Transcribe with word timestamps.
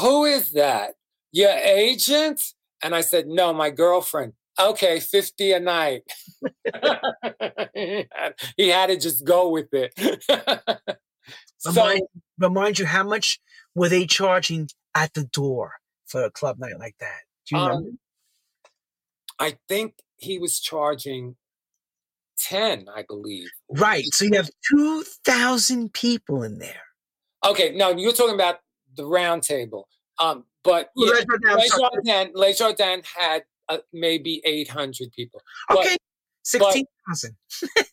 Who 0.00 0.24
is 0.24 0.52
that? 0.52 0.94
Your 1.32 1.50
agent? 1.50 2.40
And 2.82 2.94
I 2.94 3.00
said, 3.00 3.26
No, 3.26 3.52
my 3.52 3.70
girlfriend. 3.70 4.34
Okay, 4.58 5.00
50 5.00 5.52
a 5.52 5.60
night. 5.60 6.02
he 8.56 8.68
had 8.68 8.86
to 8.86 8.96
just 8.96 9.24
go 9.24 9.48
with 9.50 9.68
it. 9.72 9.92
so, 11.58 11.70
remind, 11.70 12.02
remind 12.38 12.78
you, 12.78 12.86
how 12.86 13.02
much 13.02 13.40
were 13.74 13.88
they 13.88 14.06
charging 14.06 14.68
at 14.94 15.12
the 15.14 15.24
door 15.24 15.72
for 16.06 16.22
a 16.22 16.30
club 16.30 16.58
night 16.58 16.78
like 16.78 16.94
that? 17.00 17.22
Do 17.48 17.56
you 17.56 17.62
um, 17.62 17.68
remember? 17.68 17.90
I 19.40 19.56
think 19.68 19.94
he 20.18 20.38
was 20.38 20.60
charging 20.60 21.34
10, 22.38 22.86
I 22.94 23.04
believe. 23.08 23.48
Right. 23.68 24.04
So 24.12 24.24
you 24.24 24.34
have 24.34 24.50
2,000 24.70 25.92
people 25.92 26.42
in 26.42 26.58
there. 26.58 26.82
Okay. 27.44 27.74
No, 27.74 27.90
you're 27.90 28.12
talking 28.12 28.34
about 28.34 28.58
the 28.96 29.06
round 29.06 29.42
table. 29.42 29.88
Um, 30.18 30.44
but 30.62 30.90
yeah, 30.96 31.22
Les 31.56 31.68
Jardin, 31.68 32.30
Les 32.34 32.56
Jardin 32.56 33.02
had 33.16 33.42
uh, 33.68 33.78
maybe 33.92 34.40
800 34.44 35.12
people. 35.12 35.42
Okay. 35.70 35.96
16,000. 36.44 37.36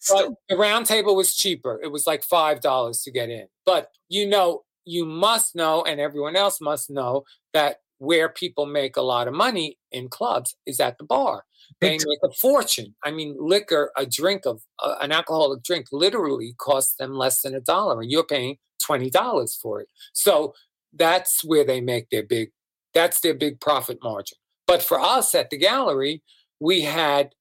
but 0.09 0.29
the 0.49 0.57
round 0.57 0.85
table 0.85 1.15
was 1.15 1.35
cheaper. 1.35 1.79
It 1.81 1.91
was 1.91 2.05
like 2.05 2.21
$5 2.21 3.03
to 3.03 3.11
get 3.11 3.29
in. 3.29 3.47
But 3.65 3.89
you 4.09 4.27
know, 4.27 4.61
you 4.85 5.05
must 5.05 5.55
know, 5.55 5.83
and 5.83 5.99
everyone 5.99 6.35
else 6.35 6.59
must 6.59 6.89
know, 6.89 7.23
that 7.53 7.77
where 7.99 8.29
people 8.29 8.65
make 8.65 8.97
a 8.97 9.01
lot 9.01 9.27
of 9.27 9.33
money 9.33 9.77
in 9.91 10.09
clubs 10.09 10.55
is 10.65 10.79
at 10.79 10.97
the 10.97 11.03
bar. 11.03 11.45
They 11.79 11.91
make 11.91 12.19
a 12.23 12.31
fortune. 12.33 12.95
I 13.03 13.11
mean, 13.11 13.35
liquor, 13.39 13.91
a 13.95 14.05
drink 14.05 14.45
of 14.45 14.63
uh, 14.79 14.95
an 15.01 15.11
alcoholic 15.11 15.63
drink, 15.63 15.87
literally 15.91 16.53
costs 16.57 16.95
them 16.95 17.13
less 17.13 17.41
than 17.41 17.55
a 17.55 17.61
dollar, 17.61 18.01
and 18.01 18.11
you're 18.11 18.25
paying 18.25 18.57
twenty 18.83 19.09
dollars 19.09 19.57
for 19.61 19.81
it. 19.81 19.87
So 20.13 20.53
that's 20.93 21.43
where 21.43 21.65
they 21.65 21.81
make 21.81 22.09
their 22.09 22.23
big. 22.23 22.49
That's 22.93 23.21
their 23.21 23.33
big 23.33 23.59
profit 23.59 23.99
margin. 24.03 24.37
But 24.67 24.83
for 24.83 24.99
us 24.99 25.33
at 25.35 25.49
the 25.49 25.57
gallery, 25.57 26.23
we 26.59 26.81
had 26.81 27.31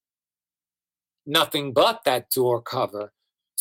nothing 1.26 1.72
but 1.72 2.00
that 2.04 2.30
door 2.30 2.62
cover 2.62 3.12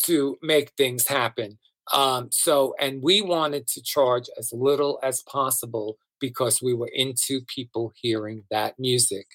to 0.04 0.38
make 0.42 0.72
things 0.76 1.08
happen. 1.08 1.58
Um, 1.92 2.28
so, 2.30 2.74
and 2.80 3.02
we 3.02 3.20
wanted 3.20 3.66
to 3.68 3.82
charge 3.82 4.28
as 4.38 4.52
little 4.52 4.98
as 5.02 5.22
possible 5.22 5.98
because 6.20 6.62
we 6.62 6.74
were 6.74 6.90
into 6.92 7.40
people 7.46 7.92
hearing 8.00 8.44
that 8.50 8.74
music 8.78 9.26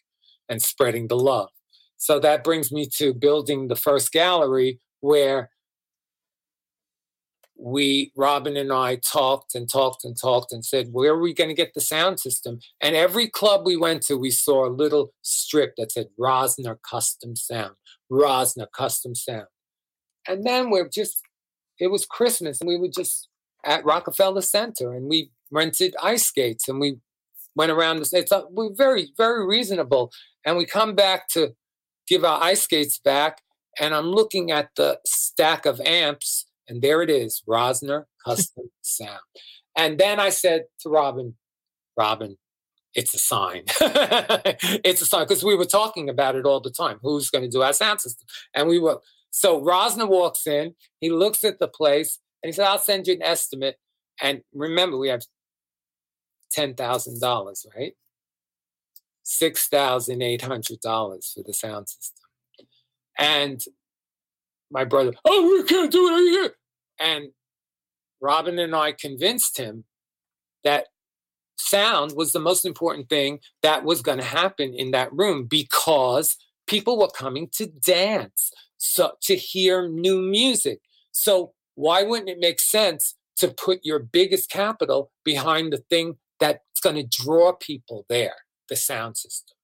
and 0.47 0.61
spreading 0.61 1.07
the 1.07 1.17
love. 1.17 1.49
So 1.97 2.19
that 2.19 2.43
brings 2.43 2.71
me 2.71 2.87
to 2.97 3.13
building 3.13 3.67
the 3.67 3.75
first 3.75 4.11
gallery 4.11 4.79
where 5.01 5.49
we, 7.57 8.11
Robin 8.15 8.57
and 8.57 8.71
I, 8.71 8.97
talked 8.97 9.55
and 9.55 9.69
talked 9.69 10.03
and 10.03 10.19
talked 10.19 10.51
and 10.51 10.65
said, 10.65 10.89
where 10.91 11.13
are 11.13 11.19
we 11.19 11.33
going 11.33 11.49
to 11.49 11.55
get 11.55 11.73
the 11.73 11.81
sound 11.81 12.19
system? 12.19 12.59
And 12.81 12.95
every 12.95 13.27
club 13.27 13.65
we 13.65 13.77
went 13.77 14.01
to, 14.03 14.17
we 14.17 14.31
saw 14.31 14.65
a 14.65 14.69
little 14.69 15.13
strip 15.21 15.75
that 15.77 15.91
said 15.91 16.07
Rosner 16.19 16.77
Custom 16.87 17.35
Sound, 17.35 17.75
Rosner 18.11 18.67
Custom 18.71 19.15
Sound. 19.15 19.47
And 20.27 20.43
then 20.43 20.69
we're 20.69 20.89
just, 20.89 21.21
it 21.79 21.87
was 21.87 22.05
Christmas 22.05 22.59
and 22.59 22.67
we 22.67 22.77
were 22.77 22.89
just 22.93 23.29
at 23.65 23.85
Rockefeller 23.85 24.41
Center 24.41 24.93
and 24.93 25.07
we 25.07 25.31
rented 25.51 25.95
ice 26.01 26.25
skates 26.25 26.67
and 26.67 26.79
we 26.79 26.97
went 27.55 27.71
around 27.71 27.97
the 27.97 28.05
states. 28.05 28.31
We're 28.51 28.73
very, 28.73 29.11
very 29.17 29.45
reasonable. 29.45 30.11
And 30.45 30.57
we 30.57 30.65
come 30.65 30.93
back 30.93 31.27
to 31.29 31.55
give 32.07 32.23
our 32.23 32.41
ice 32.41 32.63
skates 32.63 32.99
back. 32.99 33.41
And 33.79 33.93
I'm 33.93 34.07
looking 34.07 34.51
at 34.51 34.69
the 34.75 34.99
stack 35.05 35.65
of 35.65 35.81
amps, 35.81 36.45
and 36.67 36.81
there 36.81 37.01
it 37.01 37.09
is 37.09 37.41
Rosner 37.47 38.05
Custom 38.23 38.69
Sound. 38.81 39.19
And 39.77 39.99
then 39.99 40.19
I 40.19 40.29
said 40.29 40.65
to 40.81 40.89
Robin, 40.89 41.35
Robin, 41.97 42.37
it's 42.93 43.13
a 43.13 43.17
sign. 43.17 43.63
it's 43.81 45.01
a 45.01 45.05
sign 45.05 45.25
because 45.25 45.43
we 45.43 45.55
were 45.55 45.65
talking 45.65 46.09
about 46.09 46.35
it 46.35 46.45
all 46.45 46.61
the 46.61 46.71
time. 46.71 46.99
Who's 47.01 47.29
going 47.29 47.43
to 47.43 47.49
do 47.49 47.61
our 47.61 47.73
sound 47.73 47.99
system? 48.01 48.25
And 48.53 48.69
we 48.69 48.79
were. 48.79 49.01
So 49.31 49.61
Rosner 49.61 50.07
walks 50.07 50.47
in, 50.47 50.75
he 51.01 51.09
looks 51.09 51.43
at 51.43 51.59
the 51.59 51.67
place, 51.67 52.19
and 52.41 52.47
he 52.47 52.53
said, 52.53 52.67
I'll 52.67 52.79
send 52.79 53.07
you 53.07 53.15
an 53.15 53.21
estimate. 53.21 53.75
And 54.21 54.43
remember, 54.53 54.97
we 54.97 55.09
have 55.09 55.23
$10,000, 56.55 57.65
right? 57.75 57.93
$6,800 59.25 61.33
for 61.33 61.43
the 61.43 61.53
sound 61.53 61.89
system. 61.89 62.23
And 63.17 63.61
my 64.71 64.83
brother, 64.83 65.13
oh, 65.25 65.43
we 65.43 65.63
can't 65.63 65.91
do 65.91 66.07
it 66.07 66.31
here. 66.31 66.51
And 66.99 67.31
Robin 68.21 68.57
and 68.59 68.75
I 68.75 68.91
convinced 68.91 69.57
him 69.57 69.85
that 70.63 70.87
sound 71.57 72.13
was 72.15 72.31
the 72.31 72.39
most 72.39 72.65
important 72.65 73.09
thing 73.09 73.39
that 73.61 73.83
was 73.83 74.01
going 74.01 74.17
to 74.17 74.23
happen 74.23 74.73
in 74.73 74.91
that 74.91 75.11
room 75.13 75.45
because 75.45 76.37
people 76.67 76.97
were 76.97 77.07
coming 77.07 77.49
to 77.53 77.67
dance, 77.67 78.51
so 78.77 79.11
to 79.23 79.35
hear 79.35 79.87
new 79.87 80.21
music. 80.21 80.79
So 81.11 81.53
why 81.75 82.03
wouldn't 82.03 82.29
it 82.29 82.39
make 82.39 82.59
sense 82.59 83.15
to 83.37 83.49
put 83.49 83.79
your 83.83 83.99
biggest 83.99 84.49
capital 84.49 85.11
behind 85.23 85.73
the 85.73 85.83
thing 85.89 86.17
that's 86.39 86.79
going 86.81 86.95
to 86.95 87.23
draw 87.23 87.53
people 87.53 88.05
there? 88.09 88.35
the 88.69 88.75
sound 88.75 89.17
system. 89.17 89.55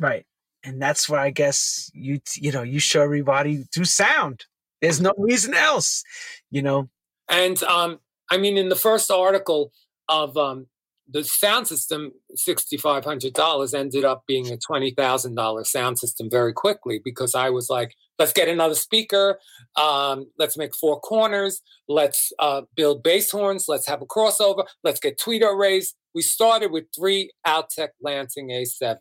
Right. 0.00 0.24
And 0.64 0.80
that's 0.80 1.08
why 1.08 1.24
I 1.24 1.30
guess 1.30 1.90
you 1.94 2.20
you 2.36 2.52
know 2.52 2.62
you 2.62 2.78
show 2.78 3.02
everybody 3.02 3.64
through 3.74 3.86
sound. 3.86 4.44
There's 4.80 5.00
no 5.00 5.12
reason 5.16 5.54
else, 5.54 6.04
you 6.50 6.62
know. 6.62 6.88
And 7.28 7.62
um, 7.64 8.00
I 8.30 8.38
mean, 8.38 8.56
in 8.56 8.68
the 8.68 8.76
first 8.76 9.10
article 9.10 9.72
of 10.08 10.36
um, 10.36 10.66
the 11.08 11.24
sound 11.24 11.66
system, 11.66 12.12
sixty 12.34 12.76
five 12.76 13.04
hundred 13.04 13.34
dollars 13.34 13.74
ended 13.74 14.04
up 14.04 14.24
being 14.26 14.50
a 14.50 14.56
twenty 14.56 14.92
thousand 14.92 15.34
dollar 15.34 15.64
sound 15.64 15.98
system 15.98 16.30
very 16.30 16.52
quickly 16.52 17.00
because 17.04 17.34
I 17.34 17.50
was 17.50 17.68
like, 17.68 17.94
let's 18.18 18.32
get 18.32 18.48
another 18.48 18.74
speaker, 18.74 19.38
um, 19.76 20.26
let's 20.38 20.56
make 20.56 20.74
four 20.76 21.00
corners, 21.00 21.60
let's 21.88 22.32
uh, 22.38 22.62
build 22.76 23.02
bass 23.02 23.30
horns, 23.30 23.66
let's 23.68 23.88
have 23.88 24.02
a 24.02 24.06
crossover, 24.06 24.64
let's 24.84 25.00
get 25.00 25.18
tweeter 25.18 25.52
arrays, 25.54 25.94
we 26.14 26.22
started 26.22 26.70
with 26.70 26.84
three 26.94 27.30
Altec 27.46 27.88
Lansing 28.00 28.50
A7s. 28.50 28.98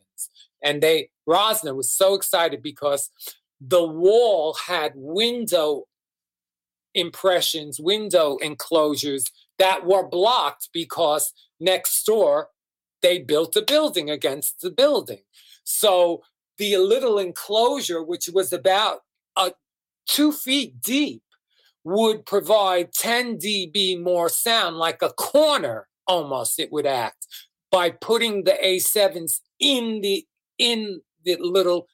And 0.64 0.82
they, 0.82 1.10
Rosner 1.28 1.76
was 1.76 1.92
so 1.92 2.14
excited 2.14 2.62
because 2.62 3.10
the 3.60 3.86
wall 3.86 4.56
had 4.68 4.94
window 4.96 5.86
impressions, 6.94 7.80
window 7.80 8.38
enclosures 8.38 9.26
that 9.60 9.86
were 9.86 10.08
blocked 10.08 10.70
because 10.74 11.34
next 11.60 12.04
door 12.04 12.50
they 13.02 13.20
built 13.20 13.56
a 13.56 13.62
building 13.62 14.10
against 14.10 14.62
the 14.62 14.72
building. 14.72 15.22
So 15.64 16.24
the 16.58 16.78
little 16.78 17.18
enclosure, 17.18 18.04
which 18.04 18.30
was 18.30 18.52
about 18.52 19.00
uh, 19.36 19.52
two 20.08 20.32
feet 20.32 20.82
deep, 20.82 21.24
would 21.84 22.26
provide 22.26 22.94
10 22.94 23.38
dB 23.40 24.00
more 24.00 24.30
sound, 24.30 24.78
like 24.78 25.02
a 25.02 25.10
corner 25.10 25.88
almost 26.08 26.60
it 26.60 26.72
would 26.72 26.86
act 26.86 27.26
by 27.72 27.90
putting 27.90 28.44
the 28.44 28.58
A7s 28.64 29.40
in 29.60 30.02
the 30.02 30.26
in 30.62 31.02
the 31.26 31.36
little 31.40 31.88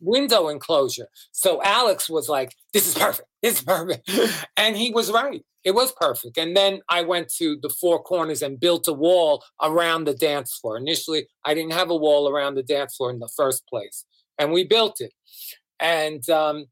window 0.00 0.48
enclosure. 0.48 1.08
So 1.30 1.62
Alex 1.62 2.08
was 2.08 2.28
like, 2.28 2.54
this 2.72 2.88
is 2.88 2.94
perfect. 2.94 3.28
This 3.42 3.58
is 3.58 3.64
perfect. 3.64 4.10
and 4.56 4.76
he 4.76 4.90
was 4.90 5.12
right. 5.12 5.44
It 5.62 5.74
was 5.74 5.92
perfect. 5.92 6.36
And 6.38 6.56
then 6.56 6.80
I 6.88 7.02
went 7.02 7.32
to 7.38 7.58
the 7.60 7.68
four 7.68 8.02
corners 8.02 8.42
and 8.42 8.58
built 8.58 8.88
a 8.88 8.92
wall 8.92 9.44
around 9.62 10.04
the 10.04 10.14
dance 10.14 10.54
floor. 10.54 10.76
Initially, 10.76 11.26
I 11.44 11.54
didn't 11.54 11.72
have 11.72 11.90
a 11.90 11.96
wall 11.96 12.28
around 12.28 12.54
the 12.54 12.62
dance 12.62 12.96
floor 12.96 13.10
in 13.10 13.18
the 13.18 13.30
first 13.36 13.66
place. 13.66 14.04
And 14.38 14.52
we 14.52 14.64
built 14.64 15.00
it. 15.00 15.12
And 15.78 16.28
um, 16.30 16.66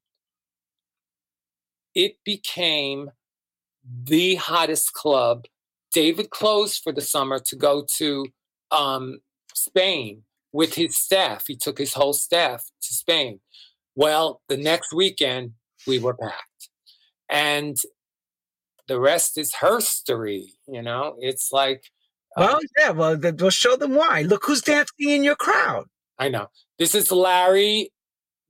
it 1.95 2.17
became 2.25 3.11
the 3.85 4.37
hottest 4.37 4.93
club 4.95 5.47
David 5.93 6.31
closed 6.31 6.83
for 6.83 6.93
the 6.93 7.03
summer 7.03 7.39
to 7.39 7.57
go 7.57 7.85
to 7.99 8.27
um, 8.71 9.19
Spain 9.55 10.23
with 10.53 10.75
his 10.75 10.97
staff. 10.97 11.47
He 11.47 11.57
took 11.57 11.79
his 11.79 11.95
whole 11.95 12.13
staff 12.13 12.71
to 12.83 12.95
Spain. 12.95 13.41
Well, 13.95 14.41
the 14.49 14.57
next 14.57 14.93
weekend 14.93 15.53
we 15.87 15.99
were 15.99 16.15
packed, 16.15 16.69
and 17.29 17.77
the 18.89 19.01
rest 19.01 19.39
is 19.39 19.55
herstory. 19.61 20.47
You 20.67 20.83
know, 20.83 21.17
it's 21.19 21.53
like. 21.53 21.85
Uh 22.37 22.47
well, 22.49 22.61
yeah. 22.79 22.91
Well, 22.91 23.19
we'll 23.19 23.51
show 23.51 23.77
them 23.77 23.95
why. 23.95 24.23
Look 24.23 24.45
who's 24.47 24.63
dancing 24.63 25.11
in 25.11 25.23
your 25.23 25.37
crowd. 25.37 25.87
I 26.19 26.29
know. 26.29 26.49
This 26.79 26.95
is 26.95 27.13
Larry 27.13 27.91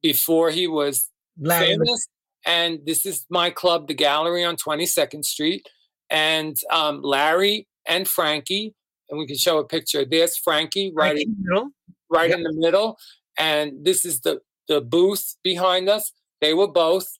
before 0.03 0.51
he 0.51 0.69
was 0.69 1.09
Larry. 1.39 1.67
famous, 1.67 2.07
and 2.47 2.81
this 2.85 3.05
is 3.05 3.27
my 3.29 3.51
club, 3.51 3.89
the 3.89 3.95
Gallery 3.95 4.45
on 4.45 4.57
Twenty 4.57 4.87
Second 4.87 5.25
Street 5.25 5.69
and 6.13 6.59
um, 6.71 7.03
Larry 7.03 7.67
and 7.87 8.07
Frankie, 8.07 8.75
and 9.09 9.19
we 9.19 9.27
can 9.27 9.37
show 9.37 9.59
a 9.59 9.65
picture. 9.65 10.05
There's 10.05 10.37
Frankie 10.37 10.93
right, 10.95 11.15
right 11.15 11.23
in 11.23 11.31
the 11.31 11.51
middle, 11.51 11.71
right 12.13 12.31
yep. 12.31 12.39
in 12.39 12.45
the 12.45 12.53
middle, 12.53 12.99
and 13.39 13.85
this 13.85 14.05
is 14.05 14.21
the 14.21 14.41
the 14.69 14.81
booth 14.81 15.37
behind 15.43 15.89
us. 15.89 16.13
They 16.41 16.55
were 16.55 16.69
both 16.69 17.19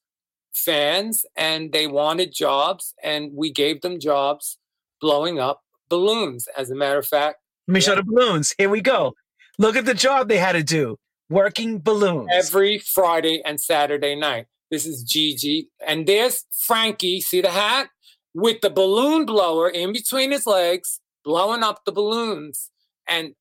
fans, 0.55 1.25
and 1.37 1.73
they 1.73 1.87
wanted 1.87 2.33
jobs, 2.33 2.95
and 3.03 3.33
we 3.35 3.51
gave 3.51 3.81
them 3.81 3.99
jobs, 3.99 4.59
blowing 5.01 5.41
up 5.41 5.63
balloons. 5.89 6.49
As 6.57 6.71
a 6.71 6.75
matter 6.75 6.99
of 6.99 7.07
fact, 7.07 7.39
Let 7.69 7.75
me 7.75 7.81
show 7.81 7.95
the 7.95 8.03
balloons. 8.03 8.55
Here 8.59 8.69
we 8.69 8.81
go. 8.81 9.15
Look 9.59 9.77
at 9.77 9.85
the 9.85 9.95
job 9.95 10.29
they 10.29 10.39
had 10.39 10.53
to 10.53 10.63
do. 10.63 10.97
Working 11.29 11.81
balloons. 11.81 12.29
Every 12.33 12.79
Friday 12.79 13.43
and 13.45 13.61
Saturday 13.61 14.15
night. 14.15 14.47
This 14.71 14.87
is 14.87 15.03
Gigi. 15.03 15.69
And 15.87 16.07
there's 16.07 16.47
Frankie. 16.67 17.21
See 17.21 17.43
the 17.43 17.51
hat? 17.51 17.89
With 18.35 18.63
the 18.63 18.71
balloon 18.71 19.27
blower 19.27 19.69
in 19.69 19.93
between 19.93 20.31
his 20.31 20.47
legs, 20.47 21.01
blowing 21.25 21.63
up 21.63 21.85
the 21.85 21.93
balloons. 21.93 22.71
And 23.07 23.35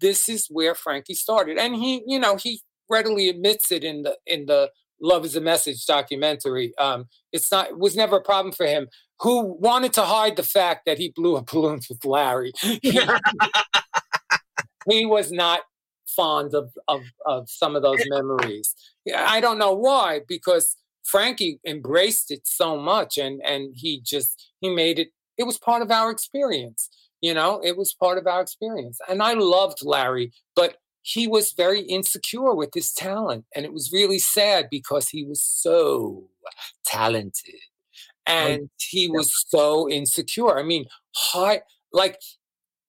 this 0.00 0.28
is 0.28 0.46
where 0.50 0.74
Frankie 0.74 1.14
started. 1.14 1.58
And 1.58 1.74
he, 1.74 2.02
you 2.06 2.18
know, 2.18 2.36
he 2.36 2.60
readily 2.88 3.28
admits 3.28 3.70
it 3.70 3.84
in 3.84 4.02
the 4.02 4.16
in 4.26 4.46
the 4.46 4.70
Love 5.00 5.24
is 5.24 5.36
a 5.36 5.40
Message 5.40 5.86
documentary. 5.86 6.72
Um, 6.78 7.06
it's 7.32 7.50
not 7.50 7.68
it 7.68 7.78
was 7.78 7.96
never 7.96 8.16
a 8.16 8.22
problem 8.22 8.52
for 8.52 8.66
him. 8.66 8.88
Who 9.20 9.56
wanted 9.60 9.92
to 9.94 10.02
hide 10.02 10.36
the 10.36 10.42
fact 10.42 10.86
that 10.86 10.98
he 10.98 11.12
blew 11.14 11.36
up 11.36 11.46
balloons 11.52 11.88
with 11.88 12.04
Larry? 12.04 12.52
He, 12.60 12.80
he 14.90 15.06
was 15.06 15.30
not 15.30 15.60
fond 16.06 16.54
of, 16.54 16.72
of 16.88 17.02
of 17.26 17.48
some 17.48 17.76
of 17.76 17.82
those 17.82 18.02
memories. 18.08 18.74
I 19.14 19.40
don't 19.40 19.58
know 19.58 19.72
why, 19.72 20.20
because 20.26 20.76
Frankie 21.04 21.60
embraced 21.66 22.30
it 22.30 22.46
so 22.46 22.76
much, 22.76 23.18
and 23.18 23.40
and 23.44 23.72
he 23.74 24.00
just 24.04 24.52
he 24.60 24.68
made 24.68 24.98
it. 24.98 25.08
It 25.36 25.44
was 25.44 25.58
part 25.58 25.82
of 25.82 25.90
our 25.90 26.10
experience. 26.10 26.88
You 27.20 27.34
know, 27.34 27.60
it 27.64 27.76
was 27.76 27.94
part 27.94 28.18
of 28.18 28.26
our 28.26 28.40
experience, 28.40 28.98
and 29.08 29.22
I 29.22 29.34
loved 29.34 29.78
Larry, 29.82 30.32
but 30.54 30.76
he 31.08 31.26
was 31.26 31.52
very 31.52 31.80
insecure 31.80 32.54
with 32.54 32.70
his 32.74 32.92
talent. 32.92 33.46
And 33.54 33.64
it 33.64 33.72
was 33.72 33.90
really 33.92 34.18
sad 34.18 34.68
because 34.70 35.08
he 35.08 35.24
was 35.24 35.42
so 35.42 36.28
talented 36.84 37.54
oh, 38.26 38.32
and 38.32 38.70
he 38.78 39.08
was 39.08 39.32
so 39.48 39.88
insecure. 39.88 40.58
I 40.58 40.62
mean, 40.62 40.84
high, 41.14 41.62
like 41.92 42.20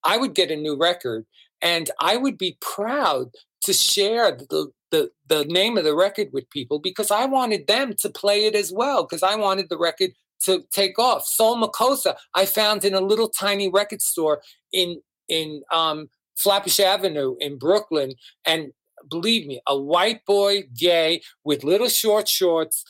I 0.03 0.17
would 0.17 0.35
get 0.35 0.51
a 0.51 0.57
new 0.57 0.75
record 0.75 1.25
and 1.61 1.89
I 2.01 2.17
would 2.17 2.37
be 2.37 2.57
proud 2.59 3.31
to 3.63 3.73
share 3.73 4.31
the, 4.31 4.71
the, 4.91 5.11
the 5.27 5.45
name 5.45 5.77
of 5.77 5.85
the 5.85 5.95
record 5.95 6.29
with 6.33 6.49
people 6.49 6.79
because 6.79 7.11
I 7.11 7.25
wanted 7.25 7.67
them 7.67 7.93
to 7.99 8.09
play 8.09 8.45
it 8.45 8.55
as 8.55 8.71
well 8.71 9.03
because 9.03 9.23
I 9.23 9.35
wanted 9.35 9.69
the 9.69 9.77
record 9.77 10.11
to 10.45 10.63
take 10.71 10.97
off. 10.99 11.25
Soul 11.25 11.57
Makossa, 11.57 12.15
I 12.33 12.45
found 12.45 12.85
in 12.85 12.93
a 12.93 13.01
little 13.01 13.29
tiny 13.29 13.69
record 13.69 14.01
store 14.01 14.41
in 14.71 15.01
in 15.27 15.61
um, 15.71 16.09
Flatbush 16.35 16.79
Avenue 16.79 17.35
in 17.39 17.57
Brooklyn. 17.57 18.13
And 18.45 18.71
believe 19.09 19.45
me, 19.47 19.61
a 19.67 19.79
white 19.79 20.25
boy, 20.25 20.63
gay, 20.75 21.21
with 21.43 21.63
little 21.63 21.89
short 21.89 22.27
shorts, 22.27 22.83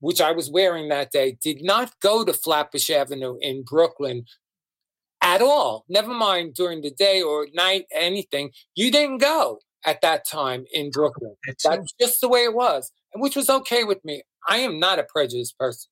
which 0.00 0.20
I 0.20 0.32
was 0.32 0.50
wearing 0.50 0.88
that 0.88 1.10
day, 1.10 1.38
did 1.42 1.62
not 1.62 1.98
go 2.00 2.24
to 2.24 2.32
Flatbush 2.32 2.90
Avenue 2.90 3.38
in 3.40 3.62
Brooklyn 3.62 4.24
at 5.22 5.40
all. 5.40 5.84
Never 5.88 6.12
mind 6.12 6.54
during 6.54 6.82
the 6.82 6.90
day 6.90 7.22
or 7.22 7.48
night, 7.54 7.86
anything. 7.92 8.50
You 8.74 8.90
didn't 8.90 9.18
go 9.18 9.60
at 9.84 10.00
that 10.02 10.26
time 10.26 10.64
in 10.72 10.90
Brooklyn. 10.90 11.36
That's 11.64 11.94
just 12.00 12.20
the 12.20 12.28
way 12.28 12.40
it 12.44 12.54
was, 12.54 12.92
and 13.14 13.22
which 13.22 13.36
was 13.36 13.48
okay 13.48 13.84
with 13.84 14.04
me. 14.04 14.22
I 14.48 14.58
am 14.58 14.78
not 14.78 14.98
a 14.98 15.04
prejudiced 15.04 15.58
person. 15.58 15.90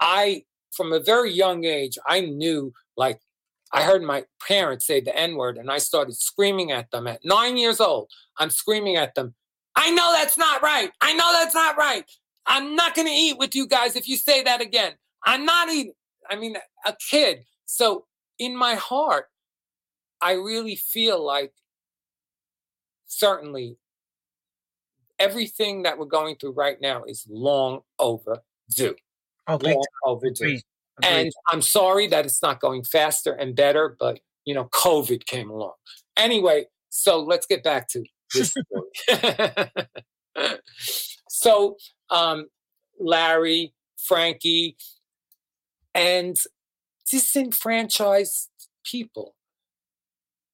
I, 0.00 0.42
from 0.74 0.92
a 0.92 1.00
very 1.00 1.32
young 1.32 1.64
age, 1.64 1.98
I 2.06 2.20
knew 2.20 2.72
like 2.96 3.20
I 3.72 3.82
heard 3.82 4.02
my 4.02 4.24
parents 4.46 4.86
say 4.86 5.00
the 5.00 5.16
N 5.16 5.36
word 5.36 5.56
and 5.56 5.70
I 5.70 5.78
started 5.78 6.16
screaming 6.16 6.70
at 6.70 6.90
them 6.90 7.06
at 7.06 7.24
nine 7.24 7.56
years 7.56 7.80
old. 7.80 8.10
I'm 8.38 8.50
screaming 8.50 8.96
at 8.96 9.14
them. 9.14 9.34
I 9.76 9.90
know 9.90 10.12
that's 10.12 10.38
not 10.38 10.62
right. 10.62 10.90
I 11.00 11.12
know 11.14 11.32
that's 11.32 11.54
not 11.54 11.76
right. 11.76 12.04
I'm 12.46 12.76
not 12.76 12.94
going 12.94 13.08
to 13.08 13.14
eat 13.14 13.38
with 13.38 13.54
you 13.54 13.66
guys 13.66 13.96
if 13.96 14.08
you 14.08 14.16
say 14.16 14.42
that 14.42 14.60
again. 14.60 14.92
I'm 15.24 15.44
not 15.44 15.68
eating. 15.70 15.94
I 16.30 16.36
mean, 16.36 16.56
a 16.86 16.94
kid. 17.10 17.44
So 17.66 18.04
in 18.38 18.56
my 18.56 18.74
heart, 18.74 19.26
I 20.20 20.32
really 20.32 20.76
feel 20.76 21.24
like 21.24 21.52
certainly 23.06 23.78
everything 25.18 25.82
that 25.82 25.98
we're 25.98 26.06
going 26.06 26.36
through 26.36 26.52
right 26.52 26.80
now 26.80 27.04
is 27.04 27.26
long 27.28 27.80
overdue. 27.98 28.94
Long 29.48 29.84
overdue. 30.04 30.58
And 31.02 31.32
I'm 31.50 31.62
sorry 31.62 32.06
that 32.08 32.24
it's 32.24 32.42
not 32.42 32.60
going 32.60 32.84
faster 32.84 33.32
and 33.32 33.56
better, 33.56 33.96
but 33.98 34.20
you 34.44 34.54
know, 34.54 34.66
COVID 34.66 35.26
came 35.26 35.50
along. 35.50 35.72
Anyway, 36.16 36.66
so 36.90 37.20
let's 37.20 37.46
get 37.46 37.62
back 37.64 37.88
to 37.88 38.04
this 38.32 38.54
story. 38.54 39.88
so 41.28 41.76
um, 42.10 42.46
Larry, 43.00 43.74
Frankie, 43.98 44.76
and 45.94 46.36
disenfranchised 47.10 48.50
people. 48.84 49.34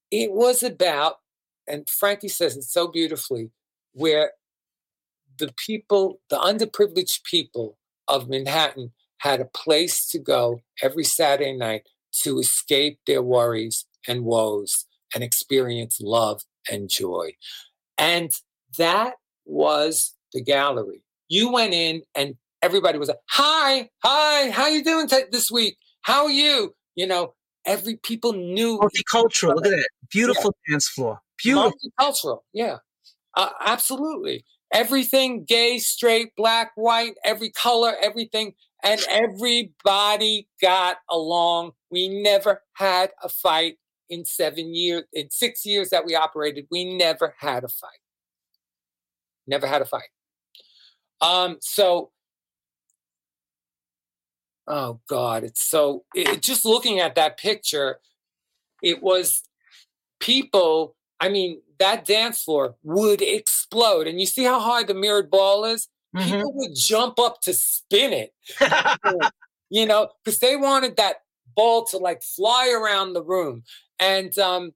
It 0.09 0.31
was 0.31 0.63
about, 0.63 1.17
and 1.67 1.87
Frankie 1.87 2.27
says 2.27 2.57
it 2.57 2.63
so 2.63 2.87
beautifully, 2.87 3.51
where 3.93 4.31
the 5.37 5.53
people, 5.65 6.19
the 6.29 6.37
underprivileged 6.37 7.23
people 7.23 7.77
of 8.11 8.29
Manhattan 8.29 8.91
had 9.19 9.39
a 9.39 9.45
place 9.45 10.07
to 10.09 10.19
go 10.19 10.61
every 10.83 11.03
Saturday 11.03 11.55
night 11.55 11.83
to 12.21 12.39
escape 12.39 12.99
their 13.07 13.21
worries 13.23 13.85
and 14.07 14.25
woes 14.25 14.85
and 15.15 15.23
experience 15.23 15.99
love 16.01 16.41
and 16.69 16.89
joy. 16.89 17.31
And 17.97 18.31
that 18.77 19.13
was 19.45 20.15
the 20.33 20.41
gallery. 20.41 21.03
You 21.29 21.51
went 21.51 21.73
in 21.73 22.01
and 22.13 22.35
everybody 22.61 22.97
was 22.97 23.07
like, 23.07 23.19
"Hi, 23.29 23.89
hi, 24.03 24.51
how 24.51 24.67
you 24.67 24.83
doing 24.83 25.07
t- 25.07 25.23
this 25.31 25.49
week? 25.49 25.77
How 26.01 26.25
are 26.25 26.31
you?" 26.31 26.75
You 26.95 27.07
know, 27.07 27.33
every 27.65 27.95
people 27.95 28.33
knew 28.33 28.79
multicultural. 28.79 29.55
Look 29.55 29.65
at 29.65 29.71
that 29.71 29.89
beautiful 30.09 30.53
yeah. 30.67 30.73
dance 30.73 30.89
floor. 30.89 31.21
Beautiful, 31.41 31.71
multicultural. 31.99 32.39
Yeah, 32.53 32.77
uh, 33.35 33.49
absolutely. 33.61 34.45
Everything 34.73 35.43
gay, 35.43 35.79
straight, 35.79 36.35
black, 36.35 36.71
white, 36.75 37.15
every 37.23 37.49
color, 37.49 37.93
everything 38.01 38.53
and 38.83 39.01
everybody 39.09 40.47
got 40.61 40.97
along. 41.09 41.71
We 41.89 42.09
never 42.09 42.63
had 42.73 43.11
a 43.21 43.29
fight 43.29 43.77
in 44.09 44.25
seven 44.25 44.73
years, 44.73 45.03
in 45.13 45.29
six 45.29 45.65
years 45.65 45.89
that 45.89 46.05
we 46.05 46.15
operated. 46.15 46.67
We 46.71 46.97
never 46.97 47.35
had 47.39 47.63
a 47.63 47.67
fight. 47.67 47.99
Never 49.47 49.67
had 49.67 49.81
a 49.81 49.85
fight. 49.85 50.09
Um, 51.21 51.57
so, 51.61 52.11
oh 54.67 54.99
God, 55.07 55.43
it's 55.43 55.63
so, 55.63 56.03
it, 56.15 56.41
just 56.41 56.65
looking 56.65 56.99
at 56.99 57.15
that 57.15 57.37
picture, 57.37 57.99
it 58.81 59.03
was 59.03 59.43
people, 60.19 60.95
I 61.21 61.29
mean, 61.29 61.61
that 61.77 62.03
dance 62.03 62.41
floor 62.41 62.75
would 62.83 63.21
explode. 63.21 64.07
And 64.07 64.19
you 64.19 64.25
see 64.25 64.43
how 64.43 64.59
high 64.59 64.83
the 64.83 64.95
mirrored 64.95 65.29
ball 65.29 65.63
is? 65.63 65.87
Mm-hmm. 66.15 66.29
People 66.29 66.53
would 66.55 66.75
jump 66.75 67.19
up 67.19 67.41
to 67.41 67.53
spin 67.53 68.11
it, 68.11 68.33
you 69.69 69.85
know, 69.85 70.09
because 70.25 70.39
they 70.39 70.57
wanted 70.57 70.97
that 70.97 71.17
ball 71.55 71.85
to 71.85 71.97
like 71.97 72.23
fly 72.23 72.69
around 72.69 73.13
the 73.13 73.23
room. 73.23 73.63
And 73.99 74.37
um, 74.39 74.71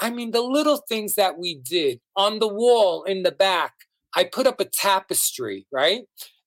I 0.00 0.10
mean, 0.10 0.32
the 0.32 0.42
little 0.42 0.78
things 0.88 1.14
that 1.14 1.38
we 1.38 1.54
did 1.54 2.00
on 2.16 2.40
the 2.40 2.48
wall 2.48 3.04
in 3.04 3.22
the 3.22 3.32
back, 3.32 3.72
I 4.14 4.24
put 4.24 4.46
up 4.46 4.60
a 4.60 4.66
tapestry, 4.66 5.66
right? 5.72 6.02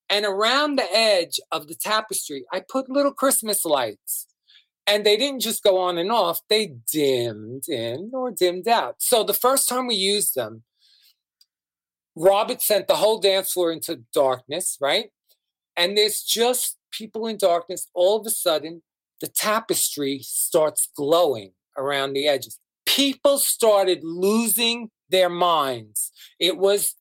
And 0.10 0.26
around 0.26 0.76
the 0.76 0.92
edge 0.96 1.40
of 1.52 1.68
the 1.68 1.76
tapestry, 1.76 2.46
I 2.52 2.62
put 2.68 2.90
little 2.90 3.14
Christmas 3.14 3.64
lights. 3.64 4.28
And 4.90 5.06
they 5.06 5.18
didn't 5.18 5.42
just 5.42 5.62
go 5.62 5.78
on 5.78 6.00
and 6.00 6.12
off, 6.12 6.42
they 6.50 6.74
dimmed 6.92 7.70
in 7.70 8.10
or 8.12 8.32
dimmed 8.32 8.68
out. 8.68 8.96
So 8.98 9.24
the 9.24 9.36
first 9.36 9.70
time 9.70 9.86
we 9.86 9.94
used 9.94 10.34
them, 10.34 10.64
Robert 12.16 12.64
sent 12.64 12.88
the 12.88 12.96
whole 12.96 13.20
dance 13.20 13.52
floor 13.52 13.72
into 13.72 14.02
darkness, 14.14 14.78
right? 14.82 15.12
And 15.78 15.96
there's 15.96 16.24
just 16.24 16.78
people 16.92 17.28
in 17.28 17.38
darkness. 17.38 17.88
All 17.94 18.20
of 18.20 18.26
a 18.26 18.32
sudden, 18.32 18.82
the 19.22 19.28
tapestry 19.28 20.22
starts 20.24 20.90
glowing 20.96 21.52
around 21.78 22.14
the 22.14 22.28
edges. 22.28 22.58
People 22.88 23.38
started 23.38 24.00
losing 24.04 24.90
their 25.08 25.30
minds. 25.30 26.12
It 26.40 26.58
was 26.58 26.96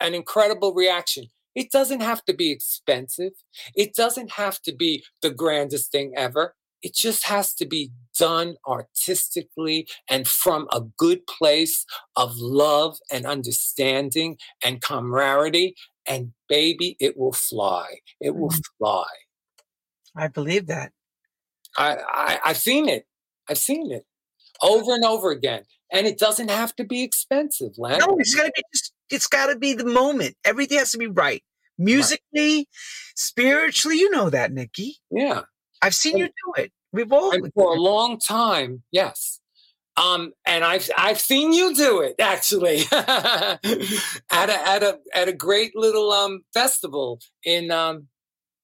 an 0.00 0.14
incredible 0.14 0.72
reaction. 0.72 1.26
It 1.54 1.70
doesn't 1.70 2.00
have 2.00 2.24
to 2.24 2.32
be 2.32 2.50
expensive. 2.50 3.32
It 3.76 3.94
doesn't 3.94 4.32
have 4.32 4.62
to 4.62 4.74
be 4.74 5.04
the 5.20 5.30
grandest 5.30 5.92
thing 5.92 6.14
ever. 6.16 6.54
It 6.84 6.94
just 6.94 7.26
has 7.26 7.54
to 7.54 7.66
be 7.66 7.92
done 8.16 8.56
artistically 8.68 9.88
and 10.08 10.28
from 10.28 10.68
a 10.70 10.82
good 10.82 11.26
place 11.26 11.86
of 12.14 12.36
love 12.36 12.98
and 13.10 13.24
understanding 13.24 14.36
and 14.62 14.82
camaraderie. 14.82 15.74
And 16.06 16.32
baby, 16.46 16.98
it 17.00 17.16
will 17.16 17.32
fly. 17.32 17.86
It 18.20 18.36
will 18.36 18.50
mm-hmm. 18.50 18.76
fly. 18.78 19.06
I 20.14 20.28
believe 20.28 20.66
that. 20.66 20.92
I, 21.76 21.96
I 22.06 22.40
I've 22.44 22.58
seen 22.58 22.88
it. 22.88 23.06
I've 23.48 23.58
seen 23.58 23.90
it 23.90 24.04
over 24.62 24.94
and 24.94 25.04
over 25.04 25.30
again. 25.30 25.62
And 25.90 26.06
it 26.06 26.18
doesn't 26.18 26.50
have 26.50 26.76
to 26.76 26.84
be 26.84 27.02
expensive, 27.02 27.72
Len. 27.78 27.98
No, 27.98 28.16
it's 28.18 28.34
gotta 28.34 28.52
be 28.54 28.62
just 28.74 28.92
it's 29.08 29.26
gotta 29.26 29.56
be 29.56 29.72
the 29.72 29.86
moment. 29.86 30.36
Everything 30.44 30.78
has 30.78 30.92
to 30.92 30.98
be 30.98 31.06
right. 31.06 31.42
Musically, 31.78 32.56
right. 32.56 32.68
spiritually, 33.16 33.98
you 33.98 34.10
know 34.10 34.28
that, 34.28 34.52
Nikki. 34.52 34.98
Yeah. 35.10 35.42
I've 35.84 35.94
seen 35.94 36.16
you 36.16 36.26
do 36.26 36.62
it. 36.62 36.72
We've 36.92 37.12
all 37.12 37.32
for 37.54 37.74
a 37.74 37.80
long 37.80 38.18
time, 38.18 38.82
yes. 38.90 39.40
Um, 39.96 40.32
and 40.46 40.64
I've 40.64 40.88
I've 40.96 41.20
seen 41.20 41.52
you 41.52 41.74
do 41.74 42.00
it 42.00 42.16
actually 42.18 42.84
at 42.92 43.60
a 43.62 44.68
at 44.68 44.82
a 44.82 44.98
at 45.14 45.28
a 45.28 45.32
great 45.32 45.76
little 45.76 46.10
um 46.10 46.40
festival 46.52 47.20
in 47.44 47.70
um 47.70 48.08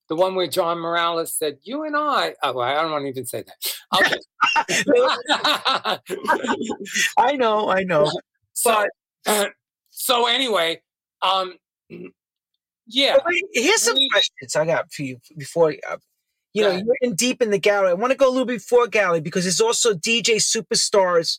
the 0.09 0.17
one 0.17 0.35
where 0.35 0.49
John 0.49 0.79
Morales 0.79 1.35
said, 1.35 1.59
"You 1.62 1.85
and 1.85 1.95
I." 1.97 2.35
Oh, 2.43 2.59
I 2.59 2.81
don't 2.81 2.91
want 2.91 3.05
to 3.05 3.09
even 3.09 3.27
say 3.27 3.43
that. 3.43 3.57
Okay. 3.93 4.19
I 7.19 7.37
know, 7.37 7.71
I 7.71 7.83
know. 7.85 8.11
So, 8.53 8.87
but 9.25 9.53
so 9.91 10.27
anyway, 10.27 10.83
um, 11.23 11.55
yeah. 12.87 13.17
here's 13.53 13.83
some 13.83 13.97
questions 14.11 14.57
I 14.57 14.67
got 14.67 14.93
for 14.93 15.03
you 15.03 15.19
before. 15.39 15.75
You 16.52 16.62
know, 16.62 16.73
you're 16.73 16.97
in 17.00 17.14
deep 17.14 17.40
in 17.40 17.50
the 17.50 17.59
gallery. 17.59 17.90
I 17.90 17.95
want 17.95 18.11
to 18.11 18.16
go 18.16 18.28
a 18.28 18.30
little 18.30 18.45
before 18.45 18.88
gallery 18.88 19.21
because 19.21 19.45
there's 19.45 19.61
also 19.61 19.95
DJ 19.95 20.37
superstars 20.37 21.38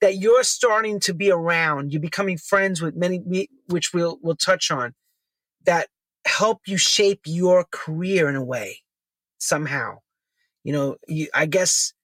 that 0.00 0.16
you're 0.16 0.42
starting 0.42 1.00
to 1.00 1.14
be 1.14 1.30
around. 1.30 1.92
You're 1.92 2.00
becoming 2.00 2.36
friends 2.36 2.82
with 2.82 2.94
many, 2.94 3.48
which 3.68 3.94
we'll 3.94 4.18
we'll 4.22 4.36
touch 4.36 4.70
on. 4.70 4.94
That 5.64 5.88
help 6.26 6.62
you 6.66 6.76
shape 6.76 7.20
your 7.24 7.64
career 7.70 8.28
in 8.28 8.36
a 8.36 8.44
way, 8.44 8.82
somehow. 9.38 9.98
You 10.62 10.72
know, 10.74 10.96
you, 11.08 11.28
I 11.34 11.46
guess, 11.46 11.94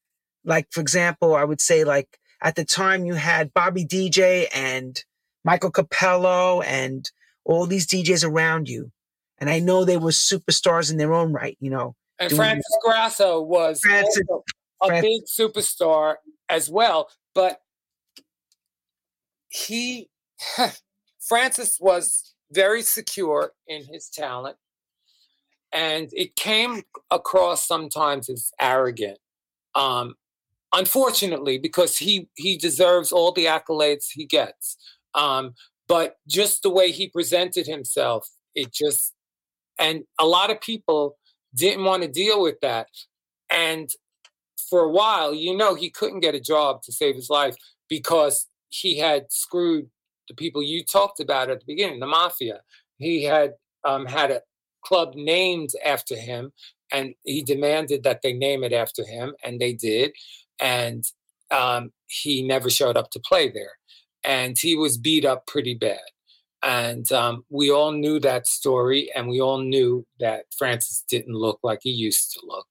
like 0.45 0.69
for 0.71 0.81
example, 0.81 1.35
I 1.35 1.45
would 1.45 1.61
say 1.61 1.85
like 1.85 2.19
at 2.43 2.55
the 2.55 2.65
time 2.65 3.05
you 3.05 3.15
had 3.15 3.53
Bobby 3.53 3.85
DJ 3.85 4.47
and 4.55 5.03
Michael 5.45 5.71
Cappello 5.71 6.63
and 6.65 7.11
all 7.45 7.67
these 7.67 7.87
DJs 7.87 8.29
around 8.29 8.69
you. 8.69 8.91
And 9.39 9.51
I 9.51 9.61
know 9.61 9.85
they 9.85 9.97
were 9.97 10.11
superstars 10.11 10.91
in 10.91 10.97
their 10.97 11.13
own 11.13 11.33
right, 11.33 11.57
you 11.61 11.71
know. 11.71 11.95
And 12.19 12.33
Francis 12.33 12.79
Grasso 12.83 13.43
was 13.43 13.81
Francis, 13.81 14.23
a 14.83 14.87
Francis. 14.87 15.03
big 15.03 15.23
superstar 15.27 16.17
as 16.49 16.71
well. 16.71 17.09
But 17.35 17.61
he, 19.49 20.09
Francis 21.21 21.79
was 21.81 22.35
very 22.53 22.83
secure 22.83 23.53
in 23.67 23.85
his 23.85 24.09
talent. 24.09 24.57
And 25.73 26.09
it 26.13 26.37
came 26.37 26.83
across 27.11 27.67
sometimes 27.67 28.31
as 28.31 28.51
arrogant. 28.61 29.19
Um, 29.75 30.15
unfortunately, 30.73 31.59
because 31.59 31.97
he 31.97 32.29
he 32.35 32.57
deserves 32.57 33.13
all 33.13 33.33
the 33.33 33.47
accolades 33.47 34.07
he 34.13 34.25
gets. 34.25 34.77
Um, 35.15 35.55
but 35.89 36.17
just 36.27 36.63
the 36.63 36.71
way 36.71 36.93
he 36.93 37.09
presented 37.09 37.67
himself, 37.67 38.29
it 38.55 38.73
just 38.73 39.13
and 39.79 40.05
a 40.19 40.27
lot 40.27 40.51
of 40.51 40.61
people 40.61 41.19
didn't 41.57 41.85
want 41.85 42.03
to 42.03 42.09
deal 42.09 42.41
with 42.41 42.61
that. 42.63 42.89
And 43.51 43.89
for 44.69 44.81
a 44.81 44.91
while, 44.91 45.35
you 45.35 45.57
know, 45.57 45.75
he 45.75 45.91
couldn't 45.91 46.21
get 46.21 46.35
a 46.35 46.41
job 46.41 46.83
to 46.83 46.93
save 46.93 47.15
his 47.15 47.31
life 47.31 47.57
because 47.89 48.47
he 48.69 48.99
had 48.99 49.27
screwed 49.31 49.89
the 50.29 50.35
people 50.35 50.63
you 50.63 50.85
talked 50.85 51.21
about 51.21 51.51
at 51.51 51.61
the 51.61 51.67
beginning, 51.67 52.01
the 52.01 52.07
mafia. 52.07 52.61
He 52.99 53.25
had 53.25 53.55
um, 53.85 54.07
had 54.07 54.31
a 54.31 54.43
club 54.85 55.15
named 55.15 55.71
after 55.85 56.17
him, 56.17 56.53
and 56.93 57.15
he 57.25 57.43
demanded 57.43 58.03
that 58.03 58.23
they 58.23 58.33
name 58.33 58.65
it 58.65 58.73
after 58.73 59.05
him, 59.05 59.35
and 59.45 59.61
they 59.61 59.73
did. 59.73 60.13
And 60.61 61.05
um, 61.51 61.93
he 62.07 62.43
never 62.43 62.71
showed 62.71 62.97
up 62.97 63.11
to 63.11 63.21
play 63.21 63.51
there, 63.51 63.73
and 64.25 64.59
he 64.59 64.77
was 64.77 64.99
beat 64.99 65.25
up 65.25 65.47
pretty 65.47 65.75
bad. 65.75 66.01
And 66.67 67.11
um, 67.13 67.45
we 67.49 67.71
all 67.71 67.93
knew 67.93 68.19
that 68.21 68.49
story, 68.49 69.09
and 69.15 69.29
we 69.29 69.41
all 69.41 69.63
knew 69.63 70.05
that 70.19 70.47
Francis 70.59 71.05
didn't 71.09 71.37
look 71.37 71.61
like 71.63 71.79
he 71.83 71.91
used 71.91 72.33
to 72.33 72.41
look. 72.45 72.67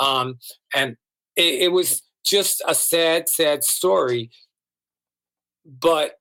Um, 0.00 0.38
and 0.72 0.96
it, 1.34 1.62
it 1.62 1.72
was 1.72 2.02
just 2.24 2.62
a 2.68 2.74
sad, 2.74 3.28
sad 3.28 3.64
story. 3.64 4.30
But 5.66 6.20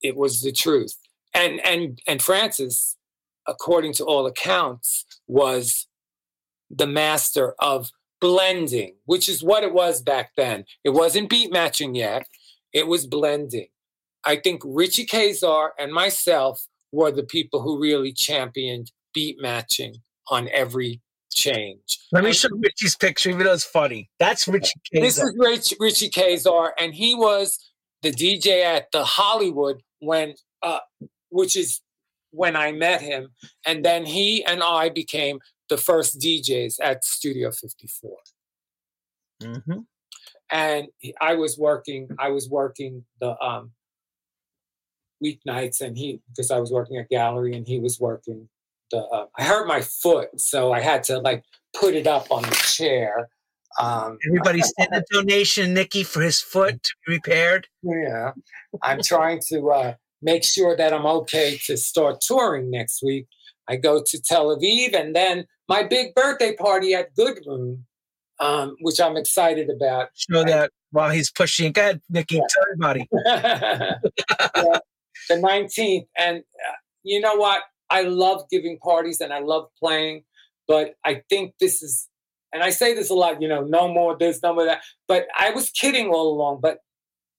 it 0.00 0.16
was 0.16 0.42
the 0.42 0.52
truth. 0.52 0.96
And 1.34 1.60
and 1.66 1.98
and 2.06 2.22
Francis, 2.22 2.96
according 3.48 3.94
to 3.94 4.04
all 4.04 4.26
accounts, 4.26 5.04
was 5.26 5.88
the 6.70 6.86
master 6.86 7.54
of 7.58 7.90
blending, 8.20 8.94
which 9.06 9.28
is 9.28 9.42
what 9.42 9.64
it 9.64 9.74
was 9.74 10.02
back 10.02 10.30
then. 10.36 10.66
It 10.84 10.90
wasn't 10.90 11.30
beat 11.30 11.52
matching 11.52 11.96
yet. 11.96 12.28
It 12.72 12.86
was 12.86 13.08
blending. 13.08 13.66
I 14.24 14.36
think 14.36 14.62
Richie 14.64 15.06
Kaczor 15.06 15.70
and 15.78 15.92
myself 15.92 16.66
were 16.92 17.10
the 17.10 17.24
people 17.24 17.60
who 17.60 17.80
really 17.80 18.12
championed 18.12 18.92
beat 19.12 19.36
matching 19.40 19.96
on 20.28 20.48
every 20.52 21.00
change. 21.32 21.98
Let 22.12 22.24
me 22.24 22.32
show 22.32 22.48
Richie's 22.52 22.96
picture, 22.96 23.30
even 23.30 23.44
though 23.44 23.52
it's 23.52 23.64
funny. 23.64 24.10
That's 24.18 24.46
Richie 24.48 24.72
Kaczor. 24.92 25.00
This 25.00 25.18
is 25.18 25.34
Rich, 25.38 25.74
Richie 25.80 26.10
Kaczor, 26.10 26.70
and 26.78 26.94
he 26.94 27.14
was 27.14 27.58
the 28.02 28.10
DJ 28.10 28.64
at 28.64 28.90
the 28.92 29.04
Hollywood 29.04 29.82
when, 30.00 30.34
uh, 30.62 30.78
which 31.30 31.56
is 31.56 31.80
when 32.30 32.56
I 32.56 32.72
met 32.72 33.00
him, 33.00 33.28
and 33.66 33.84
then 33.84 34.04
he 34.04 34.44
and 34.44 34.62
I 34.62 34.88
became 34.88 35.40
the 35.68 35.76
first 35.76 36.20
DJs 36.20 36.76
at 36.82 37.04
Studio 37.04 37.50
54. 37.50 38.16
Mm-hmm. 39.42 39.78
And 40.50 40.88
I 41.20 41.34
was 41.34 41.58
working. 41.58 42.08
I 42.18 42.28
was 42.28 42.48
working 42.48 43.04
the 43.20 43.40
um, 43.42 43.72
weeknights, 45.24 45.80
and 45.80 45.96
he 45.96 46.20
because 46.28 46.50
I 46.50 46.58
was 46.58 46.70
working 46.70 46.96
at 46.98 47.08
gallery, 47.08 47.54
and 47.56 47.66
he 47.66 47.78
was 47.78 47.98
working 47.98 48.48
the. 48.90 48.98
Uh, 48.98 49.26
I 49.38 49.44
hurt 49.44 49.66
my 49.66 49.80
foot, 49.80 50.40
so 50.40 50.72
I 50.72 50.80
had 50.80 51.02
to 51.04 51.18
like 51.18 51.44
put 51.78 51.94
it 51.94 52.06
up 52.06 52.30
on 52.30 52.42
the 52.42 52.54
chair. 52.54 53.28
Um, 53.80 54.18
Everybody 54.28 54.60
send 54.60 54.92
a 54.92 55.02
donation, 55.10 55.74
Nikki, 55.74 56.04
for 56.04 56.22
his 56.22 56.40
foot 56.40 56.82
to 56.82 56.94
be 57.06 57.14
repaired. 57.14 57.66
Yeah, 57.82 58.32
I'm 58.82 59.00
trying 59.02 59.40
to 59.48 59.70
uh, 59.70 59.94
make 60.22 60.44
sure 60.44 60.76
that 60.76 60.92
I'm 60.92 61.06
okay 61.06 61.58
to 61.66 61.76
start 61.76 62.20
touring 62.20 62.70
next 62.70 63.02
week. 63.02 63.26
I 63.68 63.76
go 63.76 64.02
to 64.04 64.22
Tel 64.22 64.56
Aviv, 64.56 64.94
and 64.94 65.16
then 65.16 65.46
my 65.68 65.82
big 65.82 66.14
birthday 66.14 66.54
party 66.54 66.94
at 66.94 67.14
Good 67.14 67.38
Room, 67.46 67.86
um, 68.38 68.76
which 68.80 69.00
I'm 69.00 69.16
excited 69.16 69.70
about. 69.70 70.08
Show 70.14 70.44
that 70.44 70.70
while 70.90 71.10
he's 71.10 71.30
pushing. 71.30 71.72
Go 71.72 71.80
ahead, 71.80 72.00
Nikki, 72.08 72.36
yeah. 72.36 72.42
tell 72.48 72.64
everybody. 72.70 73.08
yeah, 74.56 74.78
the 75.28 75.36
19th, 75.36 76.06
and 76.16 76.38
uh, 76.38 76.72
you 77.02 77.20
know 77.20 77.36
what? 77.36 77.62
I 77.90 78.02
love 78.02 78.44
giving 78.50 78.78
parties 78.78 79.20
and 79.20 79.32
I 79.32 79.40
love 79.40 79.66
playing, 79.78 80.24
but 80.66 80.94
I 81.04 81.22
think 81.28 81.54
this 81.60 81.82
is 81.82 82.08
and 82.54 82.62
I 82.62 82.70
say 82.70 82.94
this 82.94 83.10
a 83.10 83.14
lot, 83.14 83.42
you 83.42 83.48
know, 83.48 83.62
no 83.64 83.88
more 83.88 84.16
this, 84.16 84.40
no 84.40 84.54
more 84.54 84.64
that. 84.64 84.80
But 85.08 85.26
I 85.36 85.50
was 85.50 85.70
kidding 85.70 86.10
all 86.10 86.32
along. 86.32 86.60
But 86.62 86.78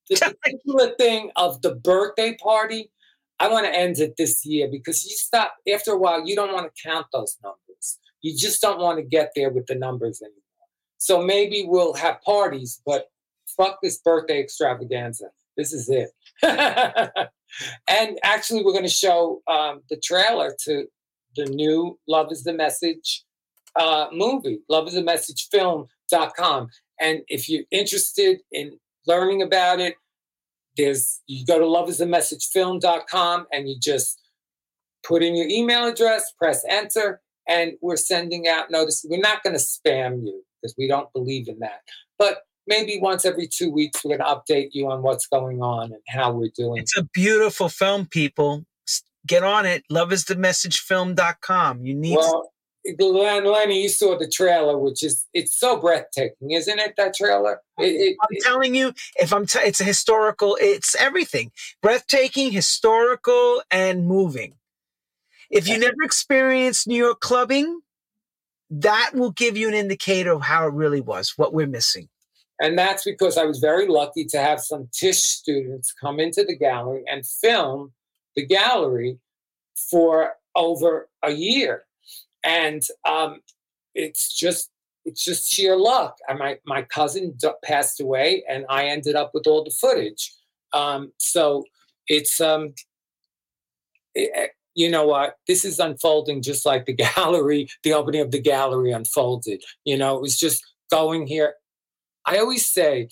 the 0.10 0.36
particular 0.44 0.94
thing 1.00 1.32
of 1.38 1.62
the 1.62 1.74
birthday 1.74 2.36
party, 2.36 2.92
I 3.40 3.48
want 3.48 3.66
to 3.66 3.74
end 3.74 3.98
it 3.98 4.16
this 4.18 4.46
year 4.46 4.68
because 4.70 5.06
you 5.06 5.16
stop 5.16 5.56
after 5.74 5.92
a 5.92 5.98
while, 5.98 6.28
you 6.28 6.36
don't 6.36 6.54
want 6.54 6.70
to 6.74 6.84
count 6.84 7.08
those 7.14 7.38
numbers. 7.42 7.98
You 8.22 8.38
just 8.38 8.62
don't 8.62 8.80
want 8.80 8.98
to 8.98 9.04
get 9.04 9.32
there 9.36 9.52
with 9.52 9.68
the 9.68 9.76
numbers 9.76 10.22
anymore. 10.22 10.42
So 10.98 11.22
maybe 11.22 11.64
we'll 11.66 11.94
have 11.94 12.22
parties, 12.22 12.82
but 12.86 13.06
fuck 13.56 13.78
this 13.82 14.00
birthday 14.00 14.42
extravaganza. 14.42 15.28
This 15.56 15.72
is 15.72 15.90
it. 15.90 16.10
and 17.88 18.18
actually, 18.24 18.64
we're 18.64 18.72
going 18.72 18.84
to 18.84 18.90
show 18.90 19.42
um, 19.48 19.82
the 19.90 19.98
trailer 19.98 20.56
to 20.66 20.86
the 21.36 21.46
new 21.46 22.00
Love 22.08 22.32
is 22.32 22.44
the 22.44 22.54
Message 22.54 23.24
uh, 23.76 24.08
movie, 24.12 24.60
loveisthemessagefilm.com. 24.72 26.68
And 27.00 27.22
if 27.28 27.50
you're 27.50 27.66
interested 27.72 28.40
in 28.52 28.78
learning 29.06 29.42
about 29.42 29.80
it, 29.80 29.96
there's 30.78 31.22
you 31.28 31.46
go 31.46 31.60
to 31.60 31.66
loveisthemessagefilm.com 31.66 33.48
and 33.52 33.70
you 33.70 33.76
just 33.80 34.22
put 35.04 35.24
in 35.24 35.36
your 35.36 35.48
email 35.48 35.86
address, 35.86 36.32
press 36.38 36.64
enter, 36.70 37.22
and 37.48 37.74
we're 37.82 37.96
sending 37.98 38.48
out 38.48 38.72
notices. 38.72 39.06
We're 39.10 39.20
not 39.20 39.44
going 39.44 39.56
to 39.56 39.62
spam 39.62 40.24
you 40.24 40.44
because 40.62 40.76
we 40.78 40.88
don't 40.88 41.12
believe 41.14 41.48
in 41.48 41.60
that. 41.60 41.82
But 42.18 42.40
maybe 42.68 43.00
once 43.02 43.26
every 43.26 43.48
two 43.48 43.72
weeks, 43.72 44.04
we're 44.04 44.18
going 44.18 44.28
to 44.28 44.36
update 44.54 44.70
you 44.72 44.90
on 44.90 45.02
what's 45.02 45.28
going 45.28 45.62
on 45.62 45.92
and 45.92 46.02
how 46.08 46.32
we're 46.32 46.52
doing. 46.56 46.82
It's 46.82 46.98
a 46.98 47.04
beautiful 47.04 47.70
film, 47.70 48.06
people. 48.06 48.66
Get 49.26 49.44
on 49.44 49.66
it. 49.66 49.84
Loveisthemessagefilm.com. 49.92 51.86
You 51.86 51.96
need 51.96 52.18
well, 52.18 52.52
Glenn 52.98 53.46
Lenny, 53.46 53.84
you 53.84 53.90
saw 53.90 54.18
the 54.18 54.28
trailer, 54.28 54.78
which 54.78 55.04
is 55.04 55.26
it's 55.34 55.58
so 55.60 55.78
breathtaking, 55.78 56.52
isn't 56.52 56.80
it? 56.80 56.94
That 56.98 57.16
trailer. 57.16 57.62
It, 57.80 57.86
it, 57.86 58.18
I'm 58.22 58.38
telling 58.42 58.76
you, 58.76 58.94
if 59.16 59.34
I'm, 59.34 59.48
t- 59.48 59.60
it's 59.60 59.82
a 59.82 59.84
historical. 59.84 60.58
It's 60.62 60.96
everything, 60.96 61.52
breathtaking, 61.82 62.52
historical, 62.52 63.64
and 63.72 64.06
moving. 64.06 64.54
If 65.50 65.68
you 65.68 65.80
never 65.80 66.04
experienced 66.04 66.88
New 66.88 66.96
York 66.96 67.22
clubbing, 67.22 67.82
that 68.70 69.12
will 69.14 69.32
give 69.32 69.58
you 69.58 69.68
an 69.68 69.74
indicator 69.74 70.32
of 70.32 70.42
how 70.42 70.68
it 70.68 70.74
really 70.74 71.02
was, 71.02 71.34
what 71.38 71.54
we're 71.54 71.68
missing. 71.68 72.10
And 72.62 72.78
that's 72.78 73.04
because 73.04 73.38
I 73.38 73.44
was 73.44 73.60
very 73.60 73.88
lucky 73.88 74.26
to 74.26 74.38
have 74.38 74.62
some 74.62 74.88
Tisch 74.94 75.22
students 75.22 75.94
come 75.94 76.20
into 76.20 76.44
the 76.44 76.56
gallery 76.56 77.04
and 77.08 77.26
film 77.26 77.92
the 78.36 78.46
gallery 78.46 79.18
for 79.90 80.34
over 80.56 81.10
a 81.24 81.32
year 81.32 81.86
and 82.46 82.84
um, 83.10 83.42
it's 83.94 84.34
just 84.34 84.70
it's 85.04 85.24
just 85.24 85.52
sheer 85.52 85.76
luck. 85.76 86.18
I, 86.30 86.34
my 86.34 86.58
my 86.66 86.84
cousin 86.84 87.38
passed 87.64 88.00
away, 88.00 88.44
and 88.48 88.66
I 88.70 88.86
ended 88.86 89.16
up 89.16 89.32
with 89.34 89.48
all 89.48 89.64
the 89.64 89.72
footage. 89.72 90.34
Um, 90.74 91.12
so 91.18 91.66
it's 92.08 92.40
um, 92.40 92.74
it, 94.14 94.32
eh, 94.34 94.48
you 94.76 94.90
know 94.90 95.08
what? 95.08 95.38
This 95.48 95.66
is 95.66 95.80
unfolding 95.80 96.42
just 96.42 96.66
like 96.66 96.86
the 96.86 96.94
gallery, 97.16 97.68
the 97.84 97.94
opening 97.94 98.22
of 98.22 98.32
the 98.32 98.42
gallery 98.42 98.92
unfolded. 98.92 99.64
You 99.84 99.98
know, 99.98 100.16
it 100.16 100.22
was 100.22 100.38
just 100.38 100.64
going 100.92 101.28
here. 101.28 101.56
I 102.26 102.38
always 102.38 102.68
say, 102.68 103.10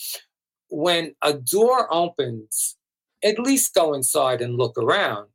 when 0.69 1.15
a 1.21 1.33
door 1.33 1.87
opens, 1.93 2.77
at 3.23 3.39
least 3.39 3.73
go 3.73 3.93
inside 3.93 4.41
and 4.41 4.57
look 4.57 4.77
around. 4.77 5.27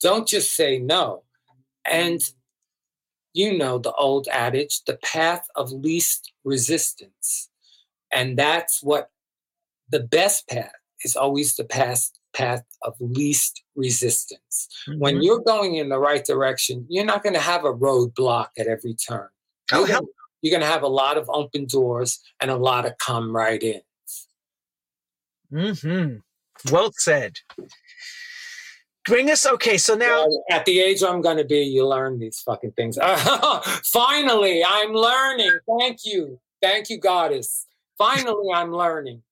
Don't 0.00 0.28
just 0.28 0.54
say 0.54 0.78
no. 0.78 1.24
And 1.84 2.20
you 3.32 3.56
know 3.56 3.78
the 3.78 3.92
old 3.92 4.28
adage, 4.30 4.84
the 4.84 4.98
path 5.02 5.46
of 5.56 5.72
least 5.72 6.32
resistance. 6.44 7.48
And 8.12 8.38
that's 8.38 8.82
what 8.82 9.10
the 9.90 10.00
best 10.00 10.48
path 10.48 10.72
is 11.04 11.16
always 11.16 11.56
the 11.56 11.64
path 11.64 12.10
path 12.34 12.62
of 12.82 12.94
least 13.00 13.62
resistance. 13.74 14.68
Mm-hmm. 14.88 15.00
When 15.00 15.22
you're 15.22 15.40
going 15.40 15.76
in 15.76 15.88
the 15.88 15.98
right 15.98 16.24
direction, 16.24 16.86
you're 16.88 17.04
not 17.04 17.22
going 17.22 17.34
to 17.34 17.40
have 17.40 17.64
a 17.64 17.72
roadblock 17.72 18.48
at 18.58 18.66
every 18.66 18.94
turn. 18.94 19.28
Oh, 19.72 19.86
you're 20.42 20.50
going 20.50 20.66
to 20.66 20.72
have 20.72 20.82
a 20.82 20.88
lot 20.88 21.16
of 21.16 21.28
open 21.30 21.66
doors 21.66 22.20
and 22.40 22.50
a 22.50 22.56
lot 22.56 22.86
of 22.86 22.96
come 22.98 23.34
right 23.34 23.62
in. 23.62 23.80
Hmm. 25.50 26.16
Well 26.70 26.92
said. 26.96 27.34
Bring 29.06 29.30
us 29.30 29.46
okay. 29.46 29.78
So 29.78 29.94
now, 29.94 30.26
at 30.50 30.66
the 30.66 30.80
age 30.80 31.02
I'm 31.02 31.22
going 31.22 31.38
to 31.38 31.44
be, 31.44 31.62
you 31.62 31.86
learn 31.86 32.18
these 32.18 32.40
fucking 32.40 32.72
things. 32.72 32.98
Finally, 33.84 34.62
I'm 34.62 34.92
learning. 34.92 35.58
Thank 35.78 36.00
you, 36.04 36.38
thank 36.60 36.90
you, 36.90 36.98
goddess. 36.98 37.66
Finally, 37.96 38.52
I'm 38.54 38.70
learning. 38.70 39.22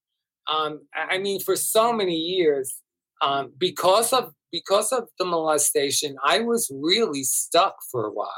Um, 0.48 0.80
I 0.94 1.18
mean, 1.18 1.40
for 1.40 1.56
so 1.56 1.92
many 1.92 2.16
years, 2.16 2.80
um, 3.20 3.52
because 3.58 4.12
of 4.14 4.32
because 4.50 4.92
of 4.92 5.08
the 5.18 5.26
molestation, 5.26 6.16
I 6.24 6.40
was 6.40 6.70
really 6.72 7.24
stuck 7.24 7.76
for 7.90 8.06
a 8.06 8.10
while 8.10 8.30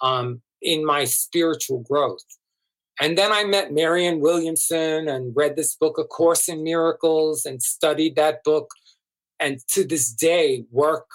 um, 0.00 0.42
in 0.62 0.84
my 0.84 1.04
spiritual 1.04 1.80
growth. 1.80 2.24
And 3.00 3.16
then 3.16 3.32
I 3.32 3.44
met 3.44 3.72
Marianne 3.72 4.20
Williamson 4.20 5.08
and 5.08 5.34
read 5.36 5.54
this 5.54 5.76
book, 5.76 5.98
A 5.98 6.04
Course 6.04 6.48
in 6.48 6.64
Miracles, 6.64 7.44
and 7.44 7.62
studied 7.62 8.16
that 8.16 8.42
book 8.42 8.70
and 9.38 9.60
to 9.68 9.84
this 9.84 10.12
day 10.12 10.64
work 10.70 11.06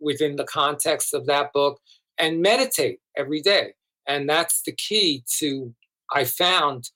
within 0.00 0.36
the 0.36 0.44
context 0.44 1.14
of 1.14 1.26
that 1.26 1.52
book 1.54 1.80
and 2.18 2.42
meditate 2.42 3.00
every 3.16 3.40
day. 3.40 3.72
And 4.06 4.28
that's 4.28 4.62
the 4.62 4.72
key 4.72 5.24
to, 5.36 5.74
I 6.12 6.24
found 6.24 6.90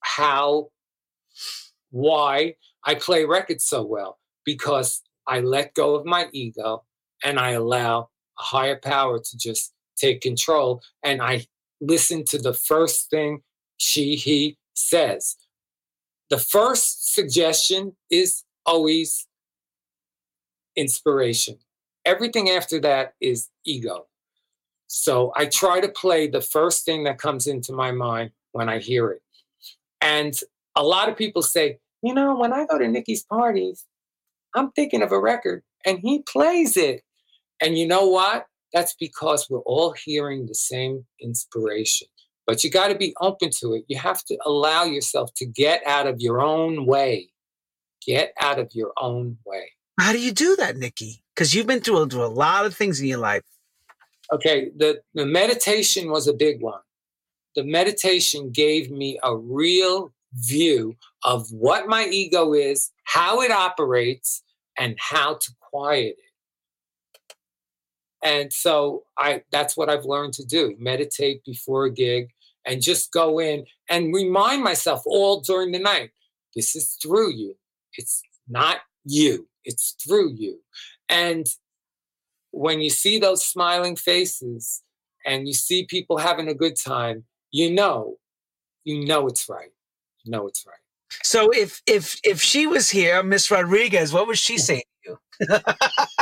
how, 0.00 0.70
why 1.90 2.56
I 2.84 2.96
play 2.96 3.24
records 3.24 3.64
so 3.64 3.84
well, 3.84 4.18
because 4.44 5.02
I 5.28 5.38
let 5.38 5.74
go 5.74 5.94
of 5.94 6.04
my 6.04 6.26
ego 6.32 6.84
and 7.22 7.38
I 7.38 7.50
allow 7.50 8.10
a 8.38 8.42
higher 8.42 8.76
power 8.76 9.20
to 9.20 9.38
just 9.38 9.72
take 9.96 10.20
control. 10.20 10.82
And 11.02 11.22
I 11.22 11.46
listen 11.80 12.24
to 12.26 12.38
the 12.38 12.54
first 12.54 13.10
thing 13.10 13.42
she, 13.76 14.16
he 14.16 14.56
says. 14.74 15.36
The 16.30 16.38
first 16.38 17.12
suggestion 17.12 17.96
is 18.10 18.44
always 18.64 19.26
inspiration. 20.76 21.58
Everything 22.04 22.50
after 22.50 22.80
that 22.80 23.14
is 23.20 23.48
ego. 23.64 24.06
So 24.86 25.32
I 25.36 25.46
try 25.46 25.80
to 25.80 25.88
play 25.88 26.26
the 26.26 26.40
first 26.40 26.84
thing 26.84 27.04
that 27.04 27.18
comes 27.18 27.46
into 27.46 27.72
my 27.72 27.92
mind 27.92 28.30
when 28.52 28.68
I 28.68 28.78
hear 28.78 29.10
it. 29.10 29.22
And 30.00 30.34
a 30.74 30.82
lot 30.82 31.08
of 31.08 31.16
people 31.16 31.42
say, 31.42 31.78
you 32.02 32.14
know, 32.14 32.36
when 32.36 32.52
I 32.52 32.66
go 32.66 32.78
to 32.78 32.88
Nikki's 32.88 33.22
parties, 33.24 33.84
I'm 34.54 34.70
thinking 34.72 35.02
of 35.02 35.12
a 35.12 35.20
record 35.20 35.62
and 35.86 35.98
he 36.00 36.22
plays 36.22 36.76
it. 36.76 37.02
And 37.60 37.78
you 37.78 37.86
know 37.86 38.06
what? 38.06 38.46
That's 38.72 38.94
because 38.94 39.48
we're 39.50 39.60
all 39.60 39.92
hearing 39.92 40.46
the 40.46 40.54
same 40.54 41.04
inspiration. 41.20 42.08
But 42.46 42.64
you 42.64 42.70
got 42.70 42.88
to 42.88 42.94
be 42.94 43.14
open 43.20 43.50
to 43.60 43.74
it. 43.74 43.84
You 43.88 43.98
have 43.98 44.24
to 44.24 44.38
allow 44.44 44.84
yourself 44.84 45.30
to 45.36 45.46
get 45.46 45.86
out 45.86 46.06
of 46.06 46.20
your 46.20 46.40
own 46.40 46.86
way. 46.86 47.30
Get 48.04 48.32
out 48.40 48.58
of 48.58 48.70
your 48.72 48.92
own 49.00 49.38
way. 49.46 49.70
How 50.00 50.12
do 50.12 50.18
you 50.18 50.32
do 50.32 50.56
that, 50.56 50.76
Nikki? 50.76 51.22
Because 51.34 51.54
you've 51.54 51.66
been 51.66 51.80
through, 51.80 52.08
through 52.08 52.24
a 52.24 52.26
lot 52.26 52.66
of 52.66 52.74
things 52.74 53.00
in 53.00 53.06
your 53.06 53.18
life. 53.18 53.42
Okay, 54.32 54.70
the, 54.76 55.00
the 55.14 55.26
meditation 55.26 56.10
was 56.10 56.26
a 56.26 56.32
big 56.32 56.60
one. 56.60 56.80
The 57.54 57.64
meditation 57.64 58.50
gave 58.50 58.90
me 58.90 59.18
a 59.22 59.36
real 59.36 60.12
view 60.34 60.96
of 61.22 61.46
what 61.52 61.86
my 61.86 62.06
ego 62.06 62.54
is, 62.54 62.90
how 63.04 63.42
it 63.42 63.50
operates, 63.50 64.42
and 64.78 64.96
how 64.98 65.34
to 65.34 65.52
quiet 65.60 66.16
it. 66.18 66.31
And 68.22 68.52
so 68.52 69.04
I 69.18 69.42
that's 69.50 69.76
what 69.76 69.90
I've 69.90 70.04
learned 70.04 70.34
to 70.34 70.44
do. 70.44 70.76
Meditate 70.78 71.44
before 71.44 71.86
a 71.86 71.90
gig 71.90 72.30
and 72.64 72.82
just 72.82 73.12
go 73.12 73.40
in 73.40 73.64
and 73.88 74.14
remind 74.14 74.62
myself 74.62 75.02
all 75.06 75.40
during 75.40 75.72
the 75.72 75.78
night. 75.78 76.10
This 76.54 76.76
is 76.76 76.96
through 77.02 77.32
you. 77.32 77.56
It's 77.96 78.22
not 78.48 78.78
you 79.04 79.48
it's 79.64 79.96
through 80.02 80.32
you. 80.34 80.60
And 81.08 81.46
when 82.50 82.80
you 82.80 82.90
see 82.90 83.18
those 83.18 83.44
smiling 83.44 83.96
faces 83.96 84.82
and 85.24 85.46
you 85.46 85.54
see 85.54 85.86
people 85.86 86.18
having 86.18 86.48
a 86.48 86.54
good 86.54 86.76
time, 86.76 87.24
you 87.50 87.70
know, 87.70 88.16
you 88.84 89.04
know 89.04 89.26
it's 89.26 89.48
right. 89.48 89.70
You 90.24 90.32
know 90.32 90.46
it's 90.46 90.66
right. 90.66 90.76
So 91.22 91.50
if 91.50 91.82
if 91.86 92.18
if 92.24 92.40
she 92.40 92.66
was 92.66 92.88
here, 92.90 93.22
Miss 93.22 93.50
Rodriguez, 93.50 94.12
what 94.12 94.26
would 94.26 94.38
she 94.38 94.56
say 94.56 94.82
to 95.04 95.18
you 95.40 95.58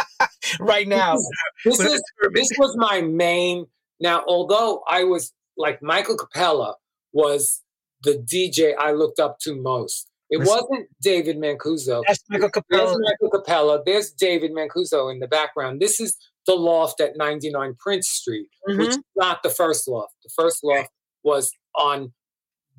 right 0.58 0.88
now? 0.88 1.16
This, 1.64 1.78
is 1.80 2.02
this 2.32 2.48
was 2.58 2.76
my 2.76 3.00
main. 3.00 3.66
Now, 4.00 4.24
although 4.26 4.82
I 4.88 5.04
was 5.04 5.32
like 5.56 5.82
Michael 5.82 6.16
Cappello 6.16 6.74
was 7.12 7.62
the 8.02 8.12
DJ 8.12 8.74
I 8.78 8.92
looked 8.92 9.20
up 9.20 9.38
to 9.40 9.54
most. 9.54 10.08
It 10.30 10.38
wasn't 10.38 10.88
David 11.02 11.38
Mancuso. 11.38 12.02
That's 12.06 12.22
Michael 12.30 12.50
Cappello. 12.50 12.86
There's 12.86 12.98
Michael 13.00 13.30
Cappello. 13.30 13.82
There's 13.84 14.10
David 14.12 14.52
Mancuso 14.52 15.12
in 15.12 15.18
the 15.18 15.26
background. 15.26 15.80
This 15.80 15.98
is 15.98 16.16
the 16.46 16.54
loft 16.54 17.00
at 17.00 17.16
99 17.16 17.74
Prince 17.78 18.08
Street, 18.08 18.46
mm-hmm. 18.68 18.78
which 18.78 18.90
is 18.90 19.00
not 19.16 19.42
the 19.42 19.50
first 19.50 19.88
loft. 19.88 20.14
The 20.22 20.30
first 20.34 20.62
loft 20.62 20.90
was 21.24 21.52
on 21.74 22.12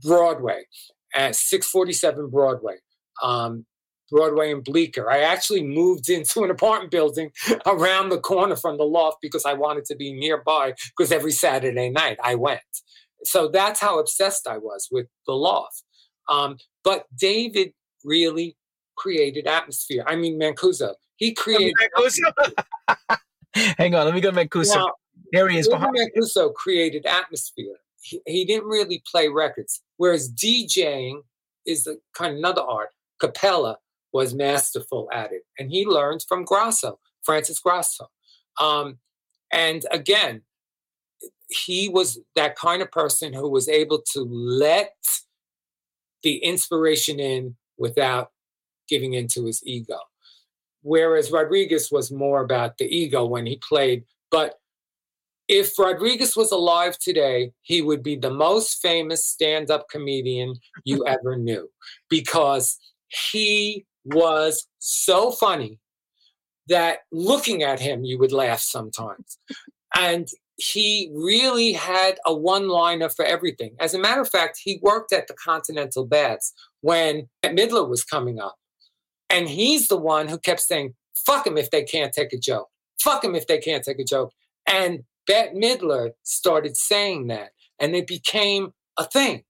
Broadway 0.01 0.63
at 1.13 1.35
647 1.35 2.29
Broadway. 2.29 2.75
Um, 3.21 3.65
Broadway 4.11 4.51
and 4.51 4.63
Bleecker. 4.63 5.09
I 5.09 5.19
actually 5.19 5.63
moved 5.63 6.09
into 6.17 6.43
an 6.43 6.51
apartment 6.51 6.91
building 6.91 7.31
around 7.65 8.09
the 8.09 8.19
corner 8.19 8.55
from 8.55 8.77
the 8.77 8.83
loft 8.83 9.17
because 9.21 9.45
I 9.45 9.53
wanted 9.53 9.85
to 9.85 9.95
be 9.95 10.13
nearby 10.13 10.73
because 10.95 11.11
every 11.11 11.31
Saturday 11.31 11.89
night 11.89 12.17
I 12.23 12.35
went. 12.35 12.61
So 13.23 13.47
that's 13.47 13.79
how 13.79 13.99
obsessed 13.99 14.47
I 14.47 14.57
was 14.57 14.87
with 14.91 15.07
the 15.27 15.33
loft. 15.33 15.83
Um, 16.29 16.57
but 16.83 17.05
David 17.17 17.73
really 18.03 18.57
created 18.95 19.47
atmosphere. 19.47 20.03
I 20.07 20.15
mean, 20.15 20.39
Mancuso. 20.39 20.93
He 21.17 21.33
created. 21.35 21.73
Mancuso. 21.97 22.53
Hang 23.77 23.95
on, 23.95 24.05
let 24.05 24.13
me 24.13 24.21
go 24.21 24.31
Mancuso. 24.31 24.75
Now, 24.75 24.93
there 25.31 25.47
he 25.49 25.57
is 25.57 25.67
behind. 25.67 25.95
Mancuso 25.95 26.53
created 26.53 27.05
atmosphere. 27.05 27.75
He, 28.01 28.21
he, 28.25 28.45
didn't 28.45 28.67
really 28.67 29.03
play 29.09 29.27
records, 29.27 29.81
whereas 29.97 30.31
DJing 30.31 31.21
is 31.67 31.85
a 31.85 31.97
kind 32.15 32.33
of 32.33 32.39
another 32.39 32.61
art. 32.61 32.89
Cappello 33.21 33.75
was 34.13 34.33
masterful 34.33 35.09
at 35.11 35.31
it, 35.31 35.43
and 35.57 35.69
he 35.69 35.85
learned 35.85 36.23
from 36.27 36.45
Grasso, 36.45 36.99
Francis 37.23 37.59
Grasso. 37.59 38.07
Um, 38.59 38.99
and 39.51 39.85
again, 39.91 40.41
he 41.49 41.89
was 41.89 42.19
that 42.35 42.55
kind 42.55 42.81
of 42.81 42.91
person 42.91 43.33
who 43.33 43.49
was 43.49 43.67
able 43.67 44.01
to 44.13 44.21
let 44.21 44.95
the 46.23 46.37
inspiration 46.37 47.19
in 47.19 47.55
without 47.77 48.31
giving 48.87 49.13
into 49.13 49.45
his 49.45 49.61
ego. 49.65 49.97
Whereas 50.83 51.31
Rodriguez 51.31 51.91
was 51.91 52.11
more 52.11 52.43
about 52.43 52.77
the 52.77 52.85
ego 52.85 53.25
when 53.25 53.45
he 53.45 53.59
played. 53.67 54.03
But 54.29 54.55
if 55.47 55.77
Rodriguez 55.77 56.35
was 56.35 56.51
alive 56.51 56.97
today, 56.97 57.51
he 57.61 57.81
would 57.81 58.01
be 58.01 58.15
the 58.15 58.31
most 58.31 58.81
famous 58.81 59.25
stand 59.25 59.69
up 59.69 59.89
comedian 59.89 60.55
you 60.85 61.05
ever 61.07 61.35
knew 61.37 61.69
because 62.09 62.77
he 63.07 63.85
was 64.05 64.67
so 64.79 65.31
funny 65.31 65.79
that 66.67 66.99
looking 67.11 67.63
at 67.63 67.79
him, 67.79 68.03
you 68.03 68.17
would 68.19 68.31
laugh 68.31 68.59
sometimes. 68.59 69.37
And 69.95 70.27
he 70.57 71.11
really 71.13 71.73
had 71.73 72.17
a 72.25 72.33
one 72.33 72.67
liner 72.67 73.09
for 73.09 73.25
everything. 73.25 73.75
As 73.79 73.93
a 73.93 73.99
matter 73.99 74.21
of 74.21 74.29
fact, 74.29 74.59
he 74.63 74.79
worked 74.81 75.11
at 75.11 75.27
the 75.27 75.33
Continental 75.33 76.05
Baths 76.05 76.53
when 76.81 77.27
Midler 77.43 77.89
was 77.89 78.03
coming 78.03 78.39
up. 78.39 78.55
And 79.29 79.49
he's 79.49 79.87
the 79.87 79.97
one 79.97 80.27
who 80.27 80.37
kept 80.37 80.61
saying, 80.61 80.93
fuck 81.25 81.47
him 81.47 81.57
if 81.57 81.71
they 81.71 81.83
can't 81.83 82.13
take 82.13 82.33
a 82.33 82.37
joke. 82.37 82.67
Fuck 83.01 83.23
him 83.23 83.35
if 83.35 83.47
they 83.47 83.57
can't 83.57 83.83
take 83.83 83.99
a 83.99 84.03
joke. 84.03 84.31
And 84.67 85.03
Bette 85.25 85.55
Midler 85.55 86.11
started 86.23 86.77
saying 86.77 87.27
that. 87.27 87.51
And 87.79 87.95
it 87.95 88.05
became 88.05 88.73
a 88.97 89.01
a 89.01 89.05
thing. 89.05 89.43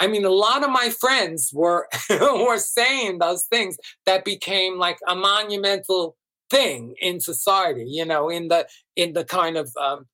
I 0.00 0.06
mean, 0.06 0.24
a 0.24 0.30
lot 0.30 0.64
of 0.64 0.70
my 0.70 0.90
friends 0.90 1.50
were 1.52 1.88
were 2.10 2.58
saying 2.58 3.18
those 3.18 3.44
things 3.44 3.76
that 4.06 4.24
became 4.24 4.78
like 4.78 4.98
a 5.08 5.14
monumental 5.14 6.16
thing 6.50 6.94
in 7.00 7.20
society. 7.20 7.84
You 7.86 8.04
know, 8.04 8.28
in 8.28 8.48
the 8.48 8.66
in 8.96 9.12
the 9.12 9.24
kind 9.24 9.56
of 9.56 9.72
um, 9.80 10.06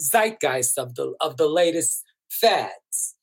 zeitgeist 0.00 0.78
of 0.78 0.94
the 0.94 1.14
of 1.20 1.36
the 1.36 1.48
latest 1.48 2.04
fads. 2.30 3.14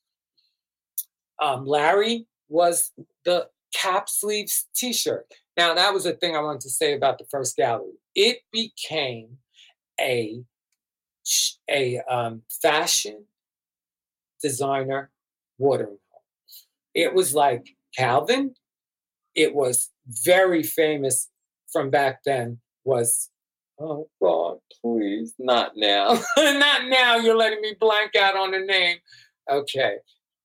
Um, 1.41 1.65
Larry 1.65 2.27
was 2.47 2.91
the 3.25 3.47
cap 3.73 4.07
sleeves 4.07 4.67
T-shirt. 4.75 5.25
Now 5.57 5.73
that 5.73 5.93
was 5.93 6.03
the 6.03 6.13
thing 6.13 6.35
I 6.35 6.41
wanted 6.41 6.61
to 6.61 6.69
say 6.69 6.93
about 6.93 7.17
the 7.17 7.25
first 7.29 7.55
gallery. 7.55 7.93
It 8.15 8.39
became 8.51 9.37
a 9.99 10.43
a 11.69 11.99
um, 12.09 12.41
fashion 12.61 13.25
designer 14.41 15.09
watering 15.63 15.97
hole. 16.11 16.21
It 16.93 17.13
was 17.13 17.33
like 17.33 17.65
Calvin. 17.97 18.53
It 19.35 19.55
was 19.55 19.89
very 20.25 20.61
famous 20.61 21.29
from 21.71 21.89
back 21.89 22.19
then. 22.25 22.59
Was 22.83 23.29
oh 23.79 24.09
God, 24.21 24.57
please, 24.81 25.33
not 25.39 25.71
now, 25.75 26.19
not 26.37 26.87
now. 26.87 27.15
You're 27.15 27.37
letting 27.37 27.61
me 27.61 27.75
blank 27.79 28.15
out 28.15 28.35
on 28.35 28.51
the 28.51 28.59
name. 28.59 28.97
Okay, 29.49 29.95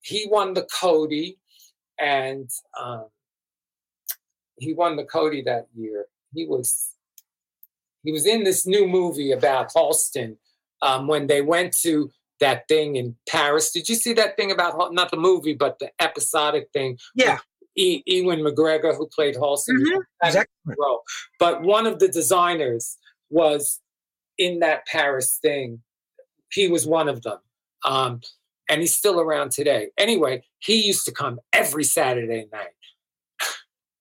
he 0.01 0.27
won 0.31 0.55
the 0.55 0.67
Coty 0.81 1.37
and 1.99 2.49
um, 2.81 3.07
he 4.59 4.73
won 4.73 4.97
the 4.97 5.05
Coty 5.05 5.45
that 5.45 5.67
year. 5.75 6.07
He 6.35 6.47
was 6.47 6.91
he 8.05 8.13
was 8.13 8.27
in 8.27 8.45
this 8.45 8.67
new 8.67 8.87
movie 8.87 9.33
about 9.33 9.73
Halston 9.75 10.37
um, 10.83 11.09
when 11.09 11.27
they 11.27 11.43
went 11.43 11.75
to 11.83 12.11
that 12.41 12.69
thing 12.69 12.97
in 12.97 13.17
Paris. 13.29 13.71
Did 13.71 13.89
you 13.89 13.95
see 13.95 14.13
that 14.15 14.37
thing 14.37 14.51
about 14.51 14.93
not 14.93 15.11
the 15.11 15.17
movie 15.17 15.55
but 15.55 15.79
the 15.79 15.91
episodic 16.01 16.69
thing? 16.73 16.99
Yeah. 17.15 17.39
E- 17.77 18.03
Ewan 18.07 18.41
McGregor, 18.41 18.97
who 18.97 19.07
played 19.07 19.37
Halston, 19.37 19.77
mm-hmm. 19.77 20.01
exactly. 20.23 20.75
But 21.39 21.63
one 21.63 21.87
of 21.87 22.01
the 22.01 22.09
designers 22.09 22.97
was 23.31 23.81
in 24.37 24.61
that 24.61 24.87
Paris 24.87 25.39
thing. 25.41 25.81
He 26.51 26.69
was 26.69 26.87
one 26.87 27.09
of 27.09 27.23
them. 27.23 27.39
Um, 27.85 28.21
and 28.69 28.81
he's 28.81 28.97
still 28.97 29.21
around 29.21 29.53
today. 29.53 29.89
Anyway, 29.97 30.43
he 30.59 30.87
used 30.87 31.05
to 31.07 31.13
come 31.13 31.41
every 31.53 31.85
Saturday 31.85 32.47
night. 32.53 32.75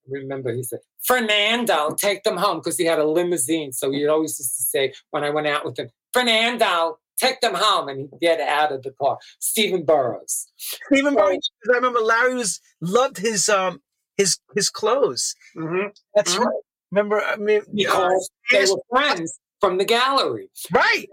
Remember, 0.07 0.51
he 0.53 0.63
said, 0.63 0.79
Fernando, 1.03 1.95
take 1.95 2.23
them 2.23 2.37
home 2.37 2.57
because 2.57 2.77
he 2.77 2.85
had 2.85 2.99
a 2.99 3.05
limousine. 3.05 3.71
So 3.71 3.91
he 3.91 4.07
always 4.07 4.37
used 4.39 4.55
to 4.57 4.63
say, 4.63 4.93
when 5.11 5.23
I 5.23 5.29
went 5.29 5.47
out 5.47 5.65
with 5.65 5.79
him, 5.79 5.89
Fernando, 6.13 6.99
take 7.17 7.41
them 7.41 7.55
home, 7.55 7.89
and 7.89 7.99
he'd 7.99 8.19
get 8.21 8.39
out 8.39 8.71
of 8.71 8.83
the 8.83 8.91
car. 8.91 9.17
Stephen 9.39 9.83
Burrows. 9.83 10.47
Stephen 10.57 11.13
so, 11.13 11.19
Burrows. 11.19 11.51
I 11.69 11.75
remember 11.75 11.99
Larry 11.99 12.35
was 12.35 12.59
loved 12.81 13.17
his 13.17 13.49
um 13.49 13.81
his 14.17 14.39
his 14.55 14.69
clothes. 14.69 15.35
Mm-hmm. 15.55 15.89
That's 16.15 16.35
mm-hmm. 16.35 16.43
right. 16.43 16.61
Remember, 16.91 17.21
I 17.21 17.35
mean, 17.35 17.61
because 17.73 18.31
uh, 18.53 18.57
they 18.57 18.65
were 18.71 18.81
friends 18.89 19.39
from 19.59 19.77
the 19.77 19.85
gallery. 19.85 20.49
Right. 20.71 21.07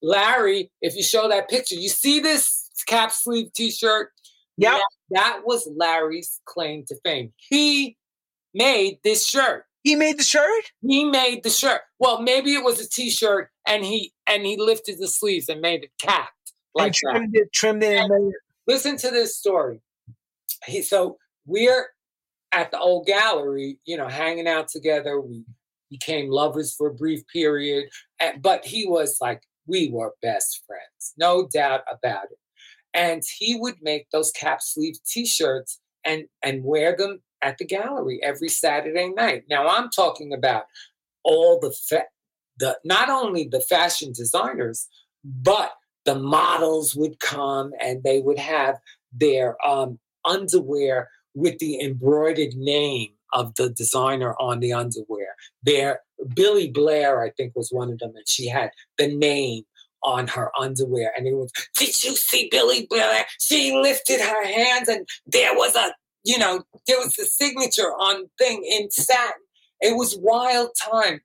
Larry, 0.00 0.70
if 0.80 0.96
you 0.96 1.02
show 1.02 1.28
that 1.28 1.50
picture, 1.50 1.74
you 1.74 1.88
see 1.88 2.20
this 2.20 2.70
cap 2.86 3.12
sleeve 3.12 3.52
T-shirt. 3.52 4.10
Yep. 4.56 4.72
Yeah, 4.72 4.78
that 5.10 5.40
was 5.44 5.68
Larry's 5.76 6.40
claim 6.46 6.84
to 6.86 6.96
fame. 7.04 7.32
He 7.36 7.96
made 8.54 9.00
this 9.04 9.26
shirt. 9.26 9.64
He 9.82 9.94
made 9.94 10.18
the 10.18 10.24
shirt. 10.24 10.64
He 10.82 11.04
made 11.04 11.42
the 11.44 11.50
shirt. 11.50 11.82
Well, 11.98 12.20
maybe 12.20 12.54
it 12.54 12.64
was 12.64 12.80
a 12.80 12.88
T-shirt, 12.88 13.50
and 13.66 13.84
he 13.84 14.12
and 14.26 14.44
he 14.44 14.56
lifted 14.58 14.98
the 14.98 15.08
sleeves 15.08 15.48
and 15.48 15.60
made 15.60 15.84
it 15.84 15.90
capped 16.00 16.52
like 16.74 16.86
and 16.86 16.94
trimmed 16.94 17.32
that. 17.34 17.40
it, 17.40 17.52
trimmed 17.52 17.82
it. 17.82 17.96
And 17.96 18.12
and 18.12 18.32
listen 18.66 18.96
to 18.98 19.10
this 19.10 19.36
story. 19.36 19.80
He 20.66 20.82
so 20.82 21.18
we're 21.46 21.88
at 22.52 22.70
the 22.70 22.78
old 22.78 23.06
gallery, 23.06 23.78
you 23.84 23.96
know, 23.96 24.08
hanging 24.08 24.48
out 24.48 24.68
together. 24.68 25.20
We 25.20 25.44
became 25.90 26.28
lovers 26.30 26.74
for 26.74 26.88
a 26.88 26.94
brief 26.94 27.22
period, 27.32 27.88
but 28.40 28.64
he 28.64 28.86
was 28.86 29.18
like 29.20 29.42
we 29.66 29.90
were 29.90 30.14
best 30.22 30.64
friends, 30.66 31.14
no 31.16 31.46
doubt 31.52 31.82
about 31.90 32.24
it. 32.24 32.38
And 32.94 33.22
he 33.38 33.54
would 33.54 33.76
make 33.82 34.10
those 34.10 34.32
cap 34.32 34.60
sleeve 34.62 34.96
T-shirts 35.06 35.80
and 36.04 36.24
and 36.42 36.64
wear 36.64 36.96
them 36.96 37.20
at 37.42 37.58
the 37.58 37.64
gallery 37.64 38.20
every 38.22 38.48
Saturday 38.48 39.10
night. 39.10 39.44
Now 39.48 39.68
I'm 39.68 39.90
talking 39.90 40.32
about 40.32 40.64
all 41.24 41.58
the 41.60 41.72
fa- 41.72 42.06
the 42.58 42.78
not 42.84 43.08
only 43.08 43.48
the 43.48 43.60
fashion 43.60 44.12
designers, 44.12 44.88
but 45.24 45.72
the 46.04 46.16
models 46.16 46.94
would 46.94 47.20
come 47.20 47.72
and 47.80 48.02
they 48.02 48.20
would 48.20 48.38
have 48.38 48.76
their 49.12 49.56
um, 49.66 49.98
underwear 50.24 51.08
with 51.34 51.58
the 51.58 51.80
embroidered 51.80 52.54
name 52.54 53.10
of 53.34 53.54
the 53.56 53.70
designer 53.70 54.34
on 54.40 54.60
the 54.60 54.72
underwear. 54.72 55.34
There, 55.62 56.00
Billie 56.34 56.70
Blair, 56.70 57.22
I 57.22 57.30
think, 57.30 57.54
was 57.54 57.70
one 57.70 57.92
of 57.92 57.98
them, 57.98 58.14
and 58.16 58.28
she 58.28 58.48
had 58.48 58.70
the 58.96 59.14
name 59.14 59.64
on 60.02 60.28
her 60.28 60.50
underwear. 60.58 61.12
And 61.16 61.26
it 61.26 61.34
was, 61.34 61.52
did 61.74 62.02
you 62.02 62.16
see 62.16 62.48
Billie 62.50 62.86
Blair? 62.88 63.26
She 63.40 63.72
lifted 63.74 64.20
her 64.20 64.46
hands 64.46 64.88
and 64.88 65.08
there 65.26 65.54
was 65.54 65.74
a 65.74 65.92
you 66.28 66.38
know, 66.38 66.62
there 66.86 66.98
was 66.98 67.18
a 67.18 67.24
signature 67.24 67.88
on 67.88 68.28
thing 68.36 68.62
in 68.62 68.90
satin. 68.90 69.42
It 69.80 69.96
was 69.96 70.14
wild 70.20 70.72
times. 70.78 71.22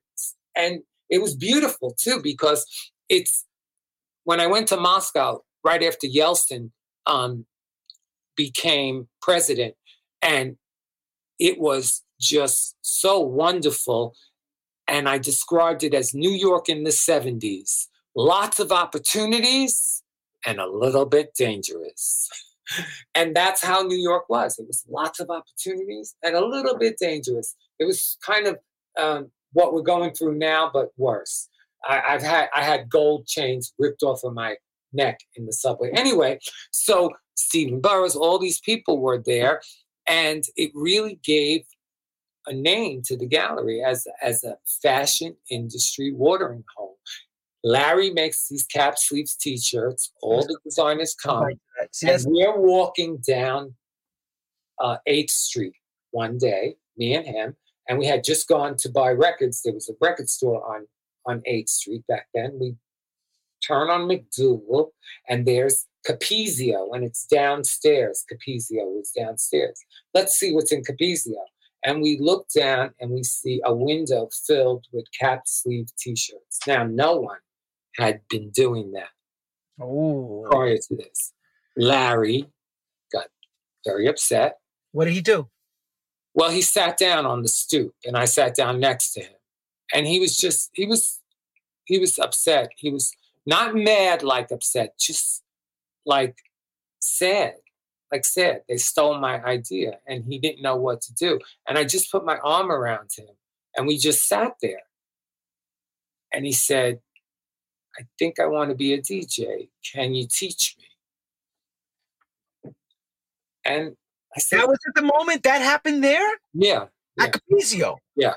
And 0.56 0.80
it 1.10 1.20
was 1.20 1.36
beautiful 1.36 1.94
too, 2.00 2.20
because 2.22 2.64
it's 3.10 3.44
when 4.24 4.40
I 4.40 4.46
went 4.46 4.68
to 4.68 4.78
Moscow 4.78 5.42
right 5.62 5.82
after 5.82 6.06
Yeltsin 6.06 6.70
um, 7.04 7.44
became 8.34 9.08
president, 9.20 9.74
and 10.22 10.56
it 11.38 11.60
was 11.60 12.02
just 12.18 12.76
so 12.80 13.20
wonderful. 13.20 14.14
And 14.88 15.06
I 15.06 15.18
described 15.18 15.84
it 15.84 15.92
as 15.92 16.14
New 16.14 16.30
York 16.30 16.70
in 16.70 16.84
the 16.84 16.90
70s 16.90 17.88
lots 18.16 18.58
of 18.58 18.72
opportunities 18.72 20.02
and 20.46 20.60
a 20.60 20.66
little 20.66 21.04
bit 21.04 21.34
dangerous. 21.36 22.30
And 23.14 23.34
that's 23.34 23.62
how 23.62 23.82
New 23.82 23.98
York 23.98 24.28
was. 24.28 24.58
It 24.58 24.66
was 24.66 24.84
lots 24.88 25.20
of 25.20 25.30
opportunities 25.30 26.14
and 26.22 26.34
a 26.34 26.44
little 26.44 26.76
bit 26.76 26.96
dangerous. 26.98 27.54
It 27.78 27.84
was 27.84 28.16
kind 28.24 28.46
of 28.46 28.58
um, 28.98 29.30
what 29.52 29.72
we're 29.72 29.82
going 29.82 30.12
through 30.12 30.36
now, 30.36 30.70
but 30.72 30.90
worse. 30.96 31.48
I, 31.86 32.00
have 32.12 32.22
had 32.22 32.48
I 32.54 32.62
had 32.62 32.88
gold 32.88 33.26
chains 33.26 33.74
ripped 33.78 34.02
off 34.02 34.24
of 34.24 34.32
my 34.32 34.56
neck 34.92 35.20
in 35.36 35.46
the 35.46 35.52
subway. 35.52 35.90
Anyway, 35.92 36.38
so 36.70 37.10
Stephen 37.36 37.80
Burrows, 37.80 38.16
all 38.16 38.38
these 38.38 38.60
people 38.60 39.00
were 39.00 39.22
there, 39.24 39.60
and 40.06 40.44
it 40.56 40.70
really 40.74 41.20
gave 41.22 41.64
a 42.46 42.52
name 42.52 43.02
to 43.02 43.16
the 43.16 43.26
gallery 43.26 43.82
as 43.82 44.06
as 44.22 44.44
a 44.44 44.56
fashion 44.82 45.36
industry 45.50 46.12
watering 46.12 46.64
hole. 46.76 46.98
Larry 47.62 48.10
makes 48.10 48.48
these 48.48 48.64
cap 48.64 48.98
sleeves 48.98 49.34
t-shirts. 49.34 50.12
All 50.20 50.42
the 50.42 50.58
designers 50.62 51.14
come. 51.14 51.48
See, 51.92 52.08
and 52.08 52.24
we're 52.26 52.58
walking 52.58 53.18
down 53.18 53.74
uh, 54.80 54.98
8th 55.08 55.30
Street 55.30 55.74
one 56.10 56.38
day, 56.38 56.76
me 56.96 57.14
and 57.14 57.26
him, 57.26 57.56
and 57.88 57.98
we 57.98 58.06
had 58.06 58.24
just 58.24 58.48
gone 58.48 58.76
to 58.78 58.88
buy 58.88 59.10
records. 59.10 59.62
There 59.62 59.74
was 59.74 59.88
a 59.88 59.94
record 60.00 60.28
store 60.28 60.64
on, 60.74 60.86
on 61.26 61.42
8th 61.48 61.68
Street 61.68 62.06
back 62.06 62.28
then. 62.34 62.58
We 62.60 62.76
turn 63.66 63.90
on 63.90 64.08
MacDougal, 64.08 64.90
and 65.28 65.46
there's 65.46 65.86
Capezio, 66.06 66.94
and 66.94 67.04
it's 67.04 67.26
downstairs. 67.26 68.24
Capezio 68.30 69.00
is 69.00 69.10
downstairs. 69.16 69.80
Let's 70.12 70.34
see 70.34 70.52
what's 70.52 70.72
in 70.72 70.82
Capezio. 70.82 71.42
And 71.84 72.00
we 72.00 72.18
look 72.18 72.46
down 72.48 72.94
and 72.98 73.10
we 73.10 73.22
see 73.22 73.60
a 73.62 73.74
window 73.74 74.30
filled 74.46 74.86
with 74.92 75.04
cap 75.18 75.42
sleeve 75.44 75.88
t 75.98 76.16
shirts. 76.16 76.58
Now, 76.66 76.84
no 76.84 77.16
one 77.16 77.38
had 77.96 78.22
been 78.30 78.50
doing 78.50 78.92
that 78.92 79.10
prior 79.78 80.78
to 80.78 80.96
this. 80.96 81.32
Larry 81.76 82.48
got 83.12 83.26
very 83.84 84.06
upset. 84.06 84.58
What 84.92 85.06
did 85.06 85.14
he 85.14 85.20
do? 85.20 85.48
Well, 86.34 86.50
he 86.50 86.62
sat 86.62 86.96
down 86.96 87.26
on 87.26 87.42
the 87.42 87.48
stoop 87.48 87.94
and 88.04 88.16
I 88.16 88.24
sat 88.24 88.54
down 88.54 88.80
next 88.80 89.12
to 89.12 89.20
him. 89.20 89.36
And 89.92 90.06
he 90.06 90.18
was 90.18 90.36
just, 90.36 90.70
he 90.72 90.86
was, 90.86 91.20
he 91.84 91.98
was 91.98 92.18
upset. 92.18 92.70
He 92.76 92.90
was 92.90 93.12
not 93.46 93.74
mad 93.74 94.22
like 94.22 94.50
upset, 94.50 94.98
just 94.98 95.42
like 96.04 96.38
sad. 97.00 97.54
Like 98.10 98.24
sad. 98.24 98.62
They 98.68 98.76
stole 98.78 99.18
my 99.18 99.42
idea 99.44 99.98
and 100.06 100.24
he 100.24 100.38
didn't 100.38 100.62
know 100.62 100.76
what 100.76 101.00
to 101.02 101.14
do. 101.14 101.38
And 101.68 101.78
I 101.78 101.84
just 101.84 102.10
put 102.10 102.24
my 102.24 102.38
arm 102.38 102.70
around 102.70 103.10
him 103.16 103.28
and 103.76 103.86
we 103.86 103.98
just 103.98 104.26
sat 104.26 104.54
there. 104.60 104.82
And 106.32 106.44
he 106.44 106.52
said, 106.52 107.00
I 107.96 108.02
think 108.18 108.40
I 108.40 108.46
want 108.46 108.70
to 108.70 108.76
be 108.76 108.92
a 108.92 108.98
DJ. 109.00 109.68
Can 109.92 110.14
you 110.14 110.26
teach 110.26 110.74
me? 110.78 110.84
And 113.64 113.96
I 114.36 114.40
said, 114.40 114.60
That 114.60 114.68
was 114.68 114.78
at 114.88 114.94
the 114.94 115.02
moment 115.02 115.42
that 115.44 115.60
happened 115.60 116.02
there? 116.02 116.28
Yeah. 116.52 116.86
At 117.18 117.32
Capezio? 117.32 117.98
Yeah. 118.16 118.34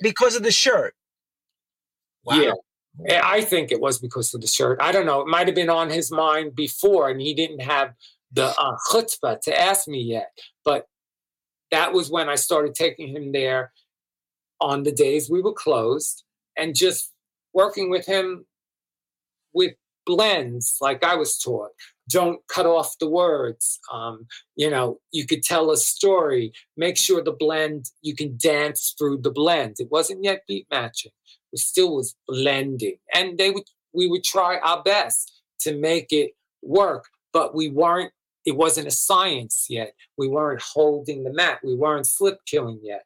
Because 0.00 0.36
of 0.36 0.42
the 0.42 0.50
shirt? 0.50 0.94
Wow. 2.24 2.54
Yeah. 3.04 3.20
I 3.24 3.42
think 3.42 3.72
it 3.72 3.80
was 3.80 3.98
because 3.98 4.32
of 4.34 4.40
the 4.40 4.46
shirt. 4.46 4.78
I 4.80 4.92
don't 4.92 5.06
know. 5.06 5.20
It 5.20 5.26
might 5.26 5.46
have 5.46 5.54
been 5.54 5.70
on 5.70 5.90
his 5.90 6.10
mind 6.10 6.54
before 6.54 7.08
and 7.08 7.20
he 7.20 7.34
didn't 7.34 7.60
have 7.60 7.94
the 8.32 8.46
uh, 8.58 8.76
chutzpah 8.90 9.40
to 9.42 9.60
ask 9.60 9.88
me 9.88 10.00
yet. 10.00 10.30
But 10.64 10.86
that 11.70 11.92
was 11.92 12.10
when 12.10 12.28
I 12.28 12.34
started 12.36 12.74
taking 12.74 13.08
him 13.08 13.32
there 13.32 13.72
on 14.60 14.84
the 14.84 14.92
days 14.92 15.28
we 15.28 15.42
were 15.42 15.52
closed 15.52 16.22
and 16.56 16.74
just 16.74 17.12
working 17.52 17.90
with 17.90 18.06
him 18.06 18.46
with 19.52 19.72
blends 20.06 20.76
like 20.80 21.04
I 21.04 21.14
was 21.14 21.38
taught. 21.38 21.70
Don't 22.08 22.40
cut 22.48 22.66
off 22.66 22.98
the 22.98 23.08
words. 23.08 23.78
Um, 23.92 24.26
you 24.56 24.68
know, 24.68 24.98
you 25.12 25.26
could 25.26 25.42
tell 25.42 25.70
a 25.70 25.76
story. 25.76 26.52
Make 26.76 26.96
sure 26.96 27.22
the 27.22 27.32
blend, 27.32 27.86
you 28.02 28.14
can 28.14 28.36
dance 28.36 28.94
through 28.98 29.18
the 29.18 29.30
blend. 29.30 29.76
It 29.78 29.90
wasn't 29.90 30.24
yet 30.24 30.42
beat 30.48 30.66
matching. 30.70 31.12
It 31.52 31.60
still 31.60 31.96
was 31.96 32.16
blending. 32.26 32.96
And 33.14 33.38
they 33.38 33.50
would 33.50 33.64
we 33.92 34.06
would 34.08 34.24
try 34.24 34.58
our 34.58 34.82
best 34.82 35.42
to 35.60 35.76
make 35.76 36.12
it 36.12 36.32
work, 36.62 37.06
but 37.32 37.54
we 37.54 37.68
weren't, 37.68 38.12
it 38.44 38.56
wasn't 38.56 38.86
a 38.86 38.92
science 38.92 39.66
yet. 39.68 39.94
We 40.16 40.28
weren't 40.28 40.62
holding 40.62 41.24
the 41.24 41.32
mat. 41.32 41.60
We 41.62 41.74
weren't 41.74 42.06
slip 42.06 42.38
cueing 42.50 42.80
yet. 42.82 43.04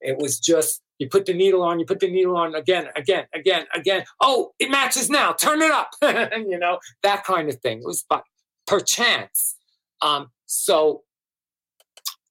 It 0.00 0.18
was 0.18 0.38
just 0.38 0.80
you 0.98 1.08
put 1.08 1.26
the 1.26 1.34
needle 1.34 1.62
on, 1.62 1.78
you 1.78 1.86
put 1.86 2.00
the 2.00 2.10
needle 2.10 2.36
on 2.36 2.54
again, 2.54 2.88
again, 2.96 3.26
again, 3.34 3.66
again. 3.74 4.04
Oh, 4.20 4.52
it 4.58 4.70
matches 4.70 5.08
now. 5.08 5.32
Turn 5.32 5.62
it 5.62 5.70
up. 5.70 5.90
you 6.02 6.58
know, 6.58 6.78
that 7.02 7.24
kind 7.24 7.48
of 7.48 7.56
thing. 7.60 7.78
It 7.78 7.86
was 7.86 8.04
by 8.08 8.20
perchance. 8.66 9.56
Um, 10.00 10.30
so 10.46 11.02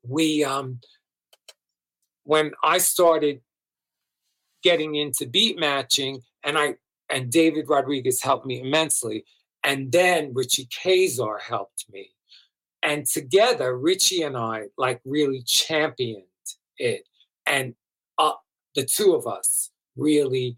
we 0.03 0.43
um 0.43 0.79
when 2.23 2.51
I 2.63 2.77
started 2.77 3.41
getting 4.63 4.95
into 4.95 5.25
beat 5.25 5.59
matching 5.59 6.21
and 6.43 6.57
I 6.57 6.75
and 7.09 7.31
David 7.31 7.69
Rodriguez 7.69 8.21
helped 8.21 8.45
me 8.45 8.59
immensely. 8.59 9.25
And 9.63 9.91
then 9.91 10.31
Richie 10.33 10.67
Kaczor 10.67 11.39
helped 11.41 11.85
me. 11.91 12.11
And 12.83 13.05
together, 13.05 13.77
Richie 13.77 14.21
and 14.21 14.37
I 14.37 14.65
like 14.77 15.01
really 15.05 15.41
championed 15.41 16.23
it. 16.77 17.03
And 17.45 17.75
uh, 18.17 18.33
the 18.77 18.85
two 18.85 19.15
of 19.15 19.27
us 19.27 19.71
really 19.97 20.55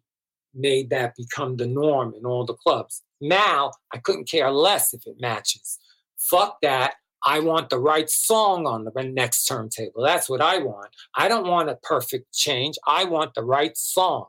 made 0.53 0.89
that 0.89 1.15
become 1.15 1.55
the 1.55 1.65
norm 1.65 2.13
in 2.13 2.25
all 2.25 2.45
the 2.45 2.53
clubs. 2.53 3.01
Now 3.21 3.71
I 3.93 3.97
couldn't 3.97 4.29
care 4.29 4.51
less 4.51 4.93
if 4.93 5.08
it 5.08 5.15
matches. 5.19 5.79
Fuck 6.17 6.58
that. 6.62 6.95
I 7.25 7.39
want 7.39 7.69
the 7.69 7.79
right 7.79 8.10
song 8.10 8.67
on 8.67 8.86
the 8.86 9.03
next 9.03 9.45
turntable. 9.45 10.03
That's 10.03 10.29
what 10.29 10.41
I 10.41 10.60
want. 10.60 10.89
I 11.15 11.27
don't 11.27 11.47
want 11.47 11.69
a 11.69 11.75
perfect 11.75 12.34
change. 12.34 12.75
I 12.88 13.05
want 13.05 13.34
the 13.34 13.43
right 13.43 13.75
song, 13.77 14.27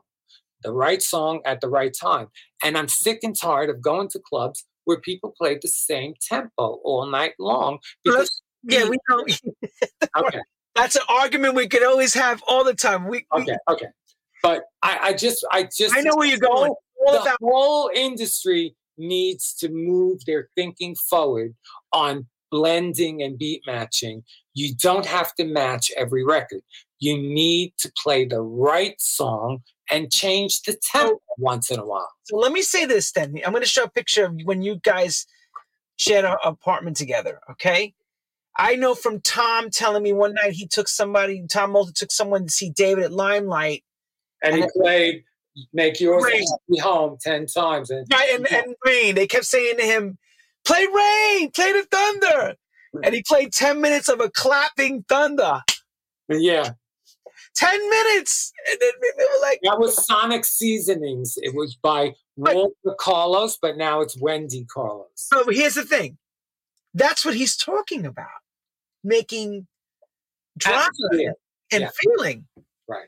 the 0.63 0.73
right 0.73 1.01
song 1.01 1.41
at 1.45 1.61
the 1.61 1.69
right 1.69 1.93
time. 1.93 2.27
And 2.63 2.77
I'm 2.77 2.87
sick 2.87 3.19
and 3.23 3.37
tired 3.37 3.69
of 3.69 3.81
going 3.81 4.07
to 4.09 4.19
clubs 4.19 4.65
where 4.85 4.99
people 4.99 5.33
play 5.37 5.57
the 5.61 5.67
same 5.67 6.13
tempo 6.21 6.79
all 6.83 7.05
night 7.05 7.33
long. 7.39 7.79
Because 8.03 8.41
yeah, 8.63 8.89
we 8.89 8.97
know. 9.09 9.25
okay. 10.17 10.41
That's 10.75 10.95
an 10.95 11.03
argument 11.09 11.55
we 11.55 11.67
could 11.67 11.83
always 11.83 12.13
have 12.13 12.41
all 12.47 12.63
the 12.63 12.73
time. 12.73 13.07
We, 13.07 13.25
okay, 13.33 13.57
we, 13.67 13.73
okay. 13.73 13.87
But 14.41 14.63
I, 14.81 14.99
I 15.01 15.13
just, 15.13 15.45
I 15.51 15.63
just, 15.63 15.95
I 15.95 16.01
know 16.01 16.15
where 16.15 16.27
you're 16.27 16.39
going. 16.39 16.73
the 17.05 17.37
whole 17.41 17.91
industry 17.93 18.75
needs 18.97 19.53
to 19.55 19.69
move 19.69 20.23
their 20.25 20.49
thinking 20.55 20.95
forward 20.95 21.55
on 21.91 22.27
blending 22.51 23.21
and 23.21 23.37
beat 23.37 23.61
matching. 23.65 24.23
You 24.53 24.75
don't 24.75 25.05
have 25.05 25.33
to 25.35 25.45
match 25.45 25.91
every 25.97 26.23
record. 26.23 26.61
You 26.99 27.17
need 27.17 27.73
to 27.79 27.91
play 28.01 28.25
the 28.25 28.41
right 28.41 28.99
song 28.99 29.63
and 29.89 30.11
change 30.11 30.61
the 30.61 30.77
tempo 30.91 31.19
once 31.37 31.71
in 31.71 31.79
a 31.79 31.85
while. 31.85 32.09
So 32.23 32.37
let 32.37 32.51
me 32.51 32.61
say 32.61 32.85
this 32.85 33.11
then. 33.11 33.33
I'm 33.45 33.51
going 33.51 33.63
to 33.63 33.69
show 33.69 33.83
a 33.83 33.89
picture 33.89 34.25
of 34.25 34.35
when 34.43 34.61
you 34.61 34.77
guys 34.83 35.25
shared 35.97 36.25
an 36.25 36.35
apartment 36.43 36.97
together. 36.97 37.39
Okay. 37.49 37.93
I 38.57 38.75
know 38.75 38.95
from 38.95 39.21
Tom 39.21 39.69
telling 39.69 40.03
me 40.03 40.13
one 40.13 40.33
night 40.33 40.53
he 40.53 40.67
took 40.67 40.87
somebody, 40.87 41.45
Tom 41.47 41.71
Moulton 41.71 41.93
took 41.93 42.11
someone 42.11 42.45
to 42.45 42.51
see 42.51 42.69
David 42.69 43.05
at 43.05 43.11
Limelight. 43.11 43.83
And, 44.43 44.55
and 44.55 44.63
he 44.63 44.79
played 44.79 45.23
Make 45.73 45.99
Yours 45.99 46.25
Happy 46.25 46.79
Home 46.81 47.17
10 47.21 47.45
times. 47.47 47.89
And, 47.89 48.05
right, 48.11 48.29
and, 48.33 48.51
and 48.51 48.75
Rain. 48.85 49.15
They 49.15 49.27
kept 49.27 49.45
saying 49.45 49.77
to 49.77 49.83
him, 49.83 50.17
Play 50.65 50.85
Rain, 50.85 51.51
play 51.51 51.71
the 51.73 51.87
Thunder. 51.89 52.55
And 53.03 53.15
he 53.15 53.23
played 53.23 53.53
10 53.53 53.79
minutes 53.79 54.09
of 54.09 54.19
a 54.19 54.29
clapping 54.29 55.03
thunder. 55.07 55.61
Yeah. 56.27 56.71
10 57.55 57.89
minutes. 57.89 58.51
And 58.69 58.77
then 58.81 58.91
they 59.17 59.23
were 59.23 59.41
like, 59.41 59.59
That 59.63 59.79
was 59.79 60.05
Sonic 60.05 60.43
Seasonings. 60.43 61.37
It 61.41 61.55
was 61.55 61.75
by 61.75 62.13
Walter 62.35 62.95
Carlos, 62.99 63.57
but 63.61 63.77
now 63.77 64.01
it's 64.01 64.19
Wendy 64.19 64.65
Carlos. 64.65 65.07
So 65.15 65.45
here's 65.49 65.75
the 65.75 65.85
thing 65.85 66.17
that's 66.93 67.23
what 67.23 67.35
he's 67.35 67.55
talking 67.55 68.05
about 68.05 68.27
making 69.03 69.67
drama 70.57 70.89
and 71.71 71.81
yeah. 71.81 71.89
feeling. 71.99 72.45
Right. 72.87 73.07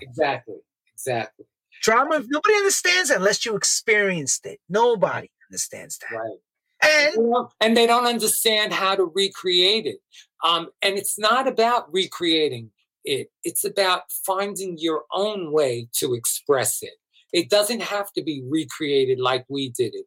Exactly. 0.00 0.56
Exactly. 0.94 1.46
Drama, 1.82 2.22
nobody 2.26 2.54
understands 2.56 3.08
that 3.08 3.18
unless 3.18 3.46
you 3.46 3.54
experienced 3.54 4.46
it. 4.46 4.58
Nobody 4.68 5.30
understands 5.50 5.98
that. 5.98 6.16
Right. 6.16 6.38
And, 6.82 7.48
and 7.60 7.76
they 7.76 7.86
don't 7.86 8.06
understand 8.06 8.72
how 8.72 8.94
to 8.94 9.10
recreate 9.14 9.86
it. 9.86 9.98
Um, 10.44 10.68
and 10.82 10.96
it's 10.96 11.18
not 11.18 11.48
about 11.48 11.92
recreating 11.92 12.70
it, 13.04 13.30
it's 13.42 13.64
about 13.64 14.02
finding 14.10 14.76
your 14.78 15.04
own 15.12 15.52
way 15.52 15.88
to 15.94 16.14
express 16.14 16.82
it. 16.82 16.94
It 17.32 17.50
doesn't 17.50 17.80
have 17.80 18.12
to 18.12 18.22
be 18.22 18.42
recreated 18.48 19.18
like 19.18 19.44
we 19.48 19.70
did 19.70 19.94
it. 19.94 20.06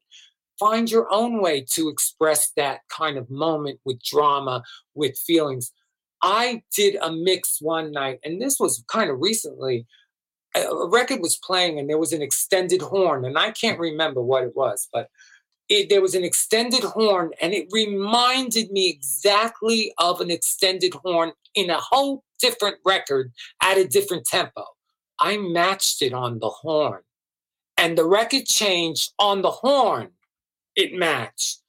Find 0.61 0.91
your 0.91 1.11
own 1.11 1.41
way 1.41 1.65
to 1.71 1.89
express 1.89 2.51
that 2.55 2.81
kind 2.87 3.17
of 3.17 3.31
moment 3.31 3.79
with 3.83 4.03
drama, 4.03 4.61
with 4.93 5.17
feelings. 5.17 5.71
I 6.21 6.61
did 6.75 6.97
a 7.01 7.11
mix 7.11 7.57
one 7.59 7.91
night, 7.91 8.19
and 8.23 8.39
this 8.39 8.59
was 8.59 8.83
kind 8.87 9.09
of 9.09 9.19
recently. 9.19 9.87
A 10.55 10.87
record 10.87 11.19
was 11.19 11.39
playing, 11.43 11.79
and 11.79 11.89
there 11.89 11.97
was 11.97 12.13
an 12.13 12.21
extended 12.21 12.83
horn, 12.83 13.25
and 13.25 13.39
I 13.39 13.49
can't 13.49 13.79
remember 13.79 14.21
what 14.21 14.43
it 14.43 14.55
was, 14.55 14.87
but 14.93 15.09
it, 15.67 15.89
there 15.89 16.01
was 16.01 16.13
an 16.13 16.23
extended 16.23 16.83
horn, 16.83 17.31
and 17.41 17.55
it 17.55 17.67
reminded 17.71 18.69
me 18.69 18.87
exactly 18.87 19.95
of 19.97 20.21
an 20.21 20.29
extended 20.29 20.93
horn 20.93 21.31
in 21.55 21.71
a 21.71 21.79
whole 21.79 22.23
different 22.39 22.75
record 22.85 23.31
at 23.63 23.79
a 23.79 23.87
different 23.87 24.25
tempo. 24.25 24.65
I 25.19 25.37
matched 25.37 26.03
it 26.03 26.13
on 26.13 26.37
the 26.37 26.49
horn, 26.49 27.01
and 27.77 27.97
the 27.97 28.05
record 28.05 28.45
changed 28.45 29.13
on 29.17 29.41
the 29.41 29.49
horn. 29.49 30.09
It 30.81 30.93
matched, 30.93 31.59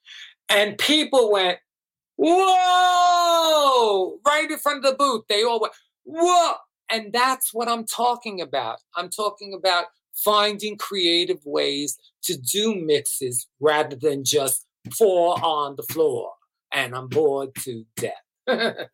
and 0.49 0.77
people 0.77 1.31
went, 1.31 1.59
"Whoa!" 2.15 4.19
Right 4.25 4.49
in 4.49 4.57
front 4.57 4.83
of 4.83 4.91
the 4.91 4.97
booth, 4.97 5.25
they 5.29 5.43
all 5.43 5.59
went, 5.59 5.73
"Whoa!" 6.03 6.55
And 6.89 7.13
that's 7.13 7.53
what 7.53 7.69
I'm 7.69 7.85
talking 7.85 8.41
about. 8.41 8.79
I'm 8.95 9.09
talking 9.09 9.53
about 9.53 9.85
finding 10.15 10.77
creative 10.77 11.39
ways 11.45 11.97
to 12.23 12.37
do 12.37 12.75
mixes 12.75 13.47
rather 13.59 13.95
than 13.95 14.23
just 14.23 14.65
fall 14.97 15.33
on 15.43 15.75
the 15.75 15.83
floor 15.83 16.33
and 16.73 16.95
I'm 16.95 17.07
bored 17.07 17.53
to 17.61 17.85
death. 17.95 18.13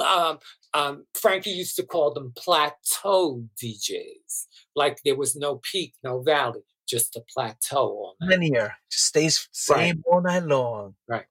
um, 0.00 0.38
um, 0.72 1.06
Frankie 1.14 1.50
used 1.50 1.76
to 1.76 1.82
call 1.82 2.12
them 2.12 2.32
plateau 2.36 3.44
DJs, 3.62 4.46
like 4.74 4.98
there 5.04 5.16
was 5.16 5.36
no 5.36 5.60
peak, 5.70 5.94
no 6.02 6.20
valley, 6.20 6.62
just 6.86 7.16
a 7.16 7.22
plateau 7.32 7.86
all 7.88 8.16
night. 8.20 8.30
Linear, 8.30 8.74
just 8.90 9.06
stays 9.06 9.48
same 9.52 9.76
right. 9.78 10.04
all 10.06 10.22
night 10.22 10.44
long. 10.44 10.94
Right. 11.08 11.26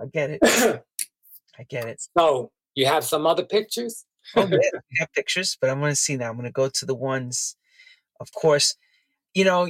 I 0.00 0.06
get 0.06 0.30
it. 0.30 0.40
I 1.58 1.64
get 1.68 1.86
it. 1.86 2.02
So 2.16 2.52
you 2.74 2.86
have 2.86 3.04
some 3.04 3.26
other 3.26 3.44
pictures? 3.44 4.04
oh, 4.36 4.42
yeah, 4.42 4.58
we 4.72 4.96
have 4.98 5.12
pictures, 5.12 5.56
but 5.60 5.70
I'm 5.70 5.80
going 5.80 5.92
to 5.92 5.96
see 5.96 6.16
now. 6.16 6.30
I'm 6.30 6.36
going 6.36 6.46
to 6.46 6.52
go 6.52 6.68
to 6.68 6.86
the 6.86 6.94
ones, 6.94 7.56
of 8.20 8.32
course. 8.32 8.76
You 9.34 9.44
know, 9.44 9.68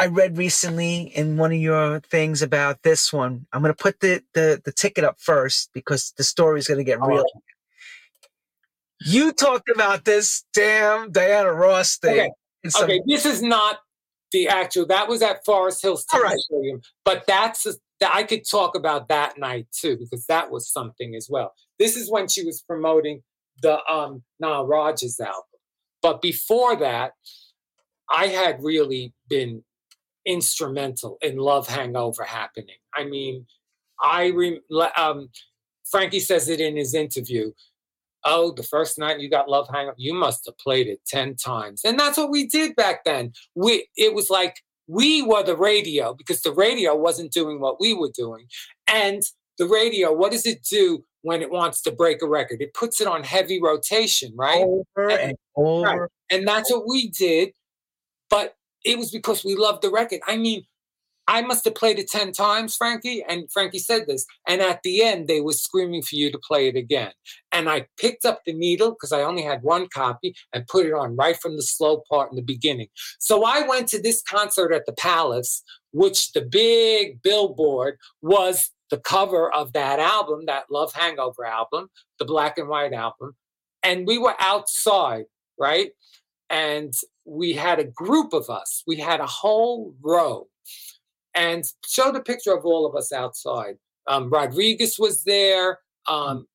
I 0.00 0.06
read 0.06 0.38
recently 0.38 1.02
in 1.14 1.36
one 1.36 1.52
of 1.52 1.58
your 1.58 2.00
things 2.00 2.40
about 2.40 2.82
this 2.82 3.12
one. 3.12 3.46
I'm 3.52 3.60
going 3.60 3.74
to 3.74 3.82
put 3.82 4.00
the, 4.00 4.22
the, 4.32 4.58
the 4.64 4.72
ticket 4.72 5.04
up 5.04 5.20
first 5.20 5.70
because 5.74 6.14
the 6.16 6.24
story 6.24 6.58
is 6.58 6.66
going 6.66 6.78
to 6.78 6.84
get 6.84 7.02
real. 7.02 7.22
You 9.02 9.32
talked 9.32 9.68
about 9.68 10.06
this 10.06 10.44
damn 10.54 11.12
Diana 11.12 11.52
Ross 11.52 11.98
thing. 11.98 12.18
Okay, 12.18 12.30
some- 12.70 12.84
okay. 12.84 13.02
this 13.06 13.26
is 13.26 13.42
not 13.42 13.80
the 14.32 14.48
actual. 14.48 14.86
That 14.86 15.06
was 15.06 15.20
at 15.20 15.44
Forest 15.44 15.82
Hills 15.82 16.06
Tennis 16.06 16.46
Stadium, 16.46 16.80
but 17.04 17.26
that's 17.26 17.66
a, 17.66 17.74
I 18.02 18.22
could 18.22 18.48
talk 18.48 18.74
about 18.74 19.08
that 19.08 19.38
night 19.38 19.66
too 19.70 19.98
because 19.98 20.24
that 20.26 20.50
was 20.50 20.70
something 20.72 21.14
as 21.14 21.28
well. 21.28 21.52
This 21.78 21.94
is 21.96 22.10
when 22.10 22.26
she 22.26 22.42
was 22.42 22.62
promoting 22.62 23.22
the 23.60 23.84
um 23.84 24.22
Nile 24.38 24.66
Rodgers 24.66 25.20
album. 25.20 25.42
But 26.00 26.22
before 26.22 26.76
that, 26.76 27.12
I 28.10 28.28
had 28.28 28.62
really 28.62 29.12
been 29.28 29.62
instrumental 30.26 31.18
in 31.22 31.36
Love 31.36 31.68
Hangover 31.68 32.24
happening. 32.24 32.76
I 32.94 33.04
mean, 33.04 33.46
I 34.02 34.26
re- 34.28 34.60
um, 34.96 35.30
Frankie 35.90 36.20
says 36.20 36.48
it 36.48 36.60
in 36.60 36.76
his 36.76 36.94
interview. 36.94 37.52
Oh, 38.24 38.52
the 38.52 38.62
first 38.62 38.98
night 38.98 39.20
you 39.20 39.30
got 39.30 39.48
Love 39.48 39.68
Hangover, 39.72 39.96
you 39.98 40.14
must 40.14 40.44
have 40.46 40.58
played 40.58 40.86
it 40.86 41.00
ten 41.06 41.36
times, 41.36 41.82
and 41.84 41.98
that's 41.98 42.18
what 42.18 42.30
we 42.30 42.46
did 42.46 42.76
back 42.76 43.04
then. 43.04 43.32
We 43.54 43.88
it 43.96 44.14
was 44.14 44.28
like 44.28 44.56
we 44.90 45.22
were 45.22 45.44
the 45.44 45.56
radio 45.56 46.14
because 46.14 46.42
the 46.42 46.52
radio 46.52 46.96
wasn't 46.96 47.32
doing 47.32 47.60
what 47.60 47.80
we 47.80 47.94
were 47.94 48.10
doing. 48.12 48.46
And 48.88 49.22
the 49.56 49.66
radio, 49.66 50.12
what 50.12 50.32
does 50.32 50.46
it 50.46 50.64
do 50.64 51.04
when 51.22 51.42
it 51.42 51.50
wants 51.50 51.80
to 51.82 51.92
break 51.92 52.22
a 52.22 52.26
record? 52.26 52.60
It 52.60 52.74
puts 52.74 53.00
it 53.00 53.06
on 53.06 53.22
heavy 53.22 53.60
rotation, 53.62 54.32
right? 54.34 54.64
Over 54.64 55.10
and, 55.10 55.20
and 55.20 55.38
over. 55.54 55.84
Right. 55.84 56.10
And 56.30 56.48
that's 56.48 56.72
what 56.72 56.88
we 56.88 57.08
did. 57.08 57.52
But 58.28 58.54
it 58.84 58.98
was 58.98 59.10
because 59.10 59.44
we 59.44 59.54
loved 59.54 59.82
the 59.82 59.90
record. 59.90 60.20
I 60.26 60.36
mean, 60.36 60.64
I 61.30 61.42
must 61.42 61.64
have 61.64 61.76
played 61.76 62.00
it 62.00 62.10
10 62.10 62.32
times, 62.32 62.74
Frankie. 62.74 63.22
And 63.28 63.50
Frankie 63.52 63.78
said 63.78 64.08
this. 64.08 64.26
And 64.48 64.60
at 64.60 64.80
the 64.82 65.04
end, 65.04 65.28
they 65.28 65.40
were 65.40 65.52
screaming 65.52 66.02
for 66.02 66.16
you 66.16 66.32
to 66.32 66.38
play 66.38 66.66
it 66.66 66.74
again. 66.74 67.12
And 67.52 67.68
I 67.68 67.86
picked 67.98 68.24
up 68.24 68.40
the 68.44 68.52
needle 68.52 68.90
because 68.90 69.12
I 69.12 69.22
only 69.22 69.42
had 69.42 69.62
one 69.62 69.86
copy 69.94 70.34
and 70.52 70.66
put 70.66 70.86
it 70.86 70.92
on 70.92 71.14
right 71.14 71.36
from 71.40 71.54
the 71.54 71.62
slow 71.62 72.02
part 72.10 72.30
in 72.30 72.36
the 72.36 72.42
beginning. 72.42 72.88
So 73.20 73.44
I 73.44 73.62
went 73.66 73.86
to 73.90 74.02
this 74.02 74.22
concert 74.28 74.72
at 74.72 74.86
the 74.86 74.92
Palace, 74.92 75.62
which 75.92 76.32
the 76.32 76.42
big 76.42 77.22
billboard 77.22 77.98
was 78.22 78.72
the 78.90 78.98
cover 78.98 79.54
of 79.54 79.72
that 79.72 80.00
album, 80.00 80.46
that 80.46 80.64
Love 80.68 80.92
Hangover 80.94 81.44
album, 81.44 81.90
the 82.18 82.24
black 82.24 82.58
and 82.58 82.68
white 82.68 82.92
album. 82.92 83.36
And 83.84 84.04
we 84.04 84.18
were 84.18 84.34
outside, 84.40 85.26
right? 85.56 85.90
And 86.48 86.92
we 87.30 87.52
had 87.52 87.78
a 87.78 87.84
group 87.84 88.32
of 88.32 88.50
us. 88.50 88.82
We 88.88 88.96
had 88.96 89.20
a 89.20 89.26
whole 89.26 89.94
row 90.02 90.48
and 91.34 91.64
showed 91.86 92.16
a 92.16 92.20
picture 92.20 92.52
of 92.52 92.64
all 92.64 92.84
of 92.84 92.96
us 92.96 93.12
outside. 93.12 93.76
Um, 94.08 94.30
Rodriguez 94.30 94.96
was 94.98 95.22
there. 95.22 95.78
Um, 96.08 96.46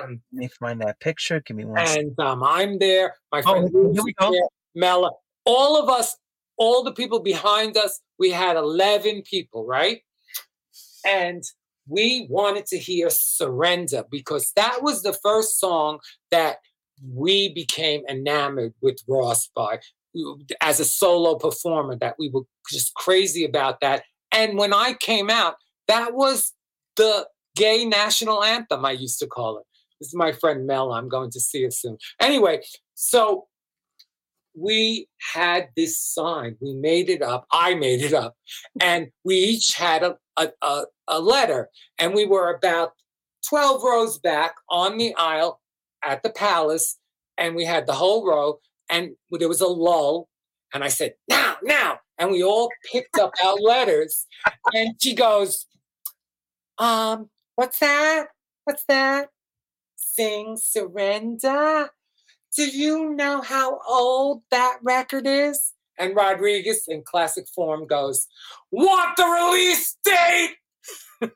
Let 0.00 0.18
me 0.32 0.48
find 0.48 0.80
that 0.80 0.98
picture. 0.98 1.40
Give 1.46 1.56
me 1.56 1.64
one. 1.64 1.78
And 1.78 2.18
um, 2.18 2.42
I'm 2.42 2.80
there. 2.80 3.14
My 3.30 3.42
oh, 3.46 3.52
friend 3.52 3.70
oh, 3.72 3.92
here 3.92 4.02
we 4.02 4.12
go. 4.14 4.32
There, 4.32 4.48
Mela. 4.74 5.12
All 5.44 5.80
of 5.80 5.88
us, 5.88 6.16
all 6.56 6.82
the 6.82 6.92
people 6.92 7.20
behind 7.20 7.76
us, 7.76 8.00
we 8.18 8.30
had 8.30 8.56
11 8.56 9.22
people, 9.22 9.64
right? 9.64 10.00
And 11.06 11.44
we 11.86 12.26
wanted 12.28 12.66
to 12.66 12.78
hear 12.78 13.08
Surrender 13.08 14.02
because 14.10 14.50
that 14.56 14.82
was 14.82 15.02
the 15.02 15.12
first 15.12 15.60
song 15.60 16.00
that 16.32 16.56
we 17.08 17.52
became 17.52 18.02
enamored 18.08 18.74
with 18.80 18.98
Ross 19.06 19.48
by 19.54 19.78
as 20.60 20.80
a 20.80 20.84
solo 20.84 21.36
performer 21.36 21.96
that 21.96 22.16
we 22.18 22.30
were 22.30 22.42
just 22.70 22.94
crazy 22.94 23.44
about 23.44 23.80
that 23.80 24.04
and 24.34 24.58
when 24.58 24.74
I 24.74 24.94
came 24.94 25.30
out, 25.30 25.54
that 25.86 26.12
was 26.12 26.52
the 26.96 27.28
gay 27.54 27.84
national 27.84 28.42
anthem, 28.42 28.84
I 28.84 28.90
used 28.90 29.20
to 29.20 29.28
call 29.28 29.58
it. 29.58 29.64
This 30.00 30.08
is 30.08 30.14
my 30.14 30.32
friend 30.32 30.66
Mel. 30.66 30.92
I'm 30.92 31.08
going 31.08 31.30
to 31.30 31.40
see 31.40 31.62
her 31.62 31.70
soon. 31.70 31.98
Anyway, 32.20 32.62
so 32.94 33.46
we 34.58 35.06
had 35.34 35.68
this 35.76 36.00
sign. 36.00 36.56
We 36.60 36.74
made 36.74 37.08
it 37.08 37.22
up. 37.22 37.46
I 37.52 37.74
made 37.74 38.02
it 38.02 38.12
up. 38.12 38.34
And 38.80 39.08
we 39.24 39.36
each 39.36 39.74
had 39.74 40.02
a, 40.02 40.16
a, 40.36 40.48
a, 40.62 40.82
a 41.06 41.20
letter. 41.20 41.68
And 41.98 42.12
we 42.12 42.26
were 42.26 42.52
about 42.52 42.92
12 43.48 43.82
rows 43.84 44.18
back 44.18 44.56
on 44.68 44.98
the 44.98 45.14
aisle 45.14 45.60
at 46.02 46.24
the 46.24 46.30
palace. 46.30 46.98
And 47.38 47.54
we 47.54 47.64
had 47.64 47.86
the 47.86 47.92
whole 47.92 48.26
row. 48.26 48.58
And 48.94 49.16
there 49.32 49.48
was 49.48 49.60
a 49.60 49.66
lull. 49.66 50.28
And 50.72 50.84
I 50.84 50.88
said, 50.88 51.14
now, 51.28 51.56
now 51.64 51.98
and 52.16 52.30
we 52.30 52.44
all 52.44 52.70
picked 52.92 53.18
up 53.18 53.32
our 53.44 53.54
letters. 53.54 54.26
And 54.72 54.94
she 55.02 55.14
goes, 55.14 55.66
um, 56.78 57.28
what's 57.56 57.80
that? 57.80 58.26
What's 58.62 58.84
that? 58.84 59.30
Sing 59.96 60.56
Surrender. 60.56 61.90
Do 62.56 62.66
you 62.66 63.14
know 63.14 63.40
how 63.40 63.80
old 63.88 64.42
that 64.52 64.78
record 64.82 65.26
is? 65.26 65.72
And 65.98 66.14
Rodriguez, 66.14 66.84
in 66.86 67.02
classic 67.02 67.46
form, 67.48 67.86
goes, 67.86 68.28
Want 68.70 69.16
the 69.16 69.24
release 69.24 69.96
date? 70.04 70.54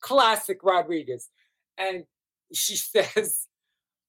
classic 0.00 0.58
Rodriguez. 0.62 1.30
And 1.76 2.04
she 2.52 2.76
says, 2.76 3.48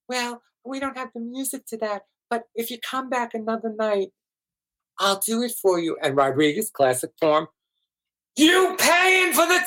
Well, 0.08 0.44
we 0.68 0.80
don't 0.80 0.98
have 0.98 1.10
the 1.14 1.22
music 1.22 1.66
to 1.68 1.78
that, 1.78 2.04
but 2.30 2.44
if 2.56 2.70
you 2.70 2.78
come 2.80 3.10
back 3.10 3.34
another 3.34 3.74
night, 3.78 4.10
I'll 5.00 5.22
do 5.26 5.44
it 5.44 5.54
for 5.62 5.80
you. 5.80 5.98
And 6.02 6.16
Rodriguez, 6.16 6.70
classic 6.70 7.12
form, 7.20 7.48
you 8.36 8.76
paying 8.80 9.34
for 9.34 9.46
the 9.48 9.62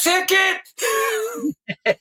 ticket? 1.84 1.98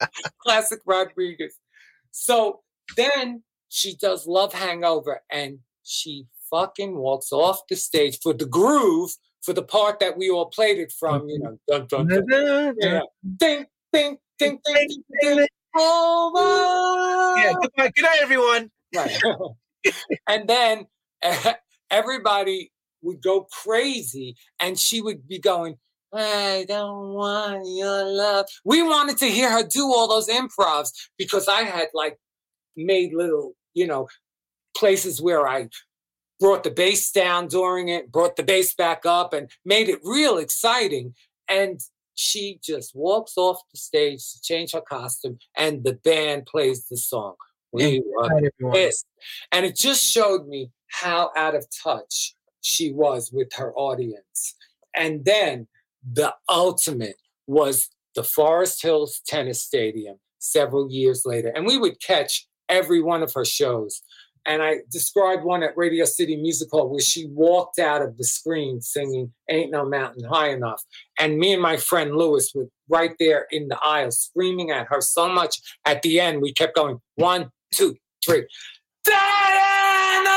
classic 0.42 0.80
Rodriguez. 0.86 1.58
So 2.12 2.60
then 2.96 3.42
she 3.68 3.96
does 3.96 4.26
Love 4.26 4.52
Hangover 4.52 5.20
and 5.30 5.58
she 5.82 6.26
fucking 6.50 6.96
walks 6.96 7.32
off 7.32 7.60
the 7.68 7.76
stage 7.76 8.18
for 8.22 8.32
the 8.32 8.46
groove 8.46 9.10
for 9.42 9.52
the 9.52 9.62
part 9.62 10.00
that 10.00 10.16
we 10.16 10.30
all 10.30 10.46
played 10.46 10.78
it 10.78 10.92
from, 10.92 11.28
you 11.28 11.38
mm-hmm. 11.38 11.72
know, 11.72 11.86
dun, 11.86 12.06
dun, 12.08 12.26
dun, 12.26 12.74
yeah. 12.80 13.00
ding, 13.36 13.66
ding, 13.92 14.18
ding, 14.38 14.58
ding, 14.64 15.02
ding, 15.20 15.36
ding, 15.36 15.46
over. 15.78 17.40
Yeah, 17.40 17.54
goodbye. 17.60 17.92
Good 17.94 18.02
night, 18.02 18.18
everyone. 18.20 18.70
Right 18.94 19.20
and 20.28 20.48
then 20.48 20.86
everybody 21.90 22.72
would 23.02 23.22
go 23.22 23.46
crazy 23.62 24.36
and 24.60 24.78
she 24.78 25.00
would 25.00 25.26
be 25.28 25.38
going, 25.38 25.76
I 26.12 26.64
don't 26.68 27.14
want 27.14 27.64
your 27.66 28.04
love. 28.04 28.46
We 28.64 28.82
wanted 28.82 29.18
to 29.18 29.26
hear 29.26 29.50
her 29.50 29.62
do 29.62 29.84
all 29.84 30.08
those 30.08 30.28
improvs 30.28 30.90
because 31.18 31.48
I 31.48 31.62
had 31.62 31.88
like 31.94 32.18
made 32.76 33.12
little, 33.12 33.54
you 33.74 33.86
know, 33.86 34.08
places 34.76 35.20
where 35.20 35.46
I 35.46 35.68
brought 36.38 36.64
the 36.64 36.70
bass 36.70 37.10
down 37.10 37.48
during 37.48 37.88
it, 37.88 38.12
brought 38.12 38.36
the 38.36 38.42
bass 38.42 38.74
back 38.74 39.04
up, 39.04 39.32
and 39.32 39.50
made 39.64 39.88
it 39.88 40.00
real 40.02 40.38
exciting. 40.38 41.14
And 41.48 41.80
she 42.16 42.58
just 42.62 42.96
walks 42.96 43.34
off 43.36 43.60
the 43.70 43.78
stage 43.78 44.32
to 44.32 44.40
change 44.42 44.72
her 44.72 44.80
costume, 44.80 45.38
and 45.56 45.84
the 45.84 45.92
band 45.92 46.46
plays 46.46 46.86
the 46.86 46.96
song. 46.96 47.34
We 47.72 48.02
were 48.04 48.72
pissed. 48.72 49.06
And 49.52 49.66
it 49.66 49.76
just 49.76 50.02
showed 50.02 50.48
me 50.48 50.70
how 50.88 51.30
out 51.36 51.54
of 51.54 51.66
touch 51.70 52.34
she 52.62 52.90
was 52.90 53.30
with 53.30 53.52
her 53.54 53.72
audience. 53.74 54.54
And 54.94 55.24
then 55.24 55.68
the 56.10 56.34
ultimate 56.48 57.16
was 57.46 57.90
the 58.14 58.24
Forest 58.24 58.82
Hills 58.82 59.20
Tennis 59.26 59.60
Stadium 59.60 60.16
several 60.38 60.90
years 60.90 61.24
later. 61.26 61.52
And 61.54 61.66
we 61.66 61.76
would 61.76 62.00
catch 62.00 62.48
every 62.68 63.02
one 63.02 63.22
of 63.22 63.34
her 63.34 63.44
shows. 63.44 64.02
And 64.46 64.62
I 64.62 64.76
described 64.90 65.42
one 65.42 65.64
at 65.64 65.76
Radio 65.76 66.04
City 66.04 66.36
Music 66.36 66.68
Hall 66.70 66.88
where 66.88 67.00
she 67.00 67.26
walked 67.26 67.80
out 67.80 68.00
of 68.00 68.16
the 68.16 68.24
screen 68.24 68.80
singing 68.80 69.32
Ain't 69.50 69.72
No 69.72 69.84
Mountain 69.84 70.24
High 70.24 70.50
Enough. 70.50 70.82
And 71.18 71.38
me 71.38 71.52
and 71.52 71.60
my 71.60 71.76
friend 71.76 72.14
Lewis 72.16 72.52
were 72.54 72.68
right 72.88 73.16
there 73.18 73.48
in 73.50 73.66
the 73.66 73.78
aisle 73.82 74.12
screaming 74.12 74.70
at 74.70 74.86
her 74.88 75.00
so 75.00 75.28
much. 75.28 75.60
At 75.84 76.02
the 76.02 76.20
end, 76.20 76.42
we 76.42 76.52
kept 76.52 76.76
going 76.76 77.00
one, 77.16 77.50
two, 77.74 77.96
three. 78.24 78.46
Diana! 79.04 80.36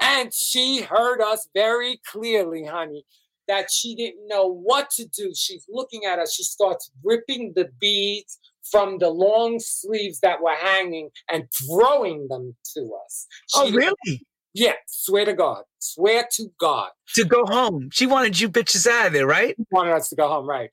And 0.00 0.34
she 0.34 0.80
heard 0.80 1.20
us 1.20 1.48
very 1.54 2.00
clearly, 2.04 2.64
honey, 2.64 3.04
that 3.46 3.70
she 3.70 3.94
didn't 3.94 4.26
know 4.26 4.46
what 4.46 4.90
to 4.90 5.06
do. 5.06 5.32
She's 5.36 5.64
looking 5.68 6.04
at 6.04 6.18
us. 6.18 6.34
She 6.34 6.42
starts 6.42 6.90
ripping 7.04 7.52
the 7.54 7.68
beads 7.80 8.40
from 8.70 8.98
the 8.98 9.10
long 9.10 9.58
sleeves 9.58 10.20
that 10.20 10.42
were 10.42 10.54
hanging 10.54 11.10
and 11.30 11.44
throwing 11.66 12.28
them 12.28 12.54
to 12.74 12.90
us. 13.04 13.26
Oh, 13.54 13.66
she, 13.66 13.72
oh, 13.72 13.76
really? 13.76 14.26
Yeah, 14.54 14.72
swear 14.86 15.24
to 15.26 15.34
God. 15.34 15.64
Swear 15.78 16.26
to 16.32 16.48
God. 16.58 16.90
To 17.14 17.24
go 17.24 17.44
home. 17.44 17.90
She 17.92 18.06
wanted 18.06 18.40
you 18.40 18.48
bitches 18.48 18.86
out 18.86 19.08
of 19.08 19.12
there, 19.12 19.26
right? 19.26 19.54
She 19.56 19.64
wanted 19.70 19.92
us 19.92 20.08
to 20.08 20.16
go 20.16 20.28
home, 20.28 20.48
right. 20.48 20.70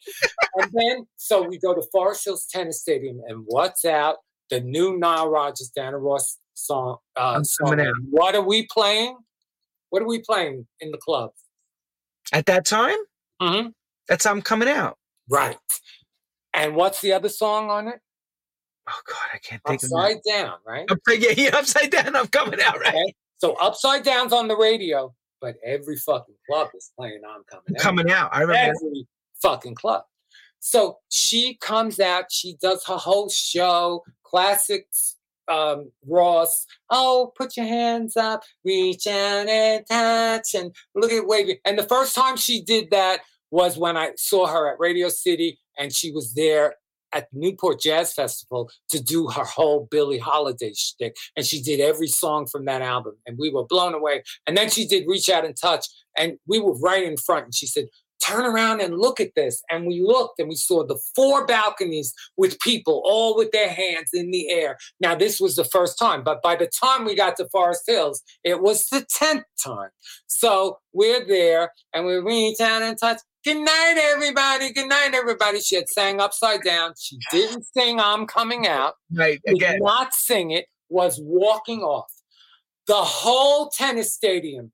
and 0.56 0.72
then, 0.74 1.06
so 1.18 1.42
we 1.42 1.60
go 1.60 1.74
to 1.76 1.84
Forest 1.92 2.26
Hills 2.26 2.46
Tennis 2.46 2.82
Stadium, 2.82 3.22
and 3.28 3.44
what's 3.46 3.84
out? 3.84 4.18
the 4.54 4.62
new 4.62 4.98
Nile 4.98 5.30
Rodgers, 5.30 5.72
Diana 5.76 5.98
Ross 5.98 6.38
song. 6.54 6.98
Uh, 7.16 7.44
song. 7.44 7.80
What 8.12 8.36
are 8.36 8.42
we 8.42 8.68
playing? 8.68 9.18
What 9.90 10.04
are 10.04 10.08
we 10.08 10.20
playing 10.20 10.68
in 10.80 10.92
the 10.92 10.98
club? 10.98 11.32
At 12.32 12.46
that 12.46 12.66
time? 12.66 12.98
Mm-hmm. 13.42 13.70
That's 14.08 14.26
how 14.26 14.32
I'm 14.32 14.42
coming 14.42 14.70
out. 14.70 14.98
Right. 15.30 15.58
And 16.54 16.76
what's 16.76 17.02
the 17.02 17.14
other 17.14 17.30
song 17.30 17.70
on 17.70 17.88
it? 17.88 18.00
Oh 18.88 19.00
God, 19.08 19.28
I 19.34 19.38
can't 19.38 19.62
think 19.66 19.84
upside 19.84 20.18
of 20.18 20.24
down, 20.24 20.58
right? 20.66 20.88
Yeah, 21.10 21.32
yeah, 21.36 21.58
upside 21.58 21.90
down. 21.90 22.16
I'm 22.16 22.28
coming 22.28 22.60
out, 22.62 22.80
right? 22.80 22.94
Okay. 22.94 23.16
So 23.38 23.54
upside 23.56 24.04
down's 24.04 24.34
on 24.34 24.48
the 24.48 24.58
radio, 24.58 25.14
but 25.42 25.56
every 25.66 25.98
fucking 25.98 26.36
club 26.50 26.70
is 26.76 26.92
playing 26.98 27.22
I'm 27.28 27.44
coming 27.50 27.76
out. 27.76 27.82
Coming 27.82 28.12
out. 28.12 28.30
I 28.34 28.42
remember 28.42 28.74
every 28.76 29.08
fucking 29.42 29.76
club. 29.76 30.04
So 30.60 31.00
she 31.10 31.56
comes 31.56 32.00
out, 32.00 32.32
she 32.32 32.56
does 32.62 32.86
her 32.86 32.98
whole 32.98 33.30
show, 33.30 34.04
classics 34.24 35.18
um, 35.48 35.92
Ross. 36.08 36.66
Oh, 36.90 37.34
put 37.36 37.58
your 37.58 37.66
hands 37.66 38.16
up, 38.16 38.44
reach 38.64 39.08
out 39.08 39.48
and 39.48 39.86
touch, 39.88 40.56
and 40.56 40.74
look 40.96 41.12
at 41.12 41.28
waving. 41.28 41.58
And 41.66 41.78
the 41.78 41.84
first 41.84 42.16
time 42.16 42.38
she 42.38 42.62
did 42.62 42.92
that 42.92 43.22
was 43.54 43.78
when 43.78 43.96
I 43.96 44.10
saw 44.18 44.48
her 44.48 44.68
at 44.68 44.80
Radio 44.80 45.10
City, 45.10 45.60
and 45.78 45.94
she 45.94 46.12
was 46.12 46.34
there 46.34 46.74
at 47.14 47.28
Newport 47.32 47.80
Jazz 47.80 48.12
Festival 48.12 48.72
to 48.90 49.00
do 49.00 49.28
her 49.28 49.44
whole 49.44 49.88
Billie 49.92 50.18
Holiday 50.18 50.74
shtick, 50.74 51.16
and 51.38 51.46
she 51.46 51.62
did 51.62 51.80
every 51.80 52.08
song 52.08 52.48
from 52.48 52.66
that 52.66 52.82
album, 52.82 53.14
and 53.28 53.38
we 53.38 53.52
were 53.52 53.64
blown 53.64 53.94
away. 53.94 54.24
And 54.48 54.58
then 54.58 54.72
she 54.72 54.88
did 54.88 55.06
Reach 55.08 55.30
Out 55.30 55.46
and 55.46 55.56
Touch, 55.56 55.86
and 56.18 56.40
we 56.48 56.60
were 56.60 56.74
right 56.80 57.04
in 57.04 57.16
front, 57.16 57.46
and 57.46 57.56
she 57.56 57.68
said, 57.68 57.86
turn 58.20 58.44
around 58.44 58.82
and 58.82 58.98
look 58.98 59.20
at 59.20 59.36
this. 59.36 59.62
And 59.70 59.86
we 59.86 60.02
looked 60.02 60.40
and 60.40 60.48
we 60.48 60.56
saw 60.56 60.86
the 60.86 60.98
four 61.14 61.46
balconies 61.46 62.14
with 62.38 62.58
people 62.60 63.02
all 63.06 63.36
with 63.36 63.52
their 63.52 63.70
hands 63.70 64.12
in 64.14 64.32
the 64.32 64.50
air. 64.50 64.78
Now, 65.02 65.14
this 65.14 65.42
was 65.42 65.58
the 65.58 65.66
first 65.66 66.00
time, 66.00 66.24
but 66.24 66.42
by 66.42 66.56
the 66.56 66.68
time 66.68 67.04
we 67.04 67.16
got 67.16 67.36
to 67.36 67.50
Forest 67.50 67.84
Hills, 67.86 68.24
it 68.44 68.62
was 68.62 68.86
the 68.88 69.06
10th 69.14 69.44
time. 69.62 69.90
So 70.28 70.80
we're 70.94 71.28
there 71.28 71.74
and 71.94 72.06
we 72.06 72.16
reach 72.16 72.62
out 72.62 72.82
and 72.82 72.98
touch. 72.98 73.20
Good 73.44 73.58
night, 73.58 73.96
everybody. 74.02 74.72
Good 74.72 74.88
night, 74.88 75.14
everybody. 75.14 75.60
She 75.60 75.76
had 75.76 75.90
sang 75.90 76.22
upside 76.22 76.62
down. 76.62 76.94
She 76.98 77.18
didn't 77.30 77.66
sing 77.66 78.00
I'm 78.00 78.26
Coming 78.26 78.68
Out. 78.68 78.94
Right. 79.12 79.42
Again. 79.46 79.74
Did 79.74 79.82
not 79.84 80.14
sing 80.14 80.52
it, 80.52 80.68
was 80.88 81.20
walking 81.22 81.82
off. 81.82 82.10
The 82.88 82.94
whole 82.96 83.68
tennis 83.70 84.14
stadium. 84.14 84.72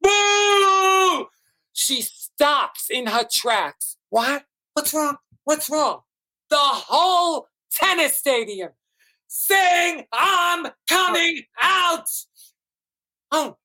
Boo! 0.00 1.26
She 1.74 2.00
stops 2.00 2.88
in 2.90 3.06
her 3.06 3.24
tracks. 3.30 3.98
What? 4.08 4.44
What's 4.72 4.94
wrong? 4.94 5.16
What's 5.44 5.68
wrong? 5.68 6.00
The 6.48 6.56
whole 6.56 7.48
tennis 7.70 8.16
stadium. 8.16 8.70
Sing, 9.26 10.04
I'm 10.10 10.68
coming 10.88 11.42
out. 11.60 12.08
Oh, 13.30 13.58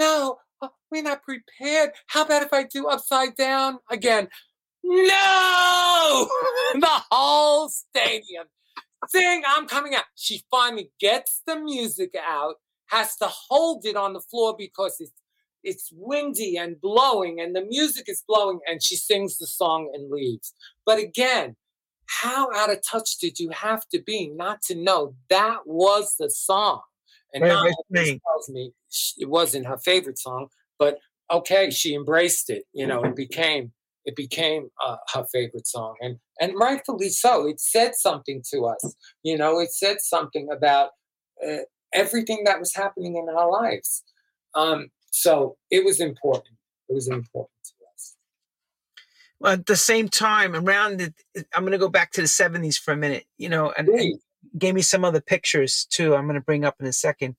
no, 0.00 0.38
oh, 0.64 0.74
we're 0.90 1.02
not 1.02 1.22
prepared. 1.22 1.90
How 2.06 2.24
about 2.24 2.42
if 2.42 2.52
I 2.52 2.64
do 2.64 2.88
upside 2.88 3.36
down 3.36 3.78
again? 3.90 4.28
No! 4.82 6.28
the 6.74 7.02
whole 7.10 7.68
stadium. 7.68 8.46
Sing, 9.08 9.42
I'm 9.46 9.66
coming 9.66 9.94
out. 9.94 10.04
She 10.14 10.42
finally 10.50 10.90
gets 11.00 11.42
the 11.46 11.56
music 11.56 12.14
out, 12.26 12.56
has 12.86 13.16
to 13.16 13.26
hold 13.26 13.84
it 13.84 13.96
on 13.96 14.12
the 14.12 14.20
floor 14.20 14.54
because 14.56 14.96
it's 15.00 15.12
it's 15.64 15.90
windy 15.94 16.58
and 16.58 16.78
blowing 16.78 17.40
and 17.40 17.56
the 17.56 17.64
music 17.64 18.04
is 18.06 18.22
blowing 18.28 18.60
and 18.68 18.82
she 18.82 18.96
sings 18.96 19.38
the 19.38 19.46
song 19.46 19.90
and 19.94 20.10
leaves. 20.10 20.52
But 20.84 20.98
again, 20.98 21.56
how 22.06 22.52
out 22.54 22.70
of 22.70 22.82
touch 22.86 23.16
did 23.16 23.38
you 23.38 23.48
have 23.50 23.88
to 23.88 23.98
be 24.02 24.28
not 24.28 24.60
to 24.62 24.74
know 24.74 25.14
that 25.30 25.60
was 25.66 26.16
the 26.18 26.28
song? 26.28 26.82
And 27.32 27.42
now 27.42 27.64
tells 27.64 28.48
me 28.48 28.72
it 29.18 29.28
wasn't 29.28 29.66
her 29.66 29.78
favorite 29.78 30.18
song, 30.18 30.48
but 30.78 30.98
okay, 31.30 31.70
she 31.70 31.94
embraced 31.94 32.50
it. 32.50 32.64
You 32.72 32.86
know, 32.86 33.02
it 33.02 33.16
became 33.16 33.72
it 34.04 34.16
became 34.16 34.68
uh, 34.84 34.96
her 35.14 35.24
favorite 35.32 35.66
song, 35.66 35.96
and 36.00 36.18
and 36.40 36.52
rightfully 36.56 37.08
so. 37.08 37.46
It 37.46 37.60
said 37.60 37.94
something 37.94 38.42
to 38.52 38.66
us. 38.66 38.94
You 39.22 39.38
know, 39.38 39.60
it 39.60 39.72
said 39.72 40.00
something 40.00 40.48
about 40.50 40.90
uh, 41.46 41.64
everything 41.92 42.44
that 42.44 42.58
was 42.58 42.74
happening 42.74 43.16
in 43.16 43.34
our 43.34 43.50
lives. 43.50 44.02
Um, 44.54 44.88
so 45.10 45.56
it 45.70 45.84
was 45.84 46.00
important. 46.00 46.56
It 46.88 46.94
was 46.94 47.08
important 47.08 47.50
to 47.64 47.72
us. 47.94 48.16
Well, 49.38 49.52
at 49.52 49.66
the 49.66 49.76
same 49.76 50.08
time, 50.08 50.54
around 50.54 50.98
the, 50.98 51.14
I'm 51.54 51.62
going 51.62 51.72
to 51.72 51.78
go 51.78 51.88
back 51.88 52.12
to 52.12 52.20
the 52.20 52.26
70s 52.26 52.78
for 52.78 52.92
a 52.92 52.96
minute, 52.96 53.24
you 53.38 53.48
know, 53.48 53.72
and, 53.76 53.88
and 53.88 54.20
gave 54.58 54.74
me 54.74 54.82
some 54.82 55.04
other 55.04 55.20
pictures 55.20 55.86
too. 55.88 56.14
I'm 56.14 56.24
going 56.24 56.34
to 56.34 56.44
bring 56.44 56.64
up 56.64 56.76
in 56.80 56.86
a 56.86 56.92
second. 56.92 57.36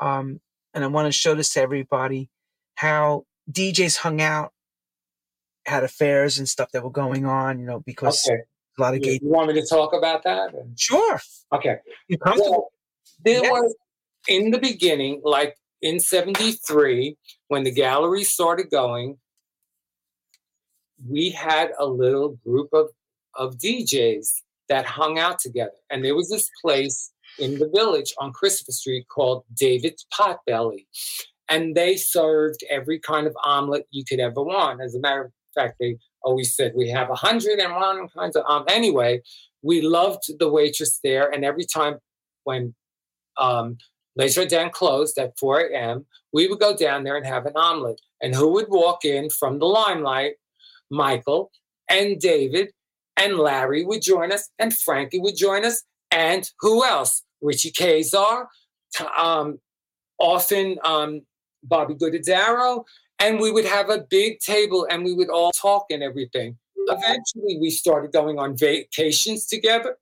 Um, 0.00 0.40
and 0.74 0.84
I 0.84 0.88
want 0.88 1.06
to 1.06 1.12
show 1.12 1.34
this 1.34 1.52
to 1.54 1.60
everybody 1.60 2.28
how 2.74 3.24
DJs 3.50 3.98
hung 3.98 4.20
out, 4.20 4.52
had 5.66 5.84
affairs 5.84 6.38
and 6.38 6.48
stuff 6.48 6.72
that 6.72 6.82
were 6.82 6.90
going 6.90 7.24
on, 7.24 7.58
you 7.58 7.66
know, 7.66 7.80
because 7.80 8.26
okay. 8.28 8.40
a 8.78 8.82
lot 8.82 8.94
of 8.94 9.02
gay. 9.02 9.18
You 9.22 9.28
want 9.28 9.48
me 9.48 9.54
to 9.54 9.66
talk 9.66 9.94
about 9.94 10.24
that? 10.24 10.50
Sure. 10.76 11.20
Okay. 11.52 11.76
You 12.08 12.18
comfortable? 12.18 12.72
There 13.24 13.42
was 13.42 13.74
in 14.28 14.50
the 14.50 14.58
beginning, 14.58 15.22
like 15.24 15.56
in 15.80 16.00
73, 16.00 17.16
when 17.48 17.62
the 17.62 17.70
gallery 17.70 18.24
started 18.24 18.70
going, 18.70 19.18
we 21.08 21.30
had 21.30 21.72
a 21.78 21.86
little 21.86 22.38
group 22.44 22.70
of, 22.72 22.88
of 23.34 23.58
DJs 23.58 24.42
that 24.68 24.86
hung 24.86 25.18
out 25.18 25.38
together. 25.38 25.72
And 25.90 26.04
there 26.04 26.14
was 26.14 26.30
this 26.30 26.50
place 26.62 27.12
in 27.38 27.58
the 27.58 27.68
village 27.74 28.14
on 28.18 28.32
Christopher 28.32 28.72
Street 28.72 29.06
called 29.08 29.44
David's 29.54 30.06
Potbelly. 30.12 30.86
And 31.48 31.74
they 31.74 31.96
served 31.96 32.64
every 32.70 32.98
kind 32.98 33.26
of 33.26 33.36
omelet 33.44 33.86
you 33.90 34.04
could 34.04 34.20
ever 34.20 34.42
want. 34.42 34.80
As 34.80 34.94
a 34.94 35.00
matter 35.00 35.24
of 35.26 35.32
fact, 35.54 35.76
they 35.78 35.98
always 36.22 36.54
said, 36.54 36.72
We 36.74 36.88
have 36.90 37.08
101 37.08 38.08
kinds 38.08 38.36
of 38.36 38.44
omelet. 38.48 38.72
Anyway, 38.72 39.20
we 39.62 39.82
loved 39.82 40.22
the 40.38 40.48
waitress 40.48 41.00
there. 41.04 41.30
And 41.30 41.44
every 41.44 41.64
time 41.64 41.98
when 42.44 42.74
um, 43.38 43.76
Jardins 44.18 44.72
closed 44.72 45.18
at 45.18 45.38
4 45.38 45.60
a.m. 45.60 46.06
We 46.32 46.48
would 46.48 46.60
go 46.60 46.76
down 46.76 47.04
there 47.04 47.16
and 47.16 47.26
have 47.26 47.46
an 47.46 47.56
omelet. 47.56 48.00
And 48.22 48.34
who 48.34 48.52
would 48.52 48.66
walk 48.68 49.04
in 49.04 49.30
from 49.30 49.58
the 49.58 49.66
limelight? 49.66 50.34
Michael 50.90 51.50
and 51.88 52.20
David 52.20 52.72
and 53.16 53.38
Larry 53.38 53.84
would 53.84 54.02
join 54.02 54.32
us, 54.32 54.50
and 54.58 54.76
Frankie 54.76 55.18
would 55.18 55.36
join 55.36 55.64
us, 55.64 55.82
and 56.10 56.48
who 56.60 56.84
else? 56.84 57.22
Richie 57.44 57.70
Kaczor, 57.70 58.46
um, 59.16 59.60
often 60.18 60.78
um, 60.82 61.22
Bobby 61.62 61.94
Guttadaro, 61.94 62.84
and 63.20 63.38
we 63.38 63.52
would 63.52 63.64
have 63.64 63.90
a 63.90 63.98
big 63.98 64.40
table 64.40 64.86
and 64.90 65.04
we 65.04 65.14
would 65.14 65.30
all 65.30 65.52
talk 65.52 65.86
and 65.90 66.02
everything. 66.02 66.56
Eventually, 66.88 67.58
we 67.60 67.70
started 67.70 68.12
going 68.12 68.38
on 68.38 68.56
vacations 68.56 69.46
together, 69.46 69.96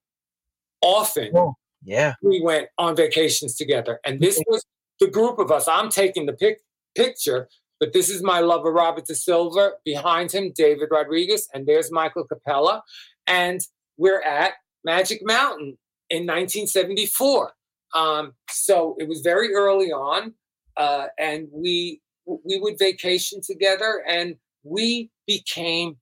often. 0.81 1.31
Oh. 1.37 1.55
Yeah. 1.85 2.15
We 2.23 2.41
went 2.41 2.69
on 2.79 2.97
vacations 2.97 3.57
together. 3.57 4.01
And 4.05 4.21
this 4.21 4.41
was 4.47 4.65
the 5.01 5.09
group 5.09 5.39
of 5.39 5.51
us. 5.51 5.69
I'm 5.69 5.91
taking 5.91 6.27
the 6.27 6.33
pic- 6.33 6.63
picture, 6.97 7.49
but 7.81 7.93
this 7.93 8.09
is 8.09 8.23
my 8.23 8.41
lover, 8.41 8.73
Robert 8.73 9.07
De 9.07 9.15
Silva. 9.15 9.73
Behind 9.85 10.31
him, 10.31 10.53
David 10.55 10.89
Rodriguez. 10.91 11.49
And 11.53 11.67
there's 11.67 11.91
Michael 11.91 12.27
Cappello. 12.27 12.83
And 13.27 13.61
we're 13.97 14.23
at 14.23 14.53
Magic 14.85 15.21
Mountain 15.23 15.77
in 16.11 16.23
1974. 16.23 17.53
Um, 17.95 18.35
so 18.51 18.97
it 18.99 19.09
was 19.09 19.21
very 19.21 19.55
early 19.55 19.93
on. 19.93 20.35
Uh, 20.77 21.07
and 21.19 21.49
we 21.53 22.01
we 22.27 22.59
would 22.59 22.79
vacation 22.79 23.41
together 23.43 24.03
and 24.07 24.37
we 24.63 25.11
became 25.27 25.97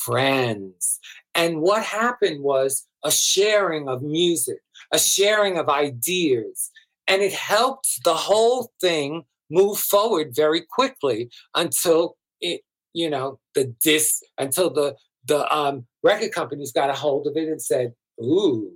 friends. 0.00 0.98
And 1.34 1.60
what 1.60 1.84
happened 1.84 2.42
was 2.42 2.86
a 3.04 3.10
sharing 3.10 3.88
of 3.88 4.02
music, 4.02 4.58
a 4.92 4.98
sharing 4.98 5.58
of 5.58 5.68
ideas. 5.68 6.70
And 7.06 7.22
it 7.22 7.32
helped 7.32 8.00
the 8.04 8.14
whole 8.14 8.72
thing 8.80 9.24
move 9.50 9.78
forward 9.78 10.34
very 10.34 10.62
quickly 10.62 11.30
until 11.54 12.16
it, 12.40 12.62
you 12.92 13.10
know, 13.10 13.38
the 13.54 13.74
dis 13.82 14.22
until 14.38 14.70
the 14.70 14.96
the 15.26 15.52
um, 15.54 15.86
record 16.02 16.32
companies 16.32 16.72
got 16.72 16.90
a 16.90 16.94
hold 16.94 17.26
of 17.26 17.36
it 17.36 17.48
and 17.48 17.60
said, 17.60 17.92
"Ooh, 18.20 18.72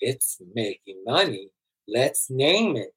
it's 0.00 0.40
making 0.54 1.02
money. 1.06 1.48
Let's 1.88 2.30
name 2.30 2.76
it 2.76 2.94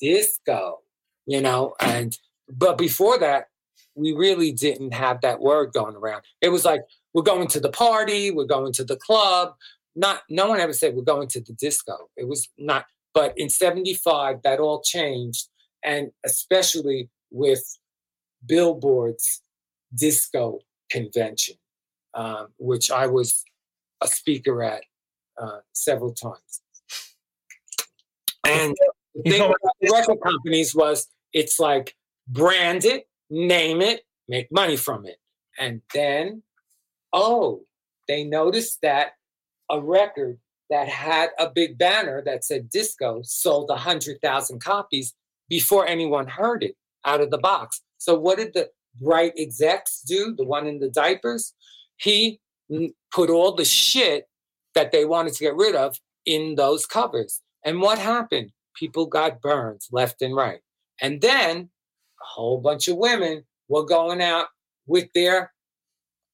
disco." 0.00 0.80
You 1.26 1.40
know, 1.40 1.74
and 1.80 2.16
but 2.48 2.76
before 2.76 3.18
that, 3.18 3.46
we 3.94 4.12
really 4.12 4.52
didn't 4.52 4.94
have 4.94 5.20
that 5.20 5.40
word 5.40 5.72
going 5.72 5.96
around. 5.96 6.22
It 6.40 6.48
was 6.48 6.64
like 6.64 6.82
we're 7.14 7.22
going 7.22 7.48
to 7.48 7.60
the 7.60 7.70
party, 7.70 8.30
we're 8.30 8.44
going 8.44 8.72
to 8.74 8.84
the 8.84 8.96
club, 8.96 9.54
not 9.94 10.22
no 10.28 10.48
one 10.48 10.60
ever 10.60 10.72
said 10.72 10.94
we're 10.94 11.02
going 11.02 11.28
to 11.28 11.40
the 11.40 11.52
disco. 11.52 12.08
It 12.16 12.28
was 12.28 12.48
not, 12.58 12.86
but 13.14 13.34
in 13.36 13.48
75 13.48 14.42
that 14.44 14.60
all 14.60 14.82
changed. 14.82 15.48
And 15.84 16.10
especially 16.24 17.10
with 17.30 17.62
Billboard's 18.46 19.42
disco 19.94 20.60
convention, 20.90 21.56
um, 22.14 22.48
which 22.58 22.90
I 22.90 23.06
was 23.06 23.44
a 24.00 24.06
speaker 24.06 24.62
at 24.62 24.82
uh, 25.40 25.58
several 25.72 26.12
times. 26.12 26.62
And 28.44 28.74
the 29.14 29.30
thing 29.30 29.40
about 29.40 29.56
the 29.80 29.90
record 29.92 30.18
companies 30.22 30.74
was 30.74 31.08
it's 31.32 31.58
like 31.58 31.94
brand 32.28 32.84
it, 32.84 33.08
name 33.30 33.80
it, 33.80 34.02
make 34.28 34.50
money 34.50 34.76
from 34.76 35.06
it. 35.06 35.16
And 35.58 35.82
then, 35.94 36.42
oh, 37.12 37.64
they 38.08 38.24
noticed 38.24 38.78
that 38.82 39.12
a 39.70 39.80
record 39.80 40.38
that 40.70 40.88
had 40.88 41.30
a 41.38 41.50
big 41.50 41.76
banner 41.78 42.22
that 42.24 42.44
said 42.44 42.70
disco 42.70 43.20
sold 43.24 43.68
100,000 43.68 44.60
copies 44.60 45.14
before 45.48 45.86
anyone 45.86 46.26
heard 46.26 46.62
it 46.62 46.76
out 47.04 47.20
of 47.20 47.30
the 47.30 47.38
box. 47.38 47.82
So, 47.98 48.18
what 48.18 48.38
did 48.38 48.54
the 48.54 48.70
bright 49.00 49.32
execs 49.36 50.02
do? 50.02 50.34
The 50.34 50.44
one 50.44 50.66
in 50.66 50.78
the 50.78 50.88
diapers? 50.88 51.54
He 51.96 52.40
put 53.12 53.30
all 53.30 53.54
the 53.54 53.64
shit 53.64 54.28
that 54.74 54.92
they 54.92 55.04
wanted 55.04 55.34
to 55.34 55.44
get 55.44 55.56
rid 55.56 55.74
of 55.74 55.96
in 56.24 56.54
those 56.54 56.86
covers. 56.86 57.40
And 57.64 57.80
what 57.80 57.98
happened? 57.98 58.50
People 58.76 59.06
got 59.06 59.40
burned 59.40 59.82
left 59.90 60.22
and 60.22 60.34
right. 60.34 60.60
And 61.00 61.20
then 61.20 61.70
a 62.20 62.24
whole 62.24 62.60
bunch 62.60 62.88
of 62.88 62.96
women 62.96 63.44
were 63.68 63.84
going 63.84 64.22
out 64.22 64.46
with 64.86 65.08
their 65.14 65.52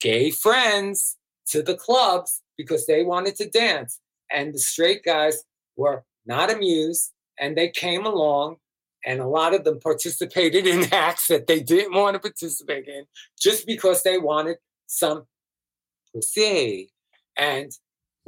gay 0.01 0.31
friends 0.31 1.17
to 1.49 1.63
the 1.63 1.77
clubs 1.77 2.43
because 2.57 2.87
they 2.87 3.05
wanted 3.05 3.37
to 3.37 3.49
dance. 3.49 4.01
And 4.31 4.55
the 4.55 4.59
straight 4.59 5.03
guys 5.05 5.43
were 5.77 6.05
not 6.27 6.53
amused 6.53 7.13
and 7.39 7.57
they 7.57 7.71
came 7.71 8.05
along 8.05 8.57
and 9.07 9.21
a 9.21 9.27
lot 9.27 9.55
of 9.55 9.65
them 9.65 9.81
participated 9.81 10.67
in 10.67 10.87
acts 10.93 11.29
that 11.29 11.47
they 11.47 11.61
didn't 11.61 11.95
want 11.95 12.15
to 12.15 12.21
participate 12.21 12.87
in 12.89 13.05
just 13.41 13.67
because 13.67 14.03
they 14.03 14.19
wanted 14.19 14.57
some 14.87 15.25
pussy. 16.13 16.91
And 17.37 17.71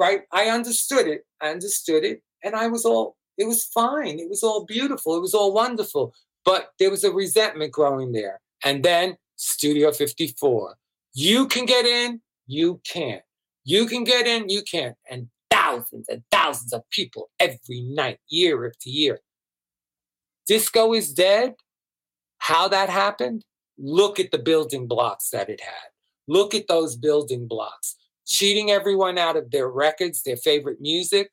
right, 0.01 0.23
I 0.33 0.49
understood 0.49 1.07
it. 1.07 1.27
I 1.41 1.51
understood 1.51 2.05
it. 2.05 2.23
And 2.43 2.57
I 2.57 2.67
was 2.69 2.85
all, 2.85 3.17
it 3.37 3.47
was 3.47 3.65
fine. 3.65 4.19
It 4.19 4.29
was 4.29 4.43
all 4.43 4.65
beautiful. 4.65 5.17
It 5.17 5.21
was 5.21 5.35
all 5.35 5.53
wonderful. 5.53 6.15
But 6.45 6.71
there 6.79 6.91
was 6.91 7.05
a 7.05 7.13
resentment 7.13 7.73
growing 7.73 8.13
there. 8.13 8.41
And 8.65 8.83
then 8.83 9.17
Studio 9.37 9.93
54. 9.93 10.77
You 11.13 11.47
can 11.47 11.67
get 11.67 11.85
in, 11.85 12.23
you 12.47 12.81
can't. 12.85 13.23
You 13.65 13.87
can 13.87 14.05
get 14.05 14.27
in, 14.27 14.49
you 14.49 14.63
can't. 14.63 14.97
And 15.11 15.29
thousands 15.51 16.07
and 16.09 16.23
thousands 16.31 16.73
of 16.73 16.89
people 16.91 17.31
every 17.39 17.83
night, 17.83 18.19
year 18.29 18.67
after 18.67 18.89
year. 18.89 19.21
Disco 20.49 20.95
is 20.95 21.13
dead. 21.13 21.55
How 22.39 22.69
that 22.69 22.89
happened? 22.89 23.45
Look 23.79 24.19
at 24.19 24.31
the 24.31 24.39
building 24.39 24.87
blocks 24.87 25.31
that 25.31 25.51
it 25.51 25.61
had. 25.61 25.91
Look 26.27 26.55
at 26.55 26.69
those 26.69 26.97
building 26.97 27.47
blocks. 27.47 27.97
Cheating 28.31 28.71
everyone 28.71 29.19
out 29.19 29.37
of 29.37 29.51
their 29.51 29.69
records, 29.69 30.23
their 30.23 30.37
favorite 30.37 30.81
music, 30.81 31.31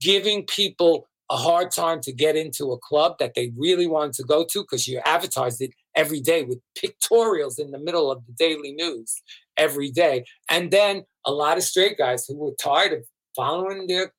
giving 0.00 0.44
people 0.44 1.06
a 1.30 1.36
hard 1.36 1.70
time 1.70 2.00
to 2.00 2.12
get 2.12 2.34
into 2.34 2.72
a 2.72 2.78
club 2.78 3.16
that 3.20 3.34
they 3.34 3.52
really 3.56 3.86
wanted 3.86 4.14
to 4.14 4.24
go 4.24 4.44
to 4.44 4.62
because 4.62 4.88
you 4.88 5.00
advertised 5.06 5.62
it 5.62 5.70
every 5.94 6.20
day 6.20 6.42
with 6.42 6.58
pictorials 6.76 7.60
in 7.60 7.70
the 7.70 7.78
middle 7.78 8.10
of 8.10 8.26
the 8.26 8.32
daily 8.32 8.72
news 8.72 9.22
every 9.56 9.90
day. 9.90 10.24
And 10.50 10.72
then 10.72 11.04
a 11.24 11.30
lot 11.30 11.56
of 11.56 11.62
straight 11.62 11.96
guys 11.96 12.26
who 12.26 12.36
were 12.36 12.52
tired 12.60 12.92
of 12.92 13.04
following 13.36 13.86
their 13.86 14.12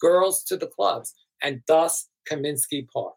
girls 0.00 0.42
to 0.44 0.56
the 0.56 0.66
clubs, 0.66 1.14
and 1.42 1.60
thus 1.68 2.08
Comiskey 2.30 2.86
Park. 2.92 3.14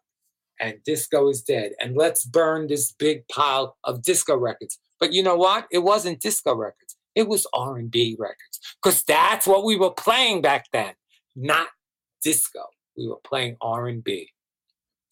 And 0.60 0.74
disco 0.84 1.30
is 1.30 1.40
dead. 1.40 1.72
And 1.80 1.96
let's 1.96 2.24
burn 2.26 2.66
this 2.66 2.92
big 2.92 3.26
pile 3.28 3.78
of 3.84 4.02
disco 4.02 4.36
records. 4.36 4.78
But 4.98 5.14
you 5.14 5.22
know 5.22 5.36
what? 5.36 5.66
It 5.72 5.78
wasn't 5.78 6.20
disco 6.20 6.54
records. 6.54 6.89
It 7.20 7.28
was 7.28 7.46
R&B 7.52 8.16
records 8.18 8.58
because 8.82 9.02
that's 9.02 9.46
what 9.46 9.62
we 9.62 9.76
were 9.76 9.90
playing 9.90 10.40
back 10.40 10.64
then, 10.72 10.94
not 11.36 11.68
disco. 12.24 12.60
We 12.96 13.08
were 13.08 13.20
playing 13.22 13.58
R&B. 13.60 14.30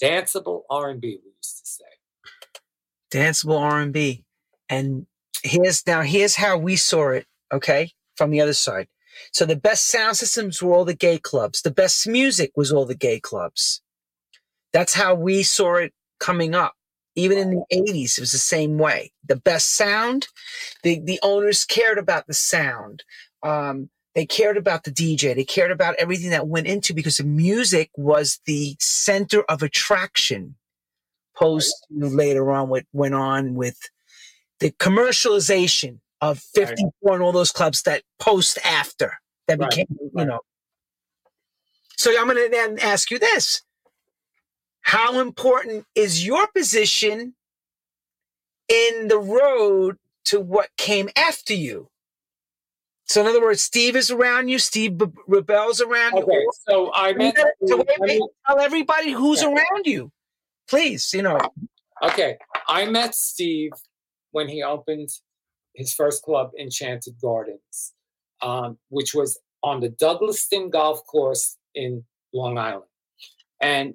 Danceable 0.03 0.63
R&B 0.71 1.07
we 1.23 1.33
used 1.37 1.59
to 1.59 1.67
say. 1.67 1.85
Danceable 3.13 3.61
R&B. 3.61 4.25
And 4.71 5.07
here's 5.43 5.87
now 5.87 6.01
here's 6.01 6.37
how 6.37 6.57
we 6.57 6.77
saw 6.77 7.11
it, 7.11 7.27
okay? 7.53 7.91
From 8.17 8.31
the 8.31 8.41
other 8.41 8.55
side. 8.55 8.89
So 9.35 9.45
the 9.45 9.55
best 9.55 9.91
sound 9.91 10.17
systems 10.17 10.63
were 10.63 10.73
all 10.73 10.87
the 10.87 10.95
gay 10.95 11.19
clubs. 11.19 11.61
The 11.61 11.71
best 11.71 12.09
music 12.09 12.53
was 12.57 12.73
all 12.73 12.87
the 12.87 12.95
gay 12.95 13.21
clubs. 13.21 13.83
That's 14.73 14.95
how 14.95 15.15
we 15.15 15.43
saw 15.43 15.75
it 15.75 15.93
coming 16.19 16.55
up. 16.55 16.73
Even 17.19 17.39
in 17.39 17.51
the 17.51 17.65
80s, 17.73 18.17
it 18.17 18.21
was 18.21 18.33
the 18.33 18.39
same 18.39 18.79
way. 18.79 19.13
The 19.27 19.37
best 19.37 19.75
sound, 19.75 20.29
the, 20.83 21.01
the 21.01 21.19
owners 21.23 21.65
cared 21.65 21.99
about 21.99 22.27
the 22.27 22.35
sound. 22.35 23.03
Um, 23.43 23.91
they 24.15 24.25
cared 24.25 24.57
about 24.57 24.85
the 24.85 24.91
DJ. 24.91 25.35
They 25.35 25.45
cared 25.45 25.71
about 25.71 25.97
everything 25.97 26.31
that 26.31 26.49
went 26.49 26.67
into 26.67 26.95
because 26.95 27.19
the 27.19 27.25
music 27.25 27.91
was 27.97 28.41
the 28.47 28.77
center 28.81 29.43
of 29.49 29.63
attraction. 29.63 30.55
Post 31.37 31.87
later 31.91 32.51
on, 32.51 32.69
what 32.69 32.85
went 32.93 33.15
on 33.15 33.55
with 33.55 33.79
the 34.61 34.73
commercialization 34.73 36.01
of 36.21 36.39
54 36.39 36.93
right. 37.03 37.15
and 37.15 37.23
all 37.23 37.33
those 37.33 37.53
clubs 37.53 37.83
that 37.83 38.03
post 38.19 38.59
after 38.65 39.15
that 39.47 39.59
right. 39.59 39.71
became, 39.71 39.87
you 40.17 40.25
know. 40.25 40.41
So 41.97 42.11
I'm 42.19 42.27
going 42.27 42.39
to 42.39 42.49
then 42.51 42.79
ask 42.81 43.11
you 43.11 43.19
this. 43.19 43.63
How 44.83 45.21
important 45.21 45.85
is 45.95 46.25
your 46.25 46.47
position 46.49 47.35
in 48.69 49.09
the 49.09 49.19
road 49.19 49.99
to 50.27 50.41
what 50.41 50.69
came 50.77 51.09
after 51.17 51.55
you? 51.55 51.89
So 53.05 53.23
in 53.23 53.27
other 53.27 53.41
words, 53.41 53.63
Steve 53.63 53.97
is 53.97 54.11
around 54.11 54.49
you. 54.49 54.59
Steve 54.59 54.99
B- 54.99 55.07
Rubell's 55.27 55.81
around 55.81 56.15
okay, 56.15 56.31
you. 56.31 56.51
So 56.69 56.93
I 56.93 57.15
meant 57.15 57.39
so 57.67 57.85
wait, 57.99 58.21
tell 58.47 58.61
everybody 58.61 59.13
who's 59.13 59.43
yeah. 59.43 59.49
around 59.49 59.87
you, 59.87 60.13
please. 60.69 61.13
You 61.15 61.23
know. 61.23 61.39
Okay, 62.03 62.37
I 62.69 62.85
met 62.87 63.15
Steve 63.15 63.73
when 64.33 64.49
he 64.49 64.63
opened 64.63 65.09
his 65.75 65.95
first 65.95 66.23
club, 66.23 66.51
Enchanted 66.59 67.15
Gardens, 67.21 67.95
um, 68.43 68.79
which 68.91 69.15
was 69.15 69.39
on 69.63 69.81
the 69.81 69.89
Douglaston 69.89 70.71
Golf 70.71 71.05
Course 71.07 71.57
in 71.75 72.05
Long 72.35 72.59
Island. 72.59 72.85
And 73.61 73.95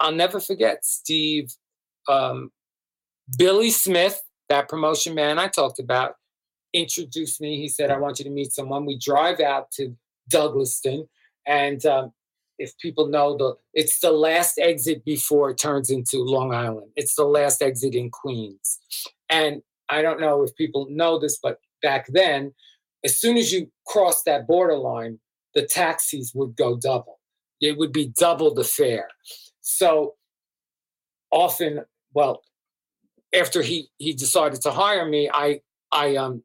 I'll 0.00 0.12
never 0.12 0.40
forget 0.40 0.84
Steve, 0.84 1.54
um, 2.08 2.50
Billy 3.38 3.70
Smith, 3.70 4.22
that 4.48 4.68
promotion 4.68 5.14
man 5.14 5.38
I 5.38 5.48
talked 5.48 5.78
about, 5.78 6.14
introduced 6.72 7.40
me. 7.40 7.60
He 7.60 7.68
said, 7.68 7.90
I 7.90 7.98
want 7.98 8.18
you 8.18 8.24
to 8.24 8.30
meet 8.30 8.52
someone. 8.52 8.86
We 8.86 8.98
drive 8.98 9.40
out 9.40 9.70
to 9.72 9.94
Douglaston. 10.32 11.08
And 11.46 11.84
um, 11.86 12.12
if 12.58 12.76
people 12.78 13.08
know, 13.08 13.36
the 13.36 13.54
it's 13.74 14.00
the 14.00 14.12
last 14.12 14.58
exit 14.58 15.04
before 15.04 15.50
it 15.50 15.58
turns 15.58 15.90
into 15.90 16.18
Long 16.18 16.54
Island. 16.54 16.92
It's 16.96 17.14
the 17.14 17.24
last 17.24 17.62
exit 17.62 17.94
in 17.94 18.10
Queens. 18.10 18.78
And 19.28 19.62
I 19.88 20.02
don't 20.02 20.20
know 20.20 20.42
if 20.42 20.54
people 20.56 20.86
know 20.90 21.18
this, 21.18 21.38
but 21.42 21.58
back 21.82 22.06
then, 22.08 22.54
as 23.04 23.18
soon 23.18 23.36
as 23.36 23.52
you 23.52 23.70
crossed 23.86 24.24
that 24.26 24.46
borderline, 24.46 25.18
the 25.54 25.66
taxis 25.66 26.32
would 26.34 26.56
go 26.56 26.76
double. 26.76 27.18
It 27.60 27.76
would 27.78 27.92
be 27.92 28.12
double 28.18 28.54
the 28.54 28.64
fare. 28.64 29.08
So 29.62 30.14
often, 31.30 31.84
well, 32.12 32.42
after 33.34 33.62
he 33.62 33.88
he 33.98 34.12
decided 34.12 34.60
to 34.62 34.70
hire 34.70 35.08
me, 35.08 35.30
I 35.32 35.60
I 35.90 36.16
um 36.16 36.42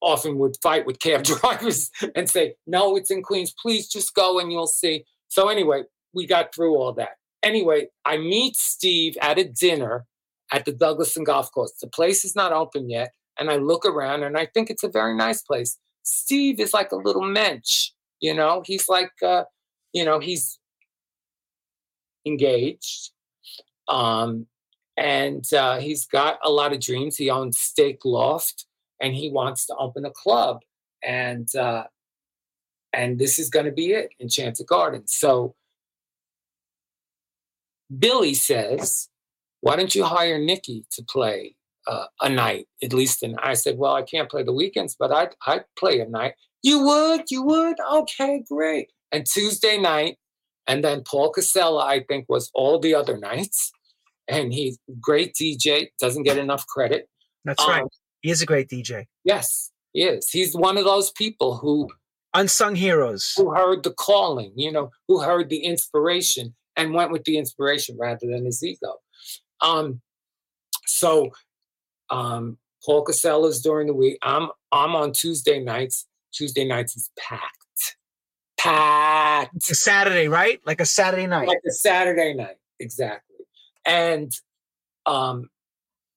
often 0.00 0.38
would 0.38 0.56
fight 0.62 0.86
with 0.86 1.00
cab 1.00 1.24
drivers 1.40 1.90
and 2.14 2.30
say, 2.30 2.54
"No, 2.66 2.96
it's 2.96 3.10
in 3.10 3.22
Queens. 3.22 3.54
Please 3.60 3.88
just 3.88 4.14
go 4.14 4.38
and 4.38 4.52
you'll 4.52 4.66
see." 4.66 5.04
So 5.28 5.48
anyway, 5.48 5.82
we 6.12 6.26
got 6.26 6.54
through 6.54 6.76
all 6.76 6.92
that. 6.94 7.16
Anyway, 7.42 7.88
I 8.04 8.16
meet 8.16 8.56
Steve 8.56 9.16
at 9.20 9.38
a 9.38 9.44
dinner 9.44 10.06
at 10.52 10.64
the 10.64 10.72
Douglaston 10.72 11.24
Golf 11.24 11.50
Course. 11.52 11.72
The 11.80 11.88
place 11.88 12.24
is 12.24 12.36
not 12.36 12.52
open 12.52 12.88
yet. 12.88 13.12
And 13.38 13.50
I 13.50 13.56
look 13.56 13.84
around 13.84 14.22
and 14.22 14.36
I 14.36 14.46
think 14.46 14.70
it's 14.70 14.82
a 14.82 14.88
very 14.88 15.14
nice 15.14 15.42
place. 15.42 15.78
Steve 16.02 16.60
is 16.60 16.72
like 16.72 16.92
a 16.92 16.96
little 16.96 17.24
mensch, 17.24 17.90
you 18.20 18.32
know, 18.32 18.62
he's 18.64 18.88
like, 18.88 19.10
uh, 19.22 19.44
you 19.92 20.04
know, 20.04 20.20
he's 20.20 20.58
engaged. 22.26 23.12
Um, 23.88 24.46
and 24.96 25.44
uh, 25.52 25.78
he's 25.78 26.06
got 26.06 26.38
a 26.42 26.50
lot 26.50 26.72
of 26.72 26.80
dreams. 26.80 27.16
He 27.16 27.30
owns 27.30 27.58
Steak 27.58 27.98
Loft 28.04 28.66
and 29.00 29.14
he 29.14 29.30
wants 29.30 29.66
to 29.66 29.76
open 29.76 30.04
a 30.04 30.10
club. 30.10 30.60
And, 31.04 31.48
uh, 31.54 31.84
and 32.92 33.18
this 33.18 33.38
is 33.38 33.50
going 33.50 33.66
to 33.66 33.72
be 33.72 33.92
it, 33.92 34.10
Enchanted 34.20 34.66
Gardens. 34.66 35.14
So 35.16 35.54
Billy 37.96 38.34
says, 38.34 39.08
why 39.60 39.76
don't 39.76 39.94
you 39.94 40.04
hire 40.04 40.38
Nikki 40.38 40.86
to 40.92 41.04
play 41.04 41.56
uh, 41.86 42.06
a 42.22 42.28
night 42.28 42.66
at 42.82 42.92
least? 42.92 43.22
And 43.22 43.38
I 43.40 43.54
said, 43.54 43.76
well, 43.78 43.94
I 43.94 44.02
can't 44.02 44.30
play 44.30 44.42
the 44.42 44.52
weekends, 44.52 44.96
but 44.98 45.12
I'd, 45.12 45.34
I'd 45.46 45.64
play 45.78 46.00
a 46.00 46.08
night. 46.08 46.34
You 46.62 46.80
would? 46.84 47.22
You 47.30 47.42
would? 47.42 47.76
Okay, 47.92 48.42
great. 48.50 48.90
And 49.12 49.26
Tuesday 49.26 49.78
night, 49.78 50.16
and 50.66 50.82
then 50.82 51.02
Paul 51.02 51.30
Casella, 51.30 51.84
I 51.84 52.04
think, 52.04 52.26
was 52.28 52.50
all 52.54 52.78
the 52.78 52.94
other 52.94 53.16
nights. 53.16 53.72
And 54.28 54.52
he's 54.52 54.76
great 55.00 55.34
DJ, 55.34 55.90
doesn't 56.00 56.24
get 56.24 56.36
enough 56.36 56.66
credit. 56.66 57.08
That's 57.44 57.62
um, 57.62 57.70
right. 57.70 57.84
He 58.22 58.32
is 58.32 58.42
a 58.42 58.44
great 58.44 58.68
DJ. 58.68 59.04
Yes, 59.22 59.70
he 59.92 60.02
is. 60.02 60.28
He's 60.30 60.56
one 60.56 60.76
of 60.76 60.84
those 60.84 61.12
people 61.12 61.58
who 61.58 61.88
unsung 62.34 62.74
heroes 62.74 63.34
who 63.36 63.54
heard 63.54 63.84
the 63.84 63.92
calling, 63.92 64.52
you 64.56 64.72
know, 64.72 64.90
who 65.06 65.20
heard 65.20 65.48
the 65.48 65.58
inspiration 65.58 66.56
and 66.76 66.92
went 66.92 67.12
with 67.12 67.22
the 67.22 67.38
inspiration 67.38 67.96
rather 67.98 68.26
than 68.26 68.44
his 68.44 68.64
ego. 68.64 68.96
Um, 69.60 70.00
so 70.86 71.30
um, 72.10 72.58
Paul 72.84 73.04
Casella's 73.04 73.60
during 73.60 73.86
the 73.86 73.94
week. 73.94 74.18
I'm 74.22 74.50
I'm 74.72 74.94
on 74.94 75.12
Tuesday 75.12 75.62
nights. 75.62 76.06
Tuesday 76.32 76.64
nights 76.64 76.96
is 76.96 77.10
packed. 77.18 77.65
Packed. 78.66 79.70
A 79.70 79.74
Saturday, 79.74 80.28
right? 80.28 80.60
Like 80.66 80.80
a 80.80 80.86
Saturday 80.86 81.26
night. 81.26 81.48
Like 81.48 81.62
a 81.66 81.72
Saturday 81.72 82.34
night, 82.34 82.56
exactly. 82.80 83.36
And 83.84 84.32
um, 85.06 85.50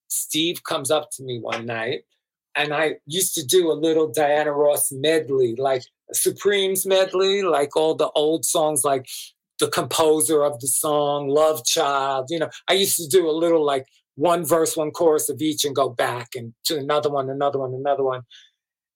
Steve 0.08 0.64
comes 0.64 0.92
up 0.92 1.10
to 1.12 1.24
me 1.24 1.40
one 1.40 1.66
night, 1.66 2.04
and 2.56 2.74
I 2.74 2.96
used 3.06 3.36
to 3.36 3.46
do 3.46 3.72
a 3.72 3.74
little 3.74 4.08
Diana 4.12 4.52
Ross 4.52 4.92
medley, 4.92 5.56
like 5.56 5.84
Supremes 6.12 6.86
medley, 6.86 7.44
like 7.44 7.76
all 7.76 7.96
the 7.96 8.10
old 8.12 8.46
songs, 8.46 8.84
like 8.84 9.08
the 9.60 9.68
composer 9.68 10.44
of 10.44 10.60
the 10.60 10.68
song, 10.68 11.28
Love 11.28 11.66
Child. 11.66 12.28
You 12.30 12.40
know, 12.40 12.50
I 12.68 12.74
used 12.74 12.98
to 12.98 13.08
do 13.08 13.30
a 13.30 13.32
little 13.32 13.64
like 13.66 13.86
one 14.16 14.44
verse, 14.46 14.76
one 14.76 14.92
chorus 14.92 15.30
of 15.30 15.42
each 15.42 15.64
and 15.64 15.76
go 15.76 15.90
back 15.90 16.30
and 16.36 16.54
to 16.66 16.78
another 16.78 17.10
one, 17.10 17.30
another 17.30 17.60
one, 17.60 17.74
another 17.74 18.04
one. 18.04 18.24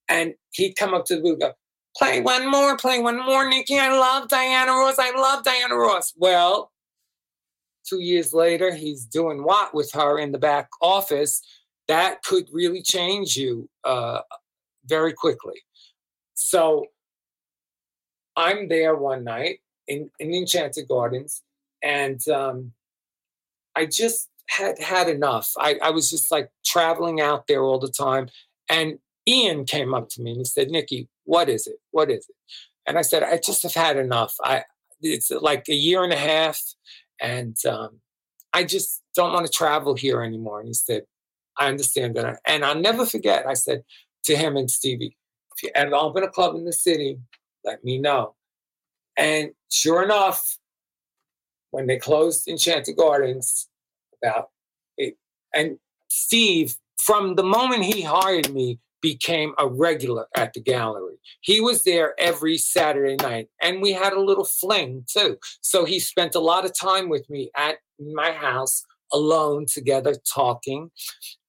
And 0.10 0.34
he'd 0.52 0.76
come 0.76 0.94
up 0.94 1.06
to 1.06 1.16
the 1.16 1.22
booth 1.22 1.40
go, 1.40 1.54
play 1.98 2.22
one 2.22 2.50
more, 2.50 2.78
play 2.78 3.00
one 3.00 3.24
more, 3.24 3.48
Nikki. 3.48 3.78
I 3.78 3.90
love 3.90 4.30
Diana 4.30 4.72
Ross. 4.72 4.98
I 5.00 5.12
love 5.12 5.44
Diana 5.44 5.76
Ross. 5.76 6.14
Well, 6.18 6.72
two 7.88 8.02
years 8.02 8.34
later, 8.34 8.74
he's 8.74 9.06
doing 9.06 9.44
what 9.44 9.74
with 9.74 9.92
her 9.94 10.18
in 10.20 10.32
the 10.32 10.38
back 10.38 10.70
office? 10.82 11.42
That 11.88 12.24
could 12.24 12.48
really 12.52 12.82
change 12.82 13.36
you 13.36 13.70
uh, 13.84 14.22
very 14.86 15.14
quickly. 15.14 15.62
So 16.34 16.88
I'm 18.36 18.68
there 18.68 18.96
one 18.96 19.24
night 19.24 19.60
in, 19.88 20.10
in 20.20 20.34
Enchanted 20.34 20.88
Gardens, 20.88 21.44
and 21.84 22.26
um, 22.30 22.72
I 23.76 23.86
just 23.86 24.30
had 24.48 24.80
had 24.80 25.10
enough. 25.10 25.52
I, 25.58 25.78
I 25.82 25.90
was 25.92 26.10
just 26.10 26.32
like 26.32 26.50
traveling 26.66 27.22
out 27.22 27.48
there 27.48 27.64
all 27.64 27.80
the 27.80 27.90
time. 27.90 28.30
And 28.70 29.00
Ian 29.28 29.66
came 29.66 29.94
up 29.94 30.10
to 30.10 30.22
me 30.22 30.32
and 30.32 30.40
he 30.40 30.46
said, 30.46 30.70
Nikki, 30.70 31.08
what 31.24 31.50
is 31.50 31.68
it? 31.68 31.78
What 31.92 32.10
is 32.10 32.28
it? 32.30 32.36
And 32.86 32.98
I 32.98 33.02
said, 33.02 33.24
I 33.24 33.38
just 33.38 33.64
have 33.64 33.74
had 33.74 33.98
enough. 33.98 34.36
I 34.44 34.64
it's 35.02 35.32
like 35.32 35.68
a 35.70 35.74
year 35.74 36.04
and 36.04 36.14
a 36.14 36.18
half, 36.18 36.62
and 37.20 37.58
um, 37.66 38.00
I 38.54 38.64
just 38.64 39.02
don't 39.16 39.34
want 39.34 39.46
to 39.46 39.52
travel 39.52 39.96
here 39.96 40.22
anymore. 40.22 40.60
And 40.60 40.68
he 40.68 40.74
said, 40.74 41.04
I 41.58 41.68
understand 41.68 42.16
that. 42.16 42.40
And 42.46 42.64
I'll 42.64 42.80
never 42.80 43.06
forget, 43.06 43.46
I 43.48 43.54
said 43.54 43.84
to 44.26 44.36
him 44.36 44.56
and 44.56 44.72
Stevie, 44.72 45.18
if 45.56 45.64
you 45.64 45.70
ever 45.76 45.96
open 45.96 46.24
a 46.24 46.30
club 46.30 46.56
in 46.56 46.66
the 46.66 46.74
city, 46.74 47.20
let 47.64 47.84
me 47.84 48.00
know. 48.00 48.36
And 49.18 49.52
sure 49.72 50.04
enough, 50.04 50.58
when 51.72 51.88
they 51.88 51.98
closed 51.98 52.48
Enchanted 52.48 52.96
Gardens, 52.96 53.68
about 54.22 54.50
it, 54.98 55.18
and 55.54 55.78
Steve, 56.10 56.76
from 56.98 57.36
the 57.36 57.44
moment 57.44 57.84
he 57.84 58.02
hired 58.02 58.54
me, 58.54 58.80
became 59.04 59.54
a 59.60 59.68
regular 59.68 60.26
at 60.36 60.54
the 60.54 60.62
gallery. 60.62 61.20
He 61.42 61.62
was 61.62 61.84
there 61.84 62.16
every 62.18 62.58
Saturday 62.58 63.18
night, 63.18 63.50
and 63.62 63.82
we 63.82 63.92
had 63.92 64.14
a 64.14 64.22
little 64.22 64.46
fling 64.46 65.06
too. 65.08 65.38
So 65.62 65.86
he 65.86 66.00
spent 66.00 66.34
a 66.34 66.40
lot 66.40 66.66
of 66.66 66.74
time 66.74 67.10
with 67.10 67.30
me 67.30 67.52
at 67.56 67.78
my 68.00 68.32
house 68.32 68.84
alone 69.12 69.66
together 69.68 70.16
talking 70.34 70.90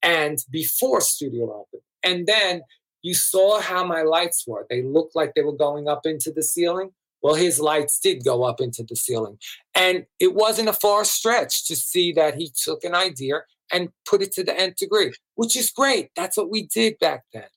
and 0.03 0.37
before 0.51 1.01
studio 1.01 1.45
open 1.45 1.79
and 2.03 2.27
then 2.27 2.61
you 3.01 3.15
saw 3.15 3.59
how 3.59 3.83
my 3.83 4.03
lights 4.03 4.43
were 4.45 4.67
they 4.69 4.83
looked 4.83 5.15
like 5.15 5.33
they 5.33 5.41
were 5.41 5.55
going 5.55 5.87
up 5.87 6.05
into 6.05 6.31
the 6.31 6.43
ceiling 6.43 6.91
well 7.23 7.33
his 7.33 7.59
lights 7.59 7.99
did 7.99 8.23
go 8.23 8.43
up 8.43 8.61
into 8.61 8.83
the 8.83 8.95
ceiling 8.95 9.37
and 9.73 10.05
it 10.19 10.35
wasn't 10.35 10.69
a 10.69 10.73
far 10.73 11.03
stretch 11.03 11.65
to 11.65 11.75
see 11.75 12.11
that 12.11 12.35
he 12.35 12.51
took 12.55 12.83
an 12.83 12.93
idea 12.93 13.41
and 13.71 13.89
put 14.07 14.21
it 14.21 14.31
to 14.31 14.43
the 14.43 14.57
nth 14.59 14.77
degree 14.77 15.13
which 15.35 15.55
is 15.55 15.71
great 15.71 16.09
that's 16.15 16.37
what 16.37 16.49
we 16.49 16.67
did 16.67 16.97
back 16.99 17.23
then 17.33 17.47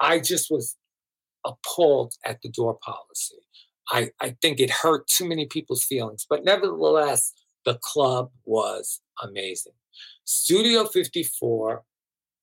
i 0.00 0.18
just 0.18 0.50
was 0.50 0.76
appalled 1.44 2.14
at 2.24 2.40
the 2.42 2.48
door 2.48 2.78
policy 2.82 3.36
I, 3.90 4.10
I 4.20 4.36
think 4.40 4.60
it 4.60 4.70
hurt 4.70 5.08
too 5.08 5.28
many 5.28 5.46
people's 5.46 5.84
feelings 5.84 6.24
but 6.28 6.44
nevertheless 6.44 7.32
the 7.64 7.78
club 7.82 8.30
was 8.44 9.00
amazing. 9.22 9.72
Studio 10.24 10.84
54 10.84 11.82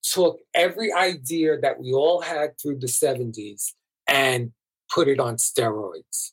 took 0.02 0.38
every 0.54 0.92
idea 0.92 1.58
that 1.60 1.80
we 1.80 1.92
all 1.92 2.20
had 2.20 2.50
through 2.60 2.78
the 2.78 2.86
70s 2.86 3.72
and 4.08 4.52
put 4.92 5.08
it 5.08 5.20
on 5.20 5.36
steroids. 5.36 6.32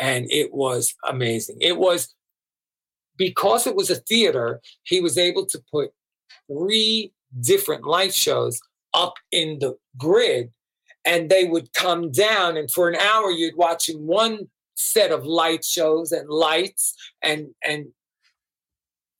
And 0.00 0.26
it 0.30 0.52
was 0.52 0.94
amazing. 1.08 1.58
It 1.60 1.78
was 1.78 2.14
because 3.16 3.66
it 3.66 3.76
was 3.76 3.90
a 3.90 3.96
theater, 3.96 4.60
he 4.82 5.00
was 5.00 5.16
able 5.16 5.46
to 5.46 5.62
put 5.70 5.90
three 6.50 7.12
different 7.40 7.84
light 7.84 8.14
shows 8.14 8.60
up 8.94 9.14
in 9.30 9.58
the 9.58 9.76
grid 9.96 10.50
and 11.04 11.30
they 11.30 11.44
would 11.44 11.72
come 11.72 12.10
down 12.10 12.56
and 12.56 12.70
for 12.70 12.88
an 12.88 12.96
hour 12.96 13.30
you'd 13.30 13.56
watch 13.56 13.88
in 13.88 14.06
one 14.06 14.48
set 14.74 15.10
of 15.12 15.24
light 15.24 15.64
shows 15.64 16.12
and 16.12 16.28
lights 16.28 16.94
and 17.22 17.48
and 17.64 17.86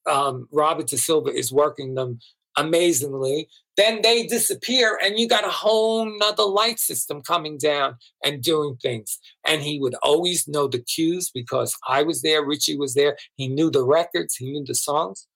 um, 0.07 0.49
Robert 0.53 0.87
De 0.87 0.97
Silva 0.97 1.31
is 1.31 1.53
working 1.53 1.95
them 1.95 2.21
amazingly. 2.57 3.49
Then 3.77 4.01
they 4.03 4.27
disappear, 4.27 4.99
and 5.03 5.19
you 5.19 5.29
got 5.29 5.45
a 5.45 5.51
whole 5.51 6.07
nother 6.19 6.45
light 6.45 6.79
system 6.79 7.21
coming 7.21 7.59
down 7.59 7.97
and 8.25 8.43
doing 8.43 8.77
things. 8.77 9.19
And 9.47 9.63
he 9.63 9.79
would 9.79 9.95
always 10.03 10.49
know 10.49 10.67
the 10.67 10.79
cues 10.79 11.31
because 11.31 11.77
I 11.87 12.03
was 12.03 12.23
there, 12.23 12.45
Richie 12.45 12.79
was 12.79 12.95
there. 12.95 13.17
He 13.37 13.49
knew 13.49 13.71
the 13.71 13.85
records, 13.85 14.37
he 14.37 14.51
knew 14.51 14.65
the 14.65 14.75
songs. 14.75 15.27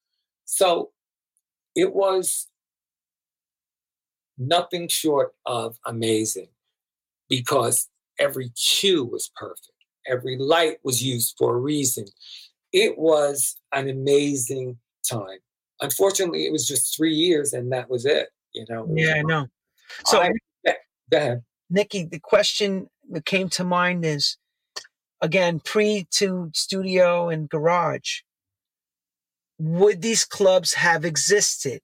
So 0.46 0.90
it 1.74 1.94
was 1.94 2.48
nothing 4.38 4.88
short 4.88 5.34
of 5.46 5.78
amazing 5.86 6.48
because 7.28 7.88
every 8.18 8.50
cue 8.50 9.04
was 9.04 9.30
perfect. 9.36 9.72
Every 10.06 10.38
light 10.38 10.78
was 10.82 11.02
used 11.02 11.36
for 11.38 11.54
a 11.54 11.58
reason 11.58 12.06
it 12.72 12.98
was 12.98 13.56
an 13.72 13.88
amazing 13.88 14.78
time. 15.08 15.38
Unfortunately, 15.80 16.46
it 16.46 16.52
was 16.52 16.66
just 16.66 16.96
three 16.96 17.14
years 17.14 17.52
and 17.52 17.72
that 17.72 17.90
was 17.90 18.04
it. 18.04 18.28
You 18.52 18.66
know. 18.68 18.86
Yeah, 18.94 19.14
I 19.14 19.22
know. 19.22 19.46
So, 20.06 20.20
I, 20.20 20.30
go 21.10 21.16
ahead, 21.16 21.42
Nikki. 21.68 22.04
The 22.04 22.20
question 22.20 22.88
that 23.10 23.24
came 23.24 23.48
to 23.50 23.64
mind 23.64 24.04
is, 24.04 24.36
again, 25.20 25.60
pre 25.60 26.06
to 26.12 26.50
studio 26.52 27.28
and 27.28 27.48
garage. 27.48 28.20
Would 29.62 30.00
these 30.00 30.24
clubs 30.24 30.72
have 30.72 31.04
existed 31.04 31.82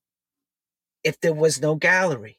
if 1.04 1.20
there 1.20 1.34
was 1.34 1.60
no 1.60 1.74
gallery? 1.74 2.38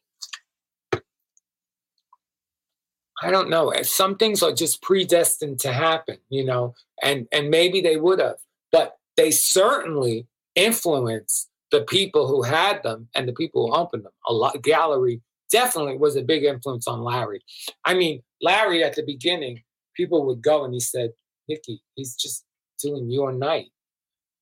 I 3.21 3.29
don't 3.29 3.47
know. 3.47 3.71
Some 3.83 4.15
things 4.15 4.41
are 4.41 4.51
just 4.51 4.81
predestined 4.81 5.59
to 5.59 5.71
happen, 5.71 6.17
you 6.29 6.43
know, 6.43 6.73
and 7.03 7.27
and 7.31 7.51
maybe 7.51 7.81
they 7.81 7.97
would 7.97 8.17
have, 8.19 8.37
but 8.71 8.97
they 9.15 9.29
certainly 9.29 10.27
influenced 10.55 11.49
the 11.69 11.81
people 11.81 12.27
who 12.27 12.41
had 12.41 12.81
them 12.81 13.07
and 13.13 13.27
the 13.27 13.33
people 13.33 13.67
who 13.67 13.75
opened 13.75 14.05
them. 14.05 14.13
A 14.27 14.33
lot 14.33 14.63
gallery 14.63 15.21
definitely 15.51 15.97
was 15.97 16.15
a 16.15 16.23
big 16.23 16.45
influence 16.45 16.87
on 16.87 17.01
Larry. 17.03 17.41
I 17.85 17.93
mean, 17.93 18.23
Larry 18.41 18.83
at 18.83 18.95
the 18.95 19.03
beginning, 19.03 19.61
people 19.95 20.25
would 20.25 20.41
go 20.41 20.65
and 20.65 20.73
he 20.73 20.79
said, 20.79 21.11
Nikki, 21.47 21.83
he's 21.93 22.15
just 22.15 22.43
doing 22.81 23.11
your 23.11 23.31
night. 23.31 23.67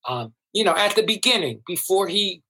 Um, 0.08 0.32
you 0.56 0.64
know, 0.64 0.74
at 0.74 0.96
the 0.96 1.02
beginning, 1.02 1.62
before 1.66 2.08
he 2.08 2.42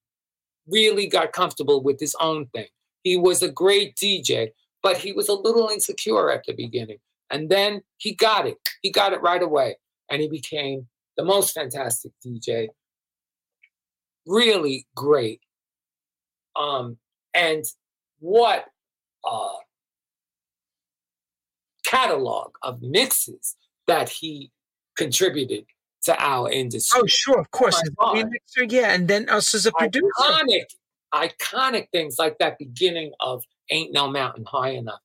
really 0.69 1.07
got 1.07 1.33
comfortable 1.33 1.83
with 1.83 2.01
his 2.01 2.15
own 2.21 2.47
thing, 2.55 2.69
he 3.03 3.17
was 3.17 3.43
a 3.43 3.51
great 3.51 3.97
DJ 3.97 4.51
but 4.87 4.99
he 4.99 5.11
was 5.11 5.29
a 5.29 5.35
little 5.35 5.69
insecure 5.69 6.31
at 6.31 6.45
the 6.47 6.53
beginning. 6.53 6.99
And 7.29 7.51
then 7.51 7.83
he 7.97 8.15
got 8.15 8.47
it. 8.47 8.57
He 8.83 8.93
got 8.93 9.13
it 9.13 9.21
right 9.21 9.43
away. 9.43 9.79
And 10.09 10.23
he 10.23 10.29
became 10.29 10.87
the 11.17 11.25
most 11.25 11.53
fantastic 11.53 12.13
DJ. 12.25 12.69
Really 14.27 14.87
great. 14.95 15.41
Um, 16.55 16.99
and 17.35 17.65
what 18.21 18.67
a 19.27 19.49
catalog 21.85 22.53
of 22.63 22.81
mixes 22.81 23.57
that 23.89 24.09
he 24.09 24.53
contributed 24.97 25.65
to 26.07 26.21
our 26.23 26.51
industry. 26.51 27.01
Oh, 27.03 27.07
sure, 27.07 27.39
of 27.39 27.51
course. 27.51 27.81
mixer, 28.25 28.65
yeah, 28.65 28.95
and 28.95 29.07
then 29.07 29.29
us 29.29 29.55
as 29.55 29.67
a 29.67 29.73
producer. 29.73 30.09
Iconic, 30.21 30.65
iconic 31.13 31.91
things 31.91 32.19
like 32.19 32.39
that 32.39 32.59
beginning 32.59 33.13
of 33.21 33.45
Ain't 33.71 33.93
No 33.93 34.09
Mountain 34.09 34.45
High 34.47 34.71
Enough. 34.71 35.01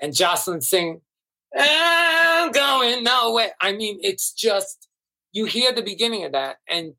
And 0.00 0.14
Jocelyn 0.14 0.60
singing, 0.60 1.00
I'm 1.56 2.52
going 2.52 3.04
nowhere. 3.04 3.52
I 3.60 3.72
mean, 3.72 3.98
it's 4.02 4.32
just, 4.32 4.88
you 5.32 5.44
hear 5.44 5.72
the 5.72 5.82
beginning 5.82 6.24
of 6.24 6.32
that 6.32 6.56
and 6.68 6.94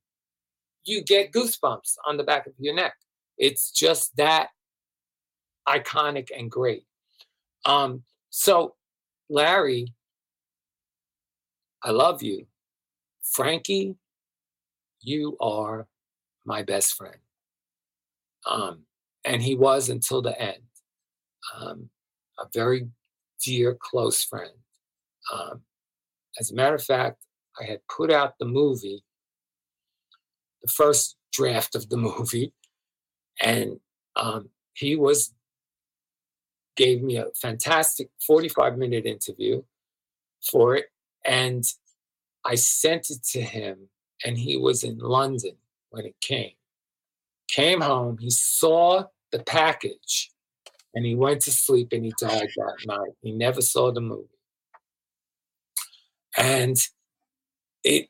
you 0.85 1.03
get 1.03 1.31
goosebumps 1.31 1.95
on 2.05 2.17
the 2.17 2.23
back 2.23 2.45
of 2.47 2.53
your 2.59 2.75
neck. 2.75 2.93
It's 3.37 3.71
just 3.71 4.15
that 4.17 4.49
iconic 5.67 6.29
and 6.37 6.51
great. 6.51 6.85
Um, 7.65 8.03
so, 8.29 8.75
Larry, 9.29 9.93
I 11.83 11.91
love 11.91 12.23
you. 12.23 12.47
Frankie, 13.21 13.95
you 15.01 15.35
are 15.41 15.87
my 16.45 16.63
best 16.63 16.93
friend. 16.93 17.17
Um, 18.45 18.85
and 19.25 19.41
he 19.41 19.55
was 19.55 19.89
until 19.89 20.21
the 20.21 20.39
end. 20.39 20.63
Um, 21.57 21.89
a 22.39 22.45
very 22.53 22.87
dear, 23.43 23.77
close 23.79 24.23
friend. 24.23 24.51
Um, 25.31 25.61
as 26.39 26.51
a 26.51 26.55
matter 26.55 26.75
of 26.75 26.83
fact, 26.83 27.17
I 27.59 27.65
had 27.65 27.79
put 27.93 28.11
out 28.11 28.35
the 28.39 28.45
movie, 28.45 29.03
the 30.61 30.71
first 30.75 31.17
draft 31.31 31.75
of 31.75 31.89
the 31.89 31.97
movie, 32.17 32.53
and 33.41 33.79
um, 34.15 34.49
he 34.73 34.95
was 34.95 35.33
gave 36.75 37.03
me 37.03 37.17
a 37.17 37.27
fantastic 37.39 38.09
45 38.25 38.77
minute 38.77 39.05
interview 39.05 39.61
for 40.41 40.75
it 40.75 40.85
and 41.25 41.65
i 42.45 42.55
sent 42.55 43.09
it 43.09 43.23
to 43.23 43.41
him 43.41 43.89
and 44.25 44.37
he 44.37 44.57
was 44.57 44.83
in 44.83 44.97
london 44.99 45.53
when 45.89 46.05
it 46.05 46.15
came 46.21 46.53
came 47.47 47.81
home 47.81 48.17
he 48.19 48.29
saw 48.29 49.03
the 49.31 49.39
package 49.39 50.31
And 50.95 51.05
he 51.05 51.15
went 51.15 51.41
to 51.43 51.51
sleep 51.51 51.89
and 51.93 52.05
he 52.05 52.13
died 52.19 52.49
that 52.57 52.77
night. 52.87 53.11
He 53.21 53.33
never 53.33 53.61
saw 53.61 53.91
the 53.93 54.01
movie. 54.01 54.29
And 56.37 56.77
it 57.83 58.09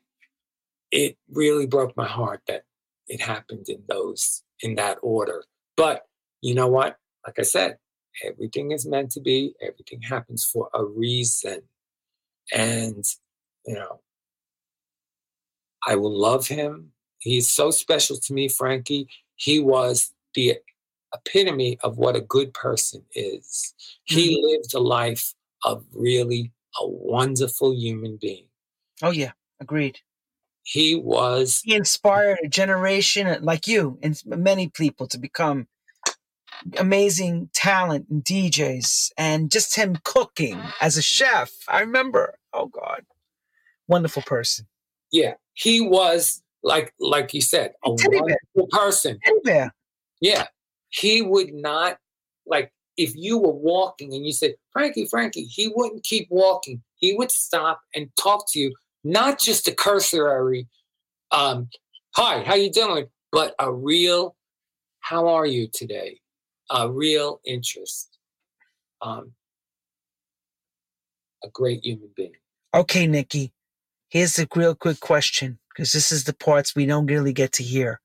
it 0.92 1.18
really 1.30 1.66
broke 1.66 1.96
my 1.96 2.06
heart 2.08 2.42
that 2.48 2.64
it 3.08 3.20
happened 3.22 3.68
in 3.68 3.84
those 3.88 4.42
in 4.60 4.76
that 4.76 4.98
order. 5.02 5.44
But 5.76 6.06
you 6.42 6.54
know 6.54 6.68
what? 6.68 6.98
Like 7.26 7.38
I 7.38 7.42
said, 7.42 7.78
everything 8.24 8.72
is 8.72 8.86
meant 8.86 9.12
to 9.12 9.20
be, 9.20 9.54
everything 9.62 10.02
happens 10.02 10.44
for 10.44 10.70
a 10.74 10.84
reason. 10.84 11.62
And 12.52 13.04
you 13.66 13.74
know, 13.74 14.00
I 15.86 15.96
will 15.96 16.16
love 16.16 16.48
him. 16.48 16.92
He's 17.18 17.48
so 17.48 17.70
special 17.70 18.18
to 18.18 18.32
me, 18.32 18.48
Frankie. 18.48 19.08
He 19.36 19.58
was 19.58 20.12
the 20.34 20.58
epitome 21.14 21.78
of 21.82 21.96
what 21.96 22.16
a 22.16 22.20
good 22.20 22.52
person 22.52 23.04
is. 23.14 23.74
He 24.04 24.36
mm-hmm. 24.36 24.46
lived 24.46 24.74
a 24.74 24.80
life 24.80 25.34
of 25.64 25.84
really 25.92 26.52
a 26.80 26.86
wonderful 26.86 27.74
human 27.74 28.18
being. 28.20 28.48
Oh, 29.02 29.10
yeah, 29.10 29.32
agreed. 29.60 30.00
He 30.62 30.94
was. 30.94 31.60
He 31.64 31.74
inspired 31.74 32.38
a 32.42 32.48
generation 32.48 33.42
like 33.42 33.66
you 33.66 33.98
and 34.02 34.20
many 34.26 34.68
people 34.68 35.06
to 35.08 35.18
become 35.18 35.68
amazing 36.78 37.50
talent 37.52 38.06
and 38.08 38.24
DJs 38.24 39.12
and 39.16 39.50
just 39.50 39.76
him 39.76 39.98
cooking 40.04 40.60
as 40.80 40.96
a 40.96 41.02
chef. 41.02 41.52
I 41.68 41.80
remember, 41.80 42.34
oh 42.52 42.66
God, 42.66 43.02
wonderful 43.88 44.22
person. 44.22 44.66
Yeah, 45.12 45.34
he 45.54 45.80
was 45.80 46.42
like 46.62 46.94
like 46.98 47.34
you 47.34 47.40
said, 47.40 47.72
a 47.84 47.90
wonderful 47.90 48.68
person. 48.70 49.18
Yeah, 50.20 50.46
he 50.88 51.22
would 51.22 51.52
not 51.52 51.98
like 52.46 52.72
if 52.96 53.14
you 53.16 53.38
were 53.38 53.52
walking 53.52 54.14
and 54.14 54.24
you 54.24 54.32
said, 54.32 54.54
Frankie, 54.72 55.06
Frankie, 55.06 55.44
he 55.44 55.72
wouldn't 55.74 56.04
keep 56.04 56.28
walking. 56.30 56.82
He 56.96 57.14
would 57.14 57.30
stop 57.30 57.80
and 57.94 58.08
talk 58.16 58.46
to 58.52 58.60
you, 58.60 58.74
not 59.02 59.40
just 59.40 59.68
a 59.68 59.74
cursory, 59.74 60.68
um, 61.32 61.68
hi, 62.14 62.42
how 62.44 62.54
you 62.54 62.70
doing? 62.70 63.06
But 63.32 63.54
a 63.58 63.72
real, 63.72 64.36
how 65.00 65.28
are 65.28 65.46
you 65.46 65.68
today? 65.72 66.20
A 66.70 66.90
real 66.90 67.40
interest. 67.44 68.18
Um, 69.02 69.32
a 71.44 71.48
great 71.48 71.84
human 71.84 72.10
being. 72.16 72.32
Okay, 72.74 73.06
Nikki. 73.06 73.52
Here's 74.08 74.38
a 74.38 74.46
real 74.54 74.74
quick 74.74 75.00
question 75.00 75.58
because 75.68 75.92
this 75.92 76.12
is 76.12 76.24
the 76.24 76.32
parts 76.32 76.74
we 76.74 76.86
don't 76.86 77.06
really 77.06 77.32
get 77.32 77.52
to 77.52 77.62
hear. 77.62 78.00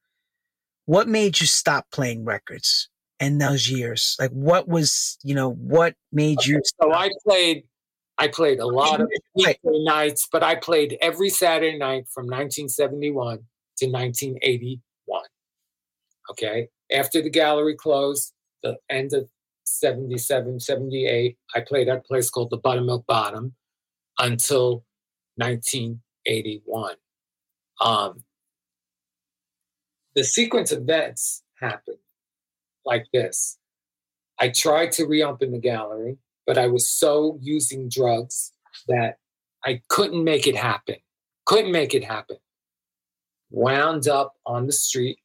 What 0.86 1.08
made 1.08 1.40
you 1.40 1.48
stop 1.48 1.88
playing 1.92 2.26
records 2.26 2.90
in 3.20 3.38
those 3.38 3.70
years? 3.70 4.16
Like, 4.20 4.32
what 4.32 4.68
was 4.68 5.18
you 5.24 5.36
know 5.36 5.52
what 5.52 5.96
made 6.12 6.46
you? 6.46 6.62
So 6.82 6.92
I 6.92 7.10
played. 7.26 7.64
I 8.18 8.28
played 8.28 8.60
a 8.60 8.68
lot 8.68 9.00
of 9.00 9.10
weekday 9.36 9.58
nights, 9.64 10.28
but 10.30 10.44
I 10.44 10.56
played 10.56 10.98
every 11.02 11.30
Saturday 11.30 11.78
night 11.78 12.06
from 12.10 12.26
1971 12.26 13.38
to 13.78 13.86
1981. 13.86 15.22
Okay. 16.32 16.68
After 16.92 17.22
the 17.22 17.30
gallery 17.30 17.76
closed, 17.76 18.34
the 18.64 18.78
end 18.90 19.14
of 19.14 19.30
77, 19.64 20.60
78, 20.60 21.38
I 21.56 21.62
played 21.62 21.90
at 21.90 21.98
a 21.98 22.02
place 22.02 22.30
called 22.30 22.50
the 22.50 22.58
Buttermilk 22.58 23.06
Bottom 23.06 23.56
until 24.18 24.86
1981. 25.36 26.96
Um, 27.82 28.24
the 30.16 30.24
sequence 30.24 30.72
of 30.72 30.80
events 30.80 31.44
happened 31.62 31.98
like 32.86 33.06
this. 33.14 33.58
I 34.40 34.50
tried 34.50 34.92
to 34.94 35.06
reopen 35.06 35.52
the 35.52 35.60
gallery, 35.60 36.18
but 36.48 36.58
I 36.58 36.68
was 36.68 36.88
so 36.88 37.38
using 37.42 37.90
drugs 37.90 38.54
that 38.88 39.18
I 39.66 39.82
couldn't 39.90 40.24
make 40.24 40.48
it 40.48 40.56
happen. 40.56 40.96
Couldn't 41.46 41.72
make 41.72 41.94
it 41.94 42.04
happen. 42.04 42.38
Wound 43.52 44.08
up 44.08 44.34
on 44.46 44.66
the 44.66 44.72
street 44.72 45.20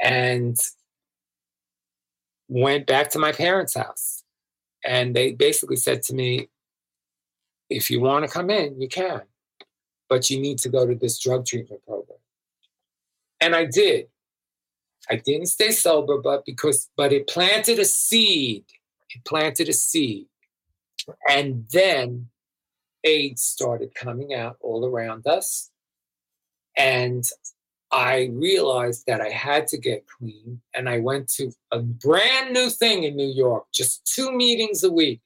and 0.00 0.56
went 2.48 2.86
back 2.86 3.10
to 3.10 3.18
my 3.18 3.32
parents' 3.32 3.74
house. 3.74 4.22
And 4.84 5.14
they 5.16 5.32
basically 5.32 5.76
said 5.76 6.02
to 6.04 6.14
me, 6.14 6.48
if 7.68 7.90
you 7.90 8.00
want 8.00 8.24
to 8.24 8.30
come 8.30 8.50
in, 8.50 8.80
you 8.80 8.88
can, 8.88 9.22
but 10.08 10.30
you 10.30 10.40
need 10.40 10.58
to 10.58 10.68
go 10.68 10.86
to 10.86 10.94
this 10.94 11.18
drug 11.18 11.44
treatment 11.44 11.84
program. 11.84 12.18
And 13.40 13.54
I 13.56 13.64
did. 13.64 14.06
I 15.10 15.16
didn't 15.16 15.46
stay 15.46 15.70
sober, 15.70 16.18
but 16.18 16.44
because, 16.44 16.88
but 16.96 17.12
it 17.12 17.26
planted 17.26 17.78
a 17.78 17.84
seed. 17.84 18.64
It 19.10 19.24
planted 19.24 19.68
a 19.68 19.72
seed. 19.72 20.26
And 21.28 21.66
then 21.72 22.28
AIDS 23.04 23.42
started 23.42 23.94
coming 23.94 24.34
out 24.34 24.56
all 24.60 24.84
around 24.84 25.26
us. 25.26 25.70
And 26.76 27.24
I 27.96 28.28
realized 28.34 29.06
that 29.06 29.22
I 29.22 29.30
had 29.30 29.66
to 29.68 29.78
get 29.78 30.06
clean. 30.06 30.60
And 30.74 30.86
I 30.86 30.98
went 30.98 31.28
to 31.30 31.50
a 31.72 31.80
brand 31.80 32.52
new 32.52 32.68
thing 32.68 33.04
in 33.04 33.16
New 33.16 33.32
York, 33.32 33.64
just 33.72 34.04
two 34.04 34.30
meetings 34.32 34.84
a 34.84 34.92
week 34.92 35.22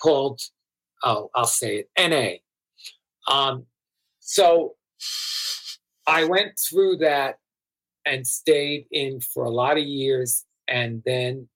called 0.00 0.40
oh, 1.04 1.30
I'll 1.34 1.46
say 1.46 1.84
it, 1.84 1.90
NA. 1.98 3.32
Um, 3.32 3.66
so 4.20 4.74
I 6.06 6.24
went 6.24 6.58
through 6.58 6.96
that 6.98 7.36
and 8.04 8.26
stayed 8.26 8.86
in 8.90 9.20
for 9.20 9.44
a 9.44 9.50
lot 9.50 9.76
of 9.76 9.84
years. 9.84 10.44
And 10.66 11.02
then 11.04 11.48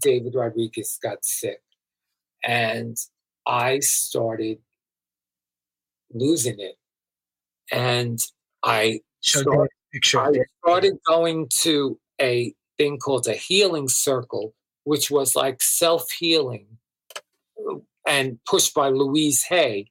David 0.00 0.34
Rodriguez 0.34 0.98
got 1.02 1.24
sick. 1.24 1.62
And 2.42 2.96
I 3.46 3.78
started 3.78 4.58
losing 6.12 6.58
it. 6.58 6.76
And 7.72 8.20
I 8.62 9.00
started, 9.20 9.70
I 10.42 10.68
started 10.68 10.98
going 11.06 11.48
to 11.60 11.98
a 12.20 12.54
thing 12.78 12.98
called 12.98 13.26
a 13.26 13.34
healing 13.34 13.88
circle, 13.88 14.54
which 14.84 15.10
was 15.10 15.34
like 15.34 15.62
self 15.62 16.10
healing 16.10 16.66
and 18.06 18.38
pushed 18.44 18.74
by 18.74 18.88
Louise 18.88 19.42
Hay. 19.44 19.90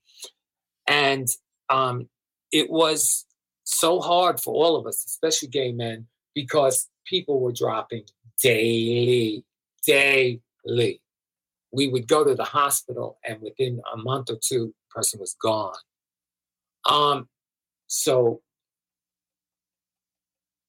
And 0.87 1.27
um, 1.69 2.09
it 2.51 2.69
was 2.69 3.25
so 3.63 3.99
hard 3.99 4.39
for 4.39 4.53
all 4.53 4.75
of 4.75 4.87
us, 4.87 5.05
especially 5.05 5.49
gay 5.49 5.71
men, 5.71 6.07
because 6.33 6.87
people 7.05 7.39
were 7.39 7.51
dropping 7.51 8.03
daily, 8.41 9.43
daily. 9.85 11.01
We 11.71 11.87
would 11.87 12.07
go 12.07 12.23
to 12.23 12.33
the 12.33 12.43
hospital, 12.43 13.19
and 13.23 13.39
within 13.41 13.81
a 13.93 13.97
month 13.97 14.31
or 14.31 14.39
two, 14.43 14.73
person 14.89 15.19
was 15.19 15.35
gone. 15.39 15.75
Um, 16.85 17.29
so 17.87 18.41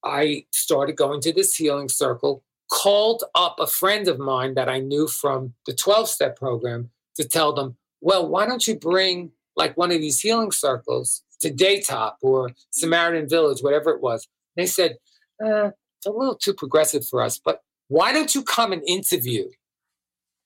I 0.04 0.46
started 0.52 0.96
going 0.96 1.20
to 1.22 1.32
this 1.32 1.54
healing 1.54 1.88
circle, 1.88 2.42
called 2.70 3.24
up 3.34 3.56
a 3.58 3.66
friend 3.66 4.08
of 4.08 4.18
mine 4.18 4.54
that 4.54 4.68
I 4.68 4.78
knew 4.78 5.08
from 5.08 5.54
the 5.66 5.74
12 5.74 6.08
step 6.08 6.36
program 6.36 6.90
to 7.16 7.24
tell 7.24 7.52
them, 7.52 7.76
well, 8.00 8.26
why 8.26 8.46
don't 8.46 8.66
you 8.66 8.76
bring 8.78 9.32
like 9.56 9.76
one 9.76 9.90
of 9.90 10.00
these 10.00 10.20
healing 10.20 10.52
circles 10.52 11.22
to 11.40 11.50
Daytop 11.50 12.14
or 12.22 12.50
Samaritan 12.70 13.28
Village, 13.28 13.60
whatever 13.60 13.90
it 13.90 14.00
was. 14.00 14.28
They 14.56 14.66
said, 14.66 14.96
uh, 15.44 15.70
it's 15.98 16.06
a 16.06 16.10
little 16.10 16.36
too 16.36 16.54
progressive 16.54 17.06
for 17.06 17.22
us, 17.22 17.38
but 17.38 17.60
why 17.88 18.12
don't 18.12 18.34
you 18.34 18.42
come 18.42 18.72
and 18.72 18.82
interview 18.86 19.48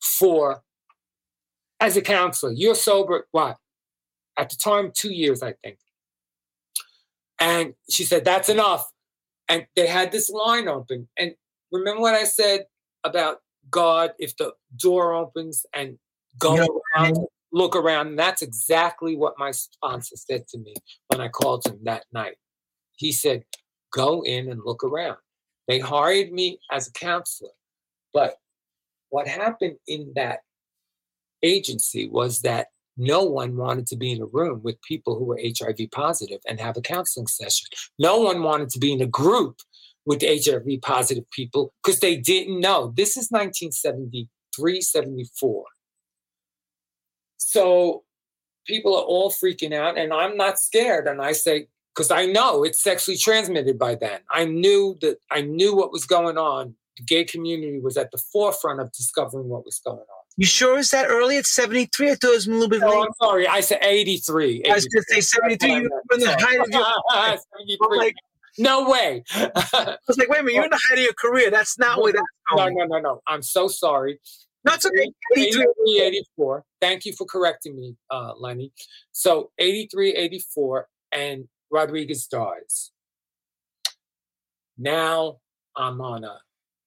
for 0.00 0.62
as 1.80 1.96
a 1.96 2.02
counselor? 2.02 2.52
You're 2.52 2.74
sober, 2.74 3.28
what? 3.32 3.58
At 4.36 4.50
the 4.50 4.56
time, 4.56 4.92
two 4.92 5.12
years, 5.12 5.42
I 5.42 5.54
think. 5.62 5.78
And 7.38 7.74
she 7.90 8.04
said, 8.04 8.24
that's 8.24 8.48
enough. 8.48 8.90
And 9.48 9.66
they 9.76 9.86
had 9.86 10.12
this 10.12 10.30
line 10.30 10.68
open. 10.68 11.08
And 11.18 11.34
remember 11.70 12.00
what 12.00 12.14
I 12.14 12.24
said 12.24 12.66
about 13.04 13.38
God, 13.70 14.12
if 14.18 14.36
the 14.36 14.52
door 14.76 15.12
opens 15.12 15.66
and 15.74 15.98
go 16.38 16.80
around, 16.96 17.18
look 17.52 17.76
around. 17.76 18.08
And 18.08 18.18
that's 18.18 18.42
exactly 18.42 19.16
what 19.16 19.38
my 19.38 19.50
sponsor 19.50 20.16
said 20.16 20.48
to 20.48 20.58
me 20.58 20.74
when 21.08 21.20
I 21.20 21.28
called 21.28 21.66
him 21.66 21.78
that 21.84 22.04
night. 22.12 22.36
He 22.96 23.12
said, 23.12 23.44
go 23.92 24.22
in 24.22 24.50
and 24.50 24.60
look 24.64 24.82
around. 24.84 25.18
They 25.68 25.78
hired 25.78 26.32
me 26.32 26.58
as 26.70 26.88
a 26.88 26.92
counselor. 26.92 27.50
But 28.12 28.36
what 29.10 29.26
happened 29.26 29.76
in 29.86 30.12
that 30.16 30.40
agency 31.42 32.08
was 32.08 32.40
that 32.40 32.68
no 32.96 33.24
one 33.24 33.56
wanted 33.56 33.86
to 33.88 33.96
be 33.96 34.12
in 34.12 34.22
a 34.22 34.26
room 34.26 34.60
with 34.62 34.80
people 34.82 35.18
who 35.18 35.24
were 35.24 35.40
HIV 35.42 35.90
positive 35.90 36.40
and 36.46 36.60
have 36.60 36.76
a 36.76 36.80
counseling 36.80 37.26
session. 37.26 37.68
No 37.98 38.20
one 38.20 38.42
wanted 38.42 38.70
to 38.70 38.78
be 38.78 38.92
in 38.92 39.00
a 39.00 39.06
group 39.06 39.58
with 40.06 40.22
HIV 40.22 40.82
positive 40.82 41.28
people 41.30 41.72
because 41.82 42.00
they 42.00 42.16
didn't 42.16 42.60
know. 42.60 42.92
This 42.96 43.16
is 43.16 43.28
1973, 43.30 44.80
74. 44.80 45.64
So 47.38 48.04
people 48.66 48.96
are 48.96 49.04
all 49.04 49.30
freaking 49.30 49.74
out, 49.74 49.98
and 49.98 50.12
I'm 50.12 50.36
not 50.36 50.58
scared. 50.58 51.06
And 51.06 51.20
I 51.20 51.32
say, 51.32 51.68
because 51.94 52.10
I 52.10 52.26
know 52.26 52.64
it's 52.64 52.82
sexually 52.82 53.16
transmitted 53.16 53.78
by 53.78 53.94
then. 53.94 54.20
I 54.30 54.44
knew 54.44 54.96
that 55.00 55.18
I 55.30 55.42
knew 55.42 55.74
what 55.74 55.92
was 55.92 56.04
going 56.06 56.38
on 56.38 56.74
the 56.96 57.04
gay 57.04 57.24
community 57.24 57.80
was 57.80 57.96
at 57.96 58.10
the 58.10 58.22
forefront 58.32 58.80
of 58.80 58.92
discovering 58.92 59.48
what 59.48 59.64
was 59.64 59.80
going 59.84 59.98
on. 59.98 60.23
You 60.36 60.46
sure 60.46 60.78
is 60.78 60.90
that 60.90 61.06
early? 61.08 61.36
It's 61.36 61.50
73? 61.50 62.10
I 62.10 62.14
thought 62.16 62.28
it 62.28 62.34
was 62.34 62.46
a 62.46 62.50
little 62.50 62.68
bit 62.68 62.80
No, 62.80 62.88
late. 62.88 63.06
I'm 63.06 63.12
sorry. 63.22 63.46
I 63.46 63.60
said 63.60 63.78
83. 63.82 64.64
I 64.68 64.74
was 64.74 64.84
going 64.86 65.04
to 65.08 65.14
say 65.14 65.20
73. 65.20 65.74
You 65.74 65.82
were 65.82 66.14
in 66.14 66.20
the 66.20 66.36
height 66.38 66.60
of 66.60 66.68
your 66.70 66.84
73. 67.86 67.96
like, 67.98 68.14
no 68.58 68.88
way. 68.90 69.22
I 69.34 69.96
was 70.08 70.18
like, 70.18 70.28
wait 70.28 70.40
a 70.40 70.42
minute, 70.42 70.54
you're 70.54 70.64
in 70.64 70.70
the 70.70 70.80
height 70.88 70.98
of 70.98 71.04
your 71.04 71.12
career. 71.12 71.50
That's 71.50 71.78
not 71.78 72.02
where 72.02 72.12
that's 72.12 72.24
no, 72.50 72.56
going. 72.56 72.74
no, 72.76 72.84
no, 72.84 72.96
no. 72.96 73.00
no. 73.00 73.22
I'm 73.26 73.42
so 73.42 73.68
sorry. 73.68 74.18
No, 74.64 74.74
it's 74.74 74.86
okay. 74.86 75.12
83. 75.36 75.62
83, 75.62 76.00
84. 76.00 76.64
Thank 76.80 77.04
you 77.04 77.12
for 77.12 77.26
correcting 77.26 77.76
me, 77.76 77.96
uh, 78.10 78.32
Lenny. 78.38 78.72
So 79.12 79.50
83, 79.58 80.14
84, 80.14 80.88
and 81.12 81.48
Rodriguez 81.70 82.26
dies. 82.26 82.90
Now 84.78 85.38
I'm 85.76 86.00
on 86.00 86.24
a 86.24 86.38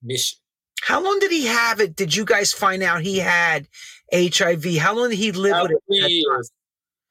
mission. 0.03 0.39
How 0.87 1.03
long 1.03 1.19
did 1.19 1.31
he 1.31 1.45
have 1.47 1.81
it? 1.81 1.97
Did 1.97 2.15
you 2.15 2.23
guys 2.23 2.53
find 2.53 2.81
out 2.81 3.01
he 3.01 3.17
had 3.19 3.67
HIV? 4.13 4.77
How 4.77 4.95
long 4.95 5.09
did 5.09 5.17
he 5.17 5.33
live 5.33 5.51
About 5.51 5.63
with 5.63 5.71
it? 5.73 5.83
three 5.85 5.97
at 5.97 6.01
that 6.03 6.07
time? 6.07 6.11
years. 6.11 6.51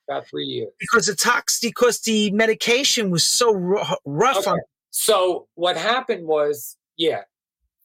About 0.08 0.26
three 0.26 0.46
years. 0.46 0.72
Because 0.80 1.06
the 1.08 1.14
tox, 1.14 1.60
because 1.60 2.00
the 2.00 2.30
medication 2.30 3.10
was 3.10 3.22
so 3.22 3.52
ru- 3.52 3.82
rough 4.06 4.46
on 4.48 4.54
Okay. 4.54 4.62
So 4.92 5.46
what 5.56 5.76
happened 5.76 6.26
was, 6.26 6.78
yeah, 6.96 7.24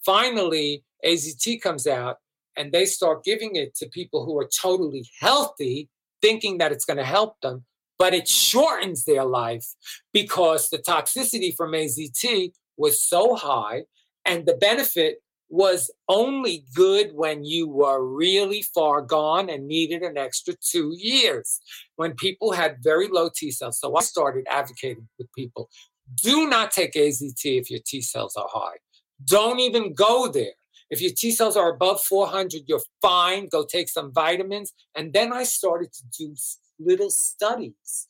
finally 0.06 0.86
AZT 1.04 1.62
comes 1.62 1.86
out 1.86 2.20
and 2.56 2.72
they 2.72 2.86
start 2.86 3.26
giving 3.26 3.58
it 3.58 3.76
to 3.76 3.90
people 3.90 4.24
who 4.26 4.38
are 4.40 4.48
totally 4.48 5.10
healthy, 5.20 5.90
thinking 6.22 6.60
that 6.60 6.72
it's 6.72 6.86
going 6.86 7.00
to 7.00 7.04
help 7.04 7.42
them, 7.42 7.66
but 8.00 8.14
it 8.14 8.30
shortens 8.30 9.04
their 9.04 9.26
life 9.26 9.66
because 10.14 10.70
the 10.70 10.78
toxicity 10.78 11.54
from 11.54 11.72
AZT 11.74 12.54
was 12.78 13.02
so 13.02 13.36
high 13.36 13.84
and 14.24 14.46
the 14.46 14.54
benefit 14.54 15.22
was 15.52 15.92
only 16.08 16.66
good 16.74 17.12
when 17.14 17.44
you 17.44 17.68
were 17.68 18.04
really 18.04 18.62
far 18.62 19.02
gone 19.02 19.50
and 19.50 19.68
needed 19.68 20.02
an 20.02 20.18
extra 20.18 20.54
two 20.62 20.96
years 20.98 21.60
when 21.98 22.14
people 22.16 22.54
had 22.54 22.78
very 22.82 23.08
low 23.08 23.30
T 23.36 23.52
cells. 23.52 23.80
So 23.80 23.96
I 23.96 24.02
started 24.02 24.46
advocating 24.50 25.08
with 25.20 25.32
people 25.34 25.70
do 26.16 26.48
not 26.48 26.72
take 26.72 26.94
AZT 26.94 27.46
if 27.46 27.70
your 27.70 27.80
T 27.86 28.02
cells 28.02 28.36
are 28.36 28.48
high. 28.52 28.78
Don't 29.26 29.60
even 29.60 29.94
go 29.94 30.28
there. 30.28 30.54
If 30.90 31.02
your 31.02 31.12
T 31.12 31.32
cells 31.32 31.56
are 31.56 31.70
above 31.70 32.02
400, 32.04 32.64
you're 32.68 32.82
fine. 33.02 33.48
Go 33.48 33.66
take 33.66 33.88
some 33.88 34.12
vitamins. 34.14 34.74
And 34.96 35.14
then 35.14 35.32
I 35.32 35.44
started 35.44 35.94
to 35.94 36.04
do 36.18 36.36
little 36.80 37.10
studies 37.10 38.08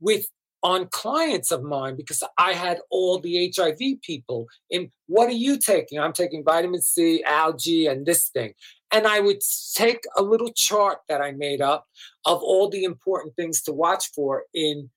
with 0.00 0.26
on 0.64 0.88
clients 0.90 1.52
of 1.52 1.62
mine 1.62 1.94
because 1.94 2.24
I 2.38 2.54
had 2.54 2.80
all 2.90 3.18
the 3.18 3.52
HIV 3.54 4.00
people. 4.02 4.46
And 4.72 4.88
what 5.06 5.28
are 5.28 5.32
you 5.32 5.58
taking? 5.58 6.00
I'm 6.00 6.14
taking 6.14 6.42
vitamin 6.42 6.80
C, 6.80 7.22
algae, 7.22 7.86
and 7.86 8.06
this 8.06 8.30
thing. 8.30 8.54
And 8.90 9.06
I 9.06 9.20
would 9.20 9.40
take 9.74 10.04
a 10.16 10.22
little 10.22 10.52
chart 10.52 11.00
that 11.08 11.20
I 11.20 11.32
made 11.32 11.60
up 11.60 11.86
of 12.24 12.42
all 12.42 12.70
the 12.70 12.84
important 12.84 13.36
things 13.36 13.60
to 13.62 13.72
watch 13.72 14.10
for 14.12 14.44
in 14.54 14.90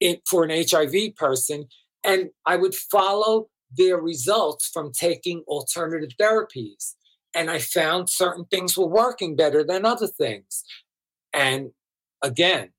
it 0.00 0.22
for 0.26 0.44
an 0.44 0.50
HIV 0.50 1.14
person, 1.16 1.66
and 2.02 2.30
I 2.46 2.56
would 2.56 2.74
follow 2.74 3.48
their 3.70 3.98
results 3.98 4.68
from 4.68 4.92
taking 4.92 5.44
alternative 5.46 6.16
therapies. 6.18 6.94
And 7.34 7.50
I 7.50 7.58
found 7.58 8.08
certain 8.08 8.46
things 8.46 8.76
were 8.76 8.88
working 8.88 9.36
better 9.36 9.62
than 9.62 9.84
other 9.84 10.08
things. 10.08 10.64
And 11.32 11.70
again, 12.22 12.70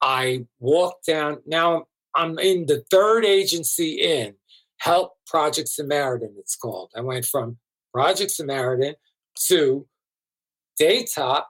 I 0.00 0.46
walked 0.60 1.06
down. 1.06 1.38
Now 1.46 1.86
I'm 2.14 2.38
in 2.38 2.66
the 2.66 2.84
third 2.90 3.24
agency 3.24 3.94
in 3.94 4.34
Help 4.78 5.14
Project 5.26 5.68
Samaritan, 5.68 6.34
it's 6.38 6.56
called. 6.56 6.92
I 6.96 7.00
went 7.00 7.24
from 7.24 7.58
Project 7.92 8.30
Samaritan 8.30 8.94
to 9.46 9.86
Daytop 10.80 11.44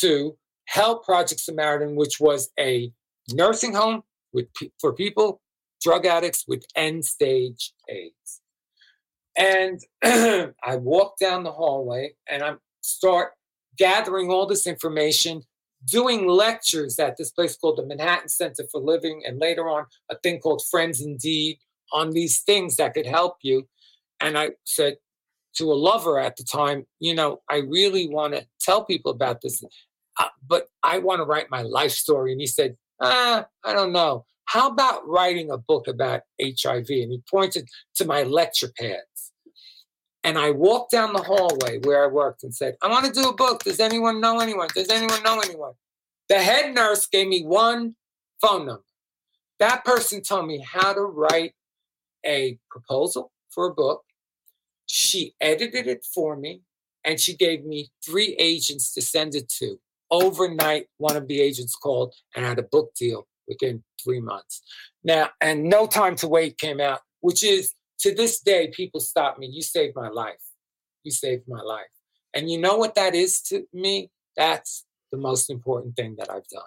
to 0.00 0.36
Help 0.66 1.04
Project 1.04 1.40
Samaritan, 1.40 1.96
which 1.96 2.20
was 2.20 2.50
a 2.58 2.92
nursing 3.32 3.74
home 3.74 4.02
with 4.32 4.46
for 4.80 4.92
people, 4.92 5.40
drug 5.82 6.04
addicts 6.06 6.44
with 6.46 6.64
end 6.74 7.04
stage 7.04 7.72
AIDS. 7.88 8.40
And 9.36 9.80
I 10.62 10.76
walk 10.76 11.18
down 11.18 11.42
the 11.42 11.52
hallway 11.52 12.14
and 12.28 12.42
I 12.42 12.54
start 12.82 13.32
gathering 13.78 14.30
all 14.30 14.46
this 14.46 14.66
information, 14.66 15.42
doing 15.84 16.28
lectures 16.28 16.98
at 16.98 17.16
this 17.16 17.30
place 17.30 17.56
called 17.56 17.78
the 17.78 17.86
Manhattan 17.86 18.28
Center 18.28 18.64
for 18.70 18.80
Living, 18.80 19.22
and 19.26 19.38
later 19.38 19.68
on 19.68 19.86
a 20.10 20.16
thing 20.16 20.40
called 20.40 20.62
Friends 20.70 21.00
Indeed 21.00 21.58
on 21.92 22.10
these 22.10 22.40
things 22.40 22.76
that 22.76 22.94
could 22.94 23.06
help 23.06 23.36
you. 23.42 23.68
And 24.20 24.38
I 24.38 24.50
said 24.64 24.96
to 25.56 25.72
a 25.72 25.74
lover 25.74 26.18
at 26.18 26.36
the 26.36 26.44
time, 26.44 26.86
you 26.98 27.14
know, 27.14 27.42
I 27.48 27.58
really 27.58 28.08
want 28.08 28.34
to 28.34 28.46
tell 28.60 28.84
people 28.84 29.12
about 29.12 29.40
this, 29.40 29.62
uh, 30.18 30.28
but 30.46 30.68
I 30.82 30.98
want 30.98 31.20
to 31.20 31.24
write 31.24 31.50
my 31.50 31.62
life 31.62 31.92
story. 31.92 32.32
And 32.32 32.40
he 32.40 32.46
said, 32.46 32.76
ah, 33.00 33.46
I 33.64 33.72
don't 33.72 33.92
know. 33.92 34.24
How 34.46 34.68
about 34.68 35.06
writing 35.06 35.50
a 35.50 35.58
book 35.58 35.88
about 35.88 36.22
HIV? 36.40 36.88
And 36.88 37.12
he 37.12 37.22
pointed 37.30 37.68
to 37.96 38.04
my 38.04 38.22
lecture 38.22 38.70
pads. 38.78 39.32
And 40.24 40.38
I 40.38 40.50
walked 40.50 40.90
down 40.90 41.12
the 41.12 41.22
hallway 41.22 41.78
where 41.84 42.02
I 42.02 42.06
worked 42.06 42.44
and 42.44 42.54
said, 42.54 42.76
I 42.82 42.88
want 42.88 43.04
to 43.04 43.12
do 43.12 43.28
a 43.28 43.34
book. 43.34 43.62
Does 43.62 43.78
anyone 43.78 44.20
know 44.22 44.40
anyone? 44.40 44.68
Does 44.74 44.88
anyone 44.88 45.22
know 45.22 45.38
anyone? 45.40 45.74
The 46.30 46.38
head 46.38 46.74
nurse 46.74 47.06
gave 47.06 47.28
me 47.28 47.44
one 47.44 47.94
phone 48.40 48.66
number. 48.66 48.84
That 49.58 49.84
person 49.84 50.22
told 50.22 50.46
me 50.46 50.64
how 50.66 50.94
to 50.94 51.02
write 51.02 51.52
a 52.24 52.58
proposal 52.70 53.32
for 53.50 53.66
a 53.66 53.74
book. 53.74 54.02
She 54.86 55.34
edited 55.40 55.86
it 55.86 56.06
for 56.14 56.36
me 56.36 56.62
and 57.04 57.20
she 57.20 57.36
gave 57.36 57.64
me 57.64 57.90
three 58.04 58.34
agents 58.38 58.94
to 58.94 59.02
send 59.02 59.34
it 59.34 59.48
to. 59.58 59.78
Overnight, 60.10 60.86
one 60.96 61.16
of 61.16 61.28
the 61.28 61.40
agents 61.40 61.76
called 61.76 62.14
and 62.34 62.44
had 62.44 62.58
a 62.58 62.62
book 62.62 62.94
deal 62.94 63.26
within 63.46 63.84
three 64.02 64.20
months. 64.20 64.62
Now, 65.02 65.30
and 65.40 65.64
No 65.64 65.86
Time 65.86 66.16
to 66.16 66.28
Wait 66.28 66.56
came 66.56 66.80
out, 66.80 67.00
which 67.20 67.44
is 67.44 67.74
to 68.00 68.14
this 68.14 68.40
day, 68.40 68.70
people 68.74 69.00
stop 69.00 69.38
me. 69.38 69.48
You 69.50 69.62
saved 69.62 69.94
my 69.96 70.08
life. 70.08 70.40
You 71.02 71.10
saved 71.10 71.44
my 71.48 71.60
life. 71.60 71.86
And 72.34 72.50
you 72.50 72.58
know 72.58 72.76
what 72.76 72.94
that 72.96 73.14
is 73.14 73.40
to 73.42 73.64
me? 73.72 74.10
That's 74.36 74.84
the 75.12 75.18
most 75.18 75.50
important 75.50 75.96
thing 75.96 76.16
that 76.18 76.30
I've 76.30 76.48
done. 76.48 76.62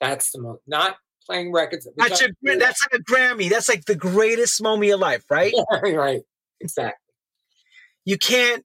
That's 0.00 0.30
the 0.32 0.40
most, 0.40 0.60
not 0.66 0.96
playing 1.24 1.52
records. 1.52 1.88
That's, 1.96 2.20
your, 2.20 2.30
that's 2.58 2.84
like 2.84 3.00
a 3.00 3.04
Grammy. 3.04 3.48
That's 3.48 3.68
like 3.68 3.84
the 3.84 3.94
greatest 3.94 4.62
moment 4.62 4.84
of 4.84 4.88
your 4.88 4.98
life, 4.98 5.24
right? 5.30 5.54
right. 5.82 6.22
Exactly. 6.60 7.14
You 8.04 8.18
can't 8.18 8.64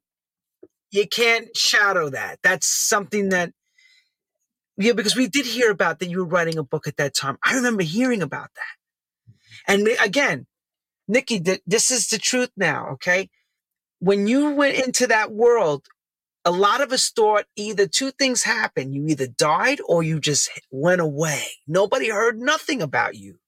you 0.91 1.07
can't 1.07 1.55
shadow 1.55 2.09
that. 2.09 2.39
That's 2.43 2.68
something 2.68 3.30
that 3.30 3.53
yeah, 4.78 4.93
because 4.93 5.16
we 5.16 5.28
did 5.28 5.45
hear 5.45 5.72
about 5.72 5.99
that 5.99 6.09
you 6.09 6.20
were 6.20 6.26
writing 6.26 6.57
a 6.57 6.64
book 6.64 6.88
at 6.88 6.97
that 6.97 7.14
time. 7.14 7.38
I 7.43 7.55
remember 7.55 7.84
hearing 7.84 8.22
about 8.22 8.49
that. 8.55 9.74
And 9.74 9.88
again, 10.03 10.47
Nikki, 11.12 11.41
th- 11.41 11.62
this 11.68 11.91
is 11.91 12.07
the 12.07 12.18
truth 12.18 12.51
now, 12.55 12.88
okay? 12.93 13.30
When 13.99 14.28
you 14.28 14.51
went 14.51 14.78
into 14.78 15.07
that 15.07 15.34
world, 15.34 15.86
a 16.45 16.51
lot 16.51 16.80
of 16.80 16.93
us 16.93 17.09
thought 17.09 17.43
either 17.57 17.86
two 17.86 18.12
things 18.12 18.43
happened. 18.43 18.95
You 18.95 19.05
either 19.07 19.28
died 19.28 19.80
or 19.86 20.03
you 20.03 20.22
just 20.22 20.49
went 20.72 21.01
away. 21.01 21.43
Nobody 21.68 22.09
heard 22.09 22.39
nothing 22.39 22.82
about 22.82 23.18
you 23.18 23.39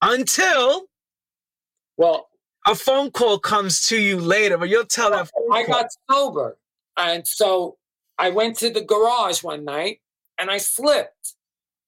until 0.00 0.84
Well, 1.96 2.28
a 2.64 2.76
phone 2.76 3.10
call 3.10 3.40
comes 3.40 3.88
to 3.88 4.00
you 4.00 4.20
later, 4.20 4.56
but 4.56 4.68
you'll 4.68 4.84
tell 4.84 5.10
that 5.10 5.30
phone 5.30 5.52
I 5.52 5.66
got 5.66 5.86
sober. 6.08 6.58
And 6.96 7.26
so 7.26 7.76
I 8.18 8.30
went 8.30 8.56
to 8.58 8.70
the 8.70 8.82
garage 8.82 9.42
one 9.42 9.64
night 9.64 10.00
and 10.38 10.48
I 10.48 10.58
slipped. 10.58 11.34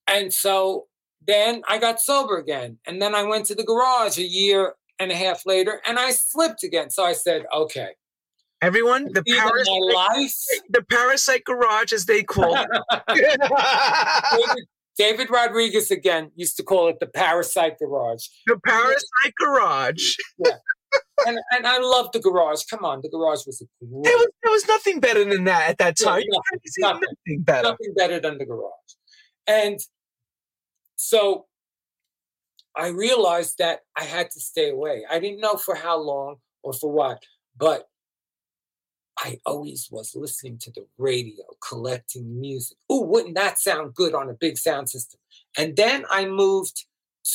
And 0.05 0.33
so 0.33 0.87
then 1.27 1.61
I 1.67 1.77
got 1.77 1.99
sober 1.99 2.37
again. 2.37 2.77
And 2.85 3.01
then 3.01 3.15
I 3.15 3.23
went 3.23 3.45
to 3.47 3.55
the 3.55 3.63
garage 3.63 4.17
a 4.17 4.23
year 4.23 4.75
and 4.99 5.11
a 5.11 5.15
half 5.15 5.45
later 5.45 5.81
and 5.85 5.99
I 5.99 6.11
slipped 6.11 6.63
again. 6.63 6.89
So 6.89 7.03
I 7.03 7.13
said, 7.13 7.45
okay. 7.53 7.89
Everyone, 8.61 9.09
the 9.13 9.21
life, 9.93 10.33
the 10.69 10.81
parasite 10.81 11.43
garage, 11.43 11.91
as 11.91 12.05
they 12.05 12.23
call 12.23 12.55
it. 12.57 12.67
David, 14.31 14.65
David 14.97 15.29
Rodriguez 15.29 15.91
again 15.91 16.31
used 16.35 16.55
to 16.57 16.63
call 16.63 16.87
it 16.87 16.99
the 16.99 17.05
parasite 17.05 17.77
garage. 17.77 18.25
the 18.47 18.57
parasite 18.65 19.33
garage. 19.39 20.15
And, 21.27 21.37
and 21.51 21.67
I 21.67 21.79
love 21.79 22.11
the 22.13 22.19
garage. 22.19 22.63
Come 22.69 22.85
on, 22.85 23.01
the 23.01 23.09
garage 23.09 23.45
was 23.45 23.61
a 23.61 23.65
great 23.85 24.03
There 24.05 24.17
was, 24.17 24.27
there 24.43 24.51
was 24.51 24.67
nothing 24.67 24.99
better 24.99 25.23
than 25.25 25.43
that 25.45 25.69
at 25.71 25.77
that 25.79 25.99
Yeah, 25.99 26.05
time. 26.07 26.23
nothing, 26.27 26.59
nothing. 26.79 27.01
nothing 27.01 27.43
better. 27.43 27.63
nothing 27.69 27.93
better 27.95 28.19
than 28.19 28.37
the 28.37 28.45
garage. 28.45 28.71
And 29.47 29.79
so 30.95 31.45
I 32.75 32.87
realized 32.87 33.57
that 33.59 33.81
I 33.97 34.03
had 34.03 34.31
to 34.31 34.39
stay 34.39 34.69
away. 34.69 35.05
I 35.09 35.19
didn't 35.19 35.39
know 35.39 35.55
for 35.55 35.75
how 35.75 35.97
long 35.97 36.37
or 36.63 36.73
for 36.73 36.91
what, 36.91 37.23
but 37.57 37.87
I 39.17 39.39
always 39.45 39.87
was 39.89 40.13
listening 40.13 40.57
to 40.59 40.71
the 40.71 40.85
radio, 40.97 41.45
collecting 41.65 42.39
music. 42.39 42.77
Oh, 42.89 43.01
wouldn't 43.01 43.35
that 43.35 43.59
sound 43.59 43.95
good 43.95 44.13
on 44.13 44.29
a 44.29 44.33
big 44.33 44.57
sound 44.57 44.89
system? 44.89 45.19
And 45.57 45.75
then 45.77 46.05
I 46.09 46.25
moved 46.25 46.85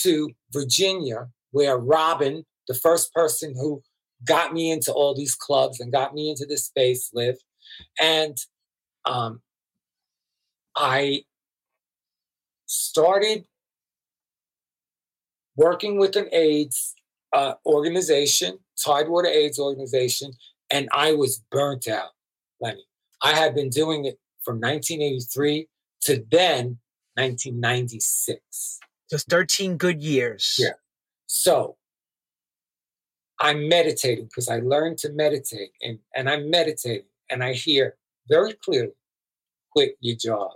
to 0.02 0.30
Virginia, 0.52 1.28
where 1.52 1.78
Robin, 1.78 2.44
the 2.68 2.74
first 2.74 3.12
person 3.14 3.54
who 3.54 3.82
got 4.24 4.52
me 4.52 4.70
into 4.70 4.92
all 4.92 5.14
these 5.14 5.34
clubs 5.34 5.80
and 5.80 5.90
got 5.90 6.14
me 6.14 6.28
into 6.30 6.44
this 6.46 6.66
space 6.66 7.10
lived. 7.14 7.42
and 7.98 8.36
um, 9.06 9.40
i 10.76 11.22
started 12.70 13.44
working 15.56 15.98
with 15.98 16.16
an 16.16 16.28
aids 16.32 16.94
uh, 17.32 17.54
organization 17.66 18.58
tidewater 18.82 19.28
aids 19.28 19.58
organization 19.58 20.32
and 20.70 20.88
i 20.92 21.12
was 21.12 21.42
burnt 21.50 21.86
out. 21.88 22.10
Lenny 22.60 22.84
i 23.22 23.34
had 23.34 23.54
been 23.54 23.70
doing 23.70 24.04
it 24.04 24.18
from 24.42 24.56
1983 24.56 25.68
to 26.02 26.24
then 26.30 26.78
1996 27.14 28.80
just 29.10 29.28
13 29.28 29.76
good 29.76 30.00
years. 30.00 30.56
Yeah. 30.58 30.70
So 31.26 31.76
I'm 33.40 33.68
meditating 33.68 34.26
because 34.26 34.48
I 34.48 34.60
learned 34.60 34.98
to 34.98 35.12
meditate 35.12 35.72
and, 35.82 35.98
and 36.14 36.30
I'm 36.30 36.48
meditating 36.48 37.06
and 37.28 37.42
I 37.42 37.54
hear 37.54 37.96
very 38.28 38.54
clearly, 38.54 38.92
quit 39.72 39.96
your 40.00 40.16
job. 40.16 40.52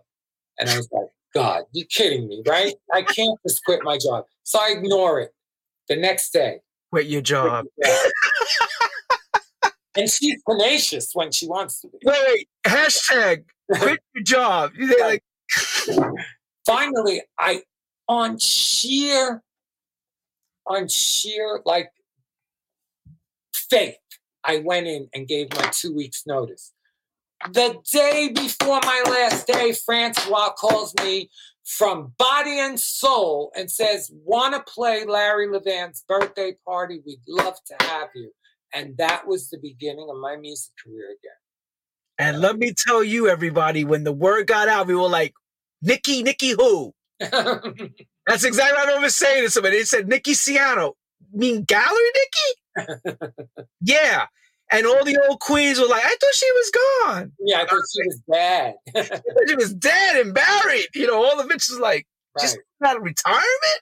And 0.58 0.70
I 0.70 0.76
was 0.76 0.88
like, 0.92 1.08
God, 1.34 1.64
you're 1.72 1.86
kidding 1.86 2.28
me, 2.28 2.42
right? 2.46 2.74
I 2.92 3.02
can't 3.02 3.38
just 3.46 3.64
quit 3.64 3.80
my 3.82 3.98
job. 3.98 4.24
So 4.44 4.58
I 4.60 4.74
ignore 4.76 5.20
it. 5.20 5.34
The 5.88 5.96
next 5.96 6.32
day, 6.32 6.60
quit 6.90 7.06
your 7.06 7.20
job. 7.20 7.66
Quit 7.80 7.92
your 7.92 8.10
job. 8.54 9.72
and 9.96 10.08
she's 10.08 10.40
tenacious 10.48 11.10
when 11.12 11.32
she 11.32 11.46
wants 11.46 11.80
to 11.80 11.88
be. 11.88 11.98
Wait, 12.04 12.48
hashtag 12.64 13.44
quit 13.72 14.00
your 14.14 14.24
job. 14.24 14.72
Like... 15.00 15.22
Finally, 16.66 17.22
I 17.38 17.62
on 18.08 18.38
sheer 18.38 19.42
on 20.66 20.88
sheer 20.88 21.60
like 21.64 21.90
faith, 23.52 23.96
I 24.44 24.58
went 24.58 24.86
in 24.86 25.08
and 25.14 25.28
gave 25.28 25.52
my 25.54 25.68
two 25.72 25.94
weeks' 25.94 26.24
notice. 26.26 26.72
The 27.52 27.78
day 27.92 28.30
before 28.34 28.80
my 28.84 29.02
last 29.06 29.46
day, 29.46 29.72
Francois 29.72 30.52
calls 30.52 30.94
me 31.02 31.30
from 31.64 32.12
Body 32.18 32.58
and 32.58 32.80
Soul 32.80 33.52
and 33.54 33.70
says, 33.70 34.10
Want 34.24 34.54
to 34.54 34.72
play 34.72 35.04
Larry 35.04 35.48
Levan's 35.48 36.04
birthday 36.08 36.56
party? 36.66 37.00
We'd 37.06 37.20
love 37.28 37.56
to 37.66 37.86
have 37.86 38.08
you. 38.14 38.30
And 38.72 38.96
that 38.96 39.26
was 39.26 39.50
the 39.50 39.58
beginning 39.58 40.08
of 40.10 40.16
my 40.16 40.36
music 40.36 40.72
career 40.82 41.06
again. 41.06 41.32
And 42.18 42.40
let 42.40 42.56
me 42.56 42.72
tell 42.76 43.04
you, 43.04 43.28
everybody, 43.28 43.84
when 43.84 44.04
the 44.04 44.12
word 44.12 44.46
got 44.46 44.68
out, 44.68 44.86
we 44.86 44.94
were 44.94 45.08
like, 45.08 45.34
Nikki, 45.82 46.22
Nikki 46.22 46.50
who? 46.50 46.94
That's 47.20 48.44
exactly 48.44 48.72
what 48.72 48.84
I 48.84 48.86
remember 48.86 49.10
saying 49.10 49.44
to 49.44 49.50
somebody. 49.50 49.78
They 49.78 49.84
said, 49.84 50.08
Nikki 50.08 50.32
Siano. 50.32 50.92
mean 51.32 51.64
gallery 51.64 52.10
Nikki? 52.14 53.16
yeah. 53.80 54.26
And 54.74 54.86
all 54.86 55.04
the 55.04 55.18
old 55.28 55.40
queens 55.40 55.78
were 55.78 55.86
like, 55.86 56.04
I 56.04 56.08
thought 56.08 56.34
she 56.34 56.52
was 56.52 56.70
gone. 56.70 57.32
Yeah, 57.38 57.62
I 57.62 57.66
thought 57.66 57.82
she 57.92 58.06
was 58.06 58.22
dead. 58.32 58.74
she 59.48 59.56
was 59.56 59.72
dead 59.74 60.16
and 60.24 60.34
buried. 60.34 60.86
You 60.94 61.06
know, 61.06 61.22
all 61.22 61.36
the 61.36 61.44
bitches 61.44 61.78
like, 61.78 62.06
right. 62.36 62.42
just 62.42 62.58
out 62.84 62.96
of 62.96 63.02
retirement? 63.02 63.80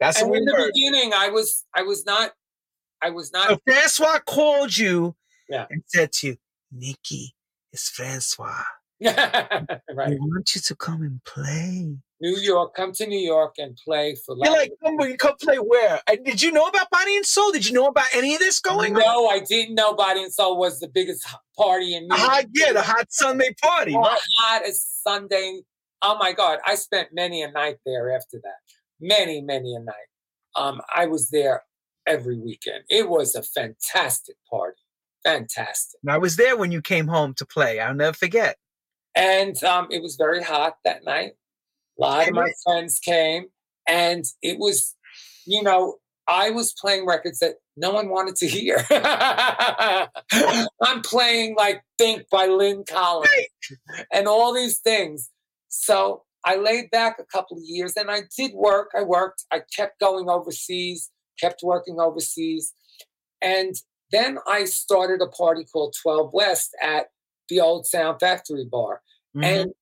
That's 0.00 0.20
and 0.20 0.34
in 0.34 0.44
the 0.44 0.52
heard. 0.52 0.72
beginning, 0.74 1.12
I 1.14 1.28
was 1.28 1.64
I 1.74 1.82
was 1.82 2.04
not 2.04 2.32
I 3.02 3.10
was 3.10 3.32
not 3.32 3.48
so 3.48 3.58
Francois 3.66 4.18
called 4.26 4.76
you 4.76 5.14
yeah. 5.48 5.66
and 5.70 5.82
said 5.86 6.12
to 6.12 6.28
you, 6.28 6.36
Nikki, 6.72 7.34
it's 7.72 7.88
Francois. 7.88 8.64
right. 9.02 9.16
I 9.18 10.16
want 10.18 10.54
you 10.54 10.60
to 10.60 10.76
come 10.76 11.02
and 11.02 11.22
play. 11.24 11.96
New 12.22 12.36
York, 12.36 12.74
come 12.76 12.92
to 12.92 13.06
New 13.06 13.18
York 13.18 13.56
and 13.58 13.76
play 13.84 14.14
for. 14.14 14.36
You're 14.38 14.52
like, 14.52 14.72
come, 14.80 14.96
come 15.16 15.34
play 15.42 15.56
where? 15.56 16.00
did 16.24 16.40
you 16.40 16.52
know 16.52 16.66
about 16.66 16.88
Body 16.88 17.16
and 17.16 17.26
Soul? 17.26 17.50
Did 17.50 17.68
you 17.68 17.74
know 17.74 17.88
about 17.88 18.06
any 18.14 18.34
of 18.34 18.38
this 18.38 18.60
going 18.60 18.92
no, 18.92 19.00
on? 19.00 19.04
No, 19.04 19.28
I 19.28 19.40
didn't 19.40 19.74
know 19.74 19.92
Body 19.92 20.22
and 20.22 20.32
Soul 20.32 20.56
was 20.56 20.78
the 20.78 20.86
biggest 20.86 21.26
party 21.58 21.96
in 21.96 22.06
New 22.06 22.16
York. 22.16 22.20
Hot, 22.20 22.44
yeah, 22.54 22.72
the 22.72 22.82
hot 22.82 23.06
Sunday 23.10 23.52
party. 23.60 23.92
Oh, 23.96 24.16
hot 24.38 24.62
as 24.64 24.80
Sunday. 25.02 25.62
Oh 26.00 26.16
my 26.16 26.32
God, 26.32 26.60
I 26.64 26.76
spent 26.76 27.08
many 27.12 27.42
a 27.42 27.50
night 27.50 27.78
there 27.84 28.14
after 28.14 28.38
that. 28.44 28.74
Many, 29.00 29.40
many 29.40 29.74
a 29.74 29.80
night. 29.80 29.94
Um, 30.54 30.80
I 30.94 31.06
was 31.06 31.30
there 31.30 31.64
every 32.06 32.38
weekend. 32.38 32.84
It 32.88 33.08
was 33.08 33.34
a 33.34 33.42
fantastic 33.42 34.36
party. 34.48 34.78
Fantastic. 35.24 35.98
I 36.08 36.18
was 36.18 36.36
there 36.36 36.56
when 36.56 36.70
you 36.70 36.82
came 36.82 37.08
home 37.08 37.34
to 37.34 37.46
play. 37.46 37.80
I'll 37.80 37.94
never 37.94 38.16
forget. 38.16 38.58
And 39.16 39.62
um, 39.64 39.88
it 39.90 40.02
was 40.02 40.14
very 40.14 40.42
hot 40.42 40.76
that 40.84 41.04
night. 41.04 41.32
A 42.02 42.04
lot 42.04 42.28
of 42.28 42.34
my 42.34 42.50
friends 42.64 42.98
came, 42.98 43.46
and 43.88 44.24
it 44.42 44.58
was, 44.58 44.94
you 45.46 45.62
know, 45.62 45.96
I 46.28 46.50
was 46.50 46.72
playing 46.72 47.06
records 47.06 47.40
that 47.40 47.56
no 47.76 47.90
one 47.90 48.08
wanted 48.08 48.36
to 48.36 48.46
hear. 48.46 48.84
I'm 48.90 51.02
playing 51.02 51.56
like 51.56 51.82
Think 51.98 52.28
by 52.30 52.46
Lyn 52.46 52.84
Collins 52.88 53.30
and 54.12 54.28
all 54.28 54.54
these 54.54 54.78
things. 54.78 55.30
So 55.68 56.22
I 56.44 56.56
laid 56.56 56.90
back 56.90 57.18
a 57.18 57.24
couple 57.24 57.56
of 57.56 57.62
years 57.64 57.94
and 57.96 58.10
I 58.10 58.22
did 58.36 58.52
work. 58.54 58.90
I 58.96 59.02
worked. 59.02 59.44
I 59.50 59.62
kept 59.74 60.00
going 60.00 60.28
overseas, 60.28 61.10
kept 61.40 61.62
working 61.62 61.98
overseas. 61.98 62.72
And 63.40 63.74
then 64.10 64.38
I 64.46 64.64
started 64.64 65.22
a 65.22 65.28
party 65.28 65.64
called 65.64 65.94
12 66.02 66.30
West 66.32 66.76
at 66.80 67.06
the 67.48 67.60
old 67.60 67.86
Sound 67.86 68.20
Factory 68.20 68.66
bar. 68.70 69.00
Mm-hmm. 69.36 69.44
And 69.44 69.72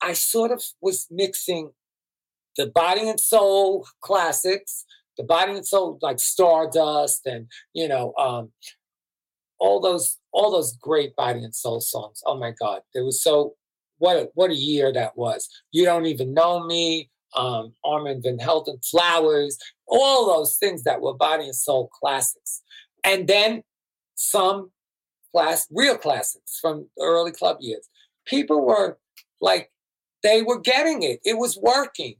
I 0.00 0.12
sort 0.12 0.50
of 0.50 0.62
was 0.80 1.06
mixing 1.10 1.70
the 2.56 2.66
body 2.66 3.08
and 3.08 3.20
soul 3.20 3.86
classics, 4.00 4.84
the 5.16 5.24
body 5.24 5.52
and 5.52 5.66
soul 5.66 5.98
like 6.02 6.18
Stardust 6.18 7.26
and 7.26 7.46
you 7.74 7.88
know 7.88 8.14
um, 8.18 8.52
all 9.58 9.80
those 9.80 10.18
all 10.32 10.50
those 10.50 10.76
great 10.76 11.14
body 11.16 11.42
and 11.42 11.54
soul 11.54 11.80
songs. 11.80 12.22
Oh 12.26 12.38
my 12.38 12.52
God, 12.58 12.82
it 12.94 13.04
was 13.04 13.22
so 13.22 13.54
what 13.98 14.16
a, 14.16 14.30
what 14.34 14.50
a 14.50 14.56
year 14.56 14.92
that 14.92 15.16
was. 15.16 15.48
You 15.72 15.84
don't 15.84 16.06
even 16.06 16.34
know 16.34 16.64
me. 16.64 17.10
Um, 17.34 17.74
Armand 17.84 18.22
Van 18.22 18.38
Helden, 18.38 18.78
Flowers, 18.82 19.58
all 19.86 20.26
those 20.26 20.56
things 20.56 20.84
that 20.84 21.02
were 21.02 21.12
body 21.12 21.44
and 21.44 21.54
soul 21.54 21.88
classics, 21.88 22.62
and 23.04 23.28
then 23.28 23.62
some 24.14 24.70
class 25.32 25.66
real 25.70 25.98
classics 25.98 26.58
from 26.58 26.88
early 26.98 27.32
club 27.32 27.58
years. 27.60 27.88
People 28.26 28.64
were 28.64 28.96
like 29.40 29.70
they 30.26 30.42
were 30.42 30.58
getting 30.58 31.04
it. 31.04 31.20
It 31.24 31.38
was 31.38 31.56
working. 31.56 32.16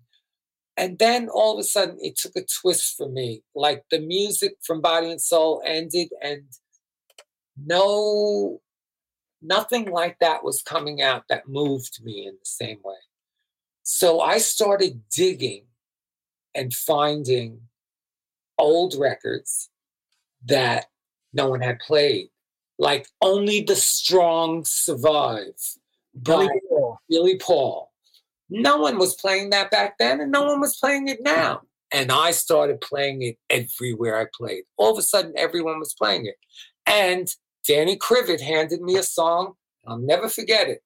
And 0.77 0.97
then 1.01 1.29
all 1.29 1.55
of 1.55 1.59
a 1.59 1.65
sudden 1.65 1.99
it 2.01 2.17
took 2.17 2.37
a 2.37 2.45
twist 2.45 2.97
for 2.97 3.09
me. 3.09 3.43
Like 3.53 3.83
the 3.91 3.99
music 3.99 4.59
from 4.63 4.81
Body 4.81 5.11
and 5.11 5.21
Soul 5.21 5.61
ended 5.67 6.11
and 6.23 6.45
no 7.57 8.61
nothing 9.43 9.91
like 9.91 10.19
that 10.21 10.45
was 10.45 10.63
coming 10.63 11.03
out 11.03 11.25
that 11.29 11.49
moved 11.49 11.99
me 12.05 12.27
in 12.27 12.35
the 12.35 12.45
same 12.45 12.79
way. 12.85 12.95
So 13.83 14.21
I 14.21 14.39
started 14.39 15.03
digging 15.11 15.65
and 16.55 16.73
finding 16.73 17.63
old 18.57 18.95
records 18.95 19.69
that 20.45 20.87
no 21.33 21.51
one 21.51 21.61
had 21.61 21.81
played. 21.81 22.29
Like 22.79 23.09
Only 23.21 23.63
the 23.63 23.75
Strong 23.75 24.65
Survive 24.65 25.55
Billy 26.23 26.49
Paul. 26.69 27.01
Billy 27.09 27.39
Paul. 27.39 27.86
No 28.49 28.79
one 28.79 28.99
was 28.99 29.15
playing 29.15 29.51
that 29.51 29.71
back 29.71 29.97
then, 29.99 30.21
and 30.21 30.31
no 30.31 30.45
one 30.45 30.61
was 30.61 30.77
playing 30.77 31.09
it 31.09 31.23
now. 31.23 31.63
And 31.93 32.11
I 32.11 32.31
started 32.33 32.81
playing 32.81 33.23
it 33.23 33.37
everywhere 33.51 34.19
I 34.21 34.27
played. 34.37 34.65
All 34.77 34.93
of 34.93 34.99
a 34.99 35.03
sudden, 35.03 35.33
everyone 35.37 35.79
was 35.79 35.95
playing 35.95 36.27
it. 36.27 36.37
And 36.87 37.29
Danny 37.67 37.97
Krivit 37.97 38.41
handed 38.41 38.81
me 38.83 38.97
a 38.97 39.03
song. 39.03 39.55
I'll 39.87 39.99
never 39.99 40.29
forget 40.29 40.69
it. 40.69 40.83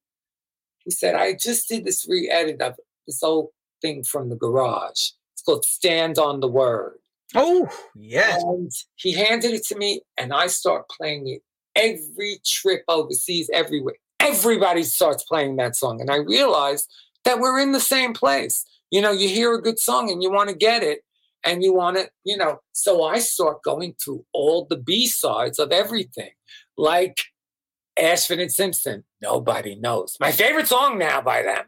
He 0.85 0.91
said, 0.91 1.15
I 1.15 1.35
just 1.35 1.69
did 1.69 1.85
this 1.85 2.07
re 2.09 2.29
edit 2.31 2.61
of 2.61 2.77
this 3.07 3.23
old 3.23 3.49
thing 3.83 4.05
from 4.05 4.29
the 4.29 4.37
garage. 4.37 5.11
It's 5.33 5.43
called 5.45 5.65
Stand 5.65 6.19
on 6.19 6.41
the 6.41 6.49
Word. 6.49 6.99
Oh, 7.35 7.69
yes. 7.95 8.43
And 8.43 8.71
he 8.97 9.13
handed 9.13 9.53
it 9.53 9.65
to 9.67 9.77
me, 9.77 10.03
and 10.17 10.33
I 10.33 10.49
start 10.49 10.89
playing 10.89 11.29
it 11.29 11.43
every 11.77 12.41
trip 12.45 12.83
overseas, 12.89 13.49
everywhere 13.53 13.95
everybody 14.21 14.83
starts 14.83 15.25
playing 15.25 15.57
that 15.57 15.75
song. 15.75 16.01
And 16.01 16.11
I 16.11 16.17
realized 16.17 16.93
that 17.25 17.41
we're 17.41 17.61
in 17.61 17.73
the 17.73 17.81
same 17.81 18.13
place. 18.13 18.65
You 18.91 19.01
know, 19.01 19.13
you 19.13 19.29
hear 19.29 19.55
a 19.55 19.63
good 19.63 19.79
song 19.79 20.11
and 20.11 20.23
you 20.23 20.31
want 20.31 20.49
to 20.49 20.55
get 20.55 20.83
it 20.83 21.01
and 21.45 21.63
you 21.63 21.73
want 21.73 21.97
to, 21.97 22.11
you 22.25 22.37
know. 22.37 22.61
So 22.73 23.05
I 23.05 23.19
start 23.19 23.63
going 23.63 23.95
through 24.03 24.25
all 24.33 24.67
the 24.69 24.77
B 24.77 25.07
sides 25.07 25.59
of 25.59 25.73
everything, 25.73 26.31
like 26.77 27.23
Ashford 27.99 28.41
and 28.41 28.53
Simpson. 28.53 29.05
Nobody 29.21 29.75
knows. 29.75 30.17
My 30.21 30.33
favorite 30.33 30.69
song 30.69 30.99
now 30.99 31.21
by 31.21 31.43
them. 31.43 31.67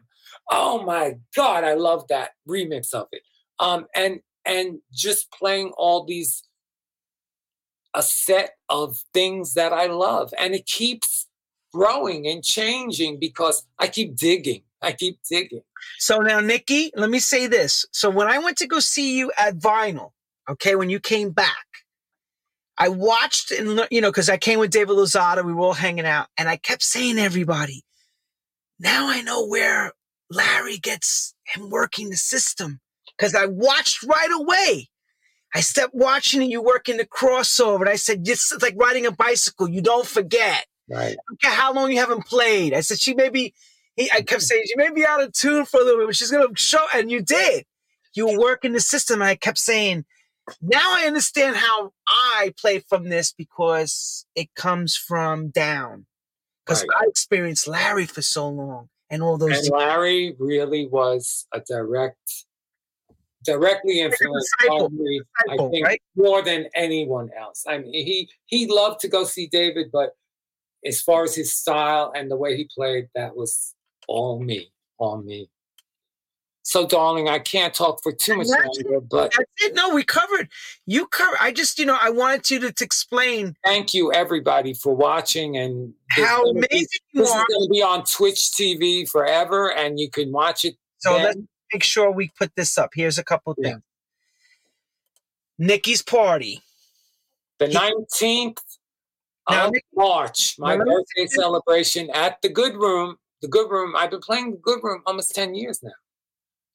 Oh 0.51 0.83
my 0.83 1.15
God, 1.35 1.63
I 1.63 1.73
love 1.75 2.07
that 2.09 2.31
remix 2.47 2.93
of 2.93 3.07
it. 3.11 3.21
Um, 3.59 3.85
and 3.95 4.19
and 4.45 4.79
just 4.91 5.31
playing 5.31 5.71
all 5.77 6.05
these 6.05 6.43
a 7.93 8.01
set 8.01 8.55
of 8.69 8.97
things 9.13 9.53
that 9.53 9.71
I 9.71 9.85
love, 9.85 10.33
and 10.37 10.53
it 10.53 10.65
keeps 10.65 11.27
growing 11.71 12.27
and 12.27 12.43
changing 12.43 13.19
because 13.19 13.65
I 13.79 13.87
keep 13.87 14.15
digging. 14.15 14.63
I 14.87 14.91
keep 14.93 15.19
thinking. 15.25 15.61
So 15.99 16.19
now, 16.19 16.39
Nikki, 16.39 16.91
let 16.95 17.09
me 17.09 17.19
say 17.19 17.47
this. 17.47 17.85
So 17.91 18.09
when 18.09 18.27
I 18.27 18.39
went 18.39 18.57
to 18.57 18.67
go 18.67 18.79
see 18.79 19.17
you 19.17 19.31
at 19.37 19.57
Vinyl, 19.57 20.11
okay, 20.49 20.75
when 20.75 20.89
you 20.89 20.99
came 20.99 21.31
back, 21.31 21.65
I 22.77 22.89
watched 22.89 23.51
and 23.51 23.87
you 23.91 24.01
know 24.01 24.09
because 24.09 24.29
I 24.29 24.37
came 24.37 24.59
with 24.59 24.71
David 24.71 24.95
Lozada, 24.95 25.45
we 25.45 25.53
were 25.53 25.61
all 25.61 25.73
hanging 25.73 26.05
out, 26.05 26.27
and 26.37 26.49
I 26.49 26.57
kept 26.57 26.83
saying 26.83 27.17
to 27.17 27.21
everybody, 27.21 27.83
"Now 28.79 29.09
I 29.09 29.21
know 29.21 29.45
where 29.45 29.93
Larry 30.29 30.77
gets 30.77 31.35
him 31.45 31.69
working 31.69 32.09
the 32.09 32.17
system." 32.17 32.81
Because 33.17 33.35
I 33.35 33.45
watched 33.45 34.03
right 34.03 34.31
away. 34.31 34.89
I 35.55 35.61
stepped 35.61 35.93
watching 35.93 36.41
and 36.41 36.51
you 36.51 36.61
working 36.61 36.97
the 36.97 37.05
crossover. 37.05 37.81
And 37.81 37.89
I 37.89 37.95
said, 37.95 38.27
it's 38.27 38.53
like 38.61 38.75
riding 38.77 39.05
a 39.05 39.11
bicycle. 39.11 39.69
You 39.69 39.81
don't 39.81 40.07
forget. 40.07 40.65
Right. 40.89 41.11
I 41.11 41.15
don't 41.29 41.41
care 41.41 41.51
how 41.51 41.73
long 41.73 41.91
you 41.91 41.99
haven't 41.99 42.25
played. 42.25 42.73
I 42.73 42.81
said, 42.81 42.99
she 42.99 43.13
may 43.13 43.29
be, 43.29 43.53
he, 43.95 44.09
I 44.11 44.21
kept 44.21 44.41
saying, 44.41 44.63
she 44.67 44.75
may 44.75 44.91
be 44.91 45.05
out 45.05 45.21
of 45.21 45.33
tune 45.33 45.65
for 45.65 45.79
a 45.79 45.83
little 45.83 45.99
bit, 45.99 46.07
but 46.07 46.15
she's 46.15 46.31
going 46.31 46.47
to 46.47 46.61
show. 46.61 46.85
And 46.93 47.11
you 47.11 47.21
did. 47.21 47.65
You 48.15 48.27
were 48.27 48.39
working 48.39 48.73
the 48.73 48.79
system. 48.79 49.21
And 49.21 49.29
I 49.29 49.35
kept 49.35 49.57
saying, 49.57 50.05
now 50.61 50.83
I 50.85 51.05
understand 51.05 51.55
how 51.55 51.93
I 52.07 52.53
play 52.59 52.79
from 52.79 53.09
this 53.09 53.33
because 53.33 54.25
it 54.35 54.53
comes 54.55 54.95
from 54.97 55.49
down. 55.49 56.05
Because 56.65 56.81
Right. 56.81 56.97
I 57.01 57.07
experienced 57.07 57.67
Larry 57.67 58.05
for 58.05 58.21
so 58.21 58.47
long 58.49 58.89
and 59.09 59.21
all 59.21 59.37
those. 59.37 59.67
And 59.67 59.77
Larry 59.77 60.35
really 60.39 60.87
was 60.87 61.45
a 61.53 61.59
direct, 61.59 62.45
directly 63.43 63.99
influenced 63.99 64.49
disciple, 64.59 64.89
me. 64.89 65.21
I 65.49 65.57
think 65.57 65.85
right? 65.85 66.01
more 66.15 66.41
than 66.41 66.67
anyone 66.73 67.29
else. 67.37 67.65
I 67.67 67.77
mean, 67.79 67.93
he 67.93 68.29
he 68.45 68.67
loved 68.67 69.01
to 69.01 69.07
go 69.07 69.23
see 69.25 69.47
David, 69.47 69.91
but 69.91 70.15
as 70.85 71.01
far 71.01 71.23
as 71.23 71.35
his 71.35 71.53
style 71.53 72.11
and 72.15 72.29
the 72.31 72.37
way 72.37 72.57
he 72.57 72.67
played, 72.73 73.07
that 73.15 73.35
was 73.35 73.75
all 74.07 74.39
me, 74.39 74.71
all 74.97 75.21
me. 75.21 75.49
So, 76.65 76.87
darling, 76.87 77.27
I 77.27 77.39
can't 77.39 77.73
talk 77.73 78.01
for 78.01 78.13
too 78.13 78.37
much 78.37 78.47
longer, 78.47 79.01
but 79.01 79.33
That's 79.37 79.49
it. 79.63 79.75
No, 79.75 79.93
we 79.93 80.03
covered. 80.03 80.47
You 80.85 81.07
covered. 81.07 81.37
I 81.41 81.51
just, 81.51 81.77
you 81.77 81.85
know, 81.85 81.97
I 81.99 82.09
wanted 82.09 82.49
you 82.49 82.59
to, 82.61 82.71
to 82.71 82.83
explain 82.85 83.55
thank 83.65 83.93
you 83.93 84.13
everybody 84.13 84.73
for 84.73 84.95
watching 84.95 85.57
and 85.57 85.93
how 86.09 86.41
be- 86.45 86.51
amazing 86.51 86.87
you 87.11 87.21
This 87.21 87.29
is 87.29 87.35
are. 87.35 87.45
going 87.49 87.67
to 87.67 87.69
be 87.69 87.83
on 87.83 88.05
Twitch 88.05 88.39
TV 88.51 89.07
forever, 89.09 89.73
and 89.73 89.99
you 89.99 90.09
can 90.09 90.31
watch 90.31 90.63
it. 90.63 90.75
So 90.99 91.13
then. 91.15 91.23
let's 91.23 91.37
make 91.73 91.83
sure 91.83 92.09
we 92.11 92.31
put 92.39 92.55
this 92.55 92.77
up. 92.77 92.91
Here's 92.95 93.17
a 93.17 93.25
couple 93.25 93.53
Yeah. 93.57 93.71
things. 93.71 93.81
Nikki's 95.59 96.01
party. 96.01 96.61
the 97.59 97.67
19th 97.67 98.57
Now, 99.49 99.67
of 99.67 99.73
March, 99.93 100.55
my 100.57 100.75
now, 100.75 100.79
let 100.83 100.87
me 100.87 100.93
birthday 101.17 101.27
celebration 101.35 102.09
at 102.11 102.41
the 102.41 102.49
Good 102.49 102.75
Room. 102.75 103.17
The 103.43 103.49
Good 103.49 103.69
Room, 103.69 103.93
I've 103.95 104.09
been 104.09 104.21
playing 104.21 104.51
the 104.51 104.57
Good 104.57 104.79
Room 104.81 105.03
almost 105.05 105.35
10 105.35 105.53
years 105.53 105.83
now. 105.83 105.91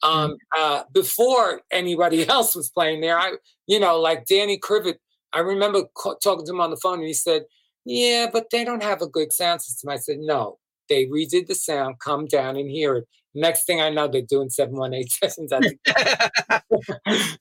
Um, 0.02 0.32
Mm-hmm. 0.32 0.36
uh, 0.62 0.82
before 0.92 1.62
anybody 1.72 2.28
else 2.28 2.54
was 2.54 2.68
playing 2.68 3.00
there, 3.00 3.18
I, 3.18 3.32
you 3.66 3.80
know, 3.80 3.98
like 3.98 4.26
Danny 4.26 4.58
Krivit, 4.58 4.96
I 5.32 5.40
remember 5.40 5.84
ca- 5.96 6.14
talking 6.22 6.46
to 6.46 6.52
him 6.52 6.60
on 6.60 6.70
the 6.70 6.76
phone 6.76 6.98
and 6.98 7.08
he 7.08 7.14
said, 7.14 7.46
Yeah, 7.84 8.28
but 8.32 8.50
they 8.52 8.64
don't 8.64 8.82
have 8.82 9.02
a 9.02 9.08
good 9.08 9.32
sound 9.32 9.62
system. 9.62 9.88
I 9.90 9.96
said, 9.96 10.18
No, 10.20 10.58
they 10.88 11.06
redid 11.06 11.46
the 11.46 11.54
sound, 11.54 11.96
come 12.00 12.26
down 12.26 12.56
and 12.56 12.70
hear 12.70 12.96
it. 12.96 13.08
Next 13.34 13.64
thing 13.64 13.80
I 13.80 13.88
know, 13.90 14.08
they're 14.08 14.22
doing 14.22 14.50
718 14.50 15.08
sessions 15.08 15.52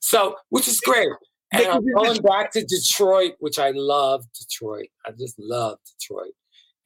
so 0.00 0.36
which 0.48 0.68
is 0.68 0.80
great. 0.80 1.08
And 1.52 1.66
I'm 1.66 1.84
going 1.94 2.20
back 2.22 2.50
to 2.52 2.64
Detroit, 2.64 3.34
which 3.40 3.58
I 3.58 3.70
love 3.74 4.24
Detroit. 4.38 4.88
I 5.06 5.10
just 5.12 5.38
love 5.38 5.78
Detroit. 5.98 6.32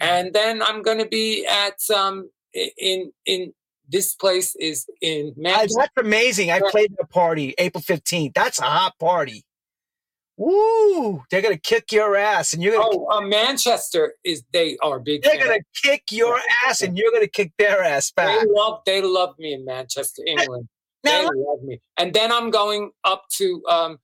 And 0.02 0.34
then 0.34 0.60
I'm 0.62 0.82
going 0.82 0.98
to 0.98 1.06
be 1.06 1.46
at 1.46 1.78
um 1.94 2.28
in 2.54 3.10
in 3.24 3.54
this 3.88 4.14
place 4.14 4.54
is 4.56 4.86
in 5.00 5.32
I- 5.36 5.40
Manchester. 5.40 5.78
that's 5.78 5.92
amazing. 5.96 6.50
I 6.50 6.60
played 6.70 6.92
the 6.98 7.06
party 7.06 7.54
April 7.58 7.82
15th. 7.82 8.34
That's 8.34 8.58
a 8.60 8.64
hot 8.64 8.98
party. 8.98 9.44
Woo! 10.38 11.22
They're 11.30 11.42
gonna 11.42 11.58
kick 11.58 11.92
your 11.92 12.16
ass, 12.16 12.52
and 12.54 12.62
you're 12.62 12.72
gonna 12.76 12.88
Oh, 12.90 13.06
uh, 13.10 13.20
Manchester 13.20 14.14
is 14.24 14.42
they 14.52 14.76
are 14.82 14.98
big. 14.98 15.22
they're 15.22 15.32
fans. 15.34 15.44
gonna 15.44 15.58
kick 15.84 16.04
your 16.10 16.40
ass, 16.66 16.80
and 16.80 16.96
you're 16.96 17.12
gonna 17.12 17.28
kick 17.28 17.52
their 17.58 17.82
ass 17.82 18.10
back. 18.10 18.40
They 18.40 18.46
love 18.50 18.80
they 18.86 19.02
love 19.02 19.38
me 19.38 19.52
in 19.52 19.62
Manchester, 19.64 20.22
England. 20.26 20.68
Now, 21.04 21.28
they 21.28 21.36
love 21.36 21.62
me. 21.62 21.80
And 21.98 22.14
then 22.14 22.32
I'm 22.32 22.50
going 22.50 22.92
up 23.04 23.24
to 23.34 23.62
um 23.68 23.98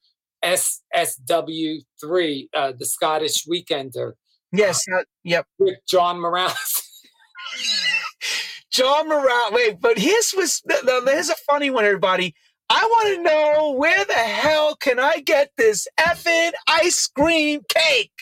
SSW3, 0.44 2.48
uh, 2.54 2.72
the 2.78 2.86
Scottish 2.86 3.46
Weekender 3.46 4.12
yes, 4.52 4.84
uh, 4.94 5.02
yep. 5.24 5.46
with 5.58 5.78
John 5.86 6.20
Morales. 6.20 6.82
John 8.70 9.08
Morale. 9.08 9.50
Wait, 9.52 9.80
but 9.80 9.98
his 9.98 10.34
was 10.36 10.62
here's 11.06 11.30
a 11.30 11.34
funny 11.46 11.70
one, 11.70 11.84
everybody. 11.84 12.34
I 12.70 12.84
want 12.84 13.16
to 13.16 13.22
know 13.22 13.72
where 13.72 14.04
the 14.04 14.12
hell 14.12 14.76
can 14.76 14.98
I 15.00 15.20
get 15.20 15.52
this 15.56 15.88
effing 15.98 16.52
ice 16.68 17.06
cream 17.06 17.62
cake, 17.68 18.12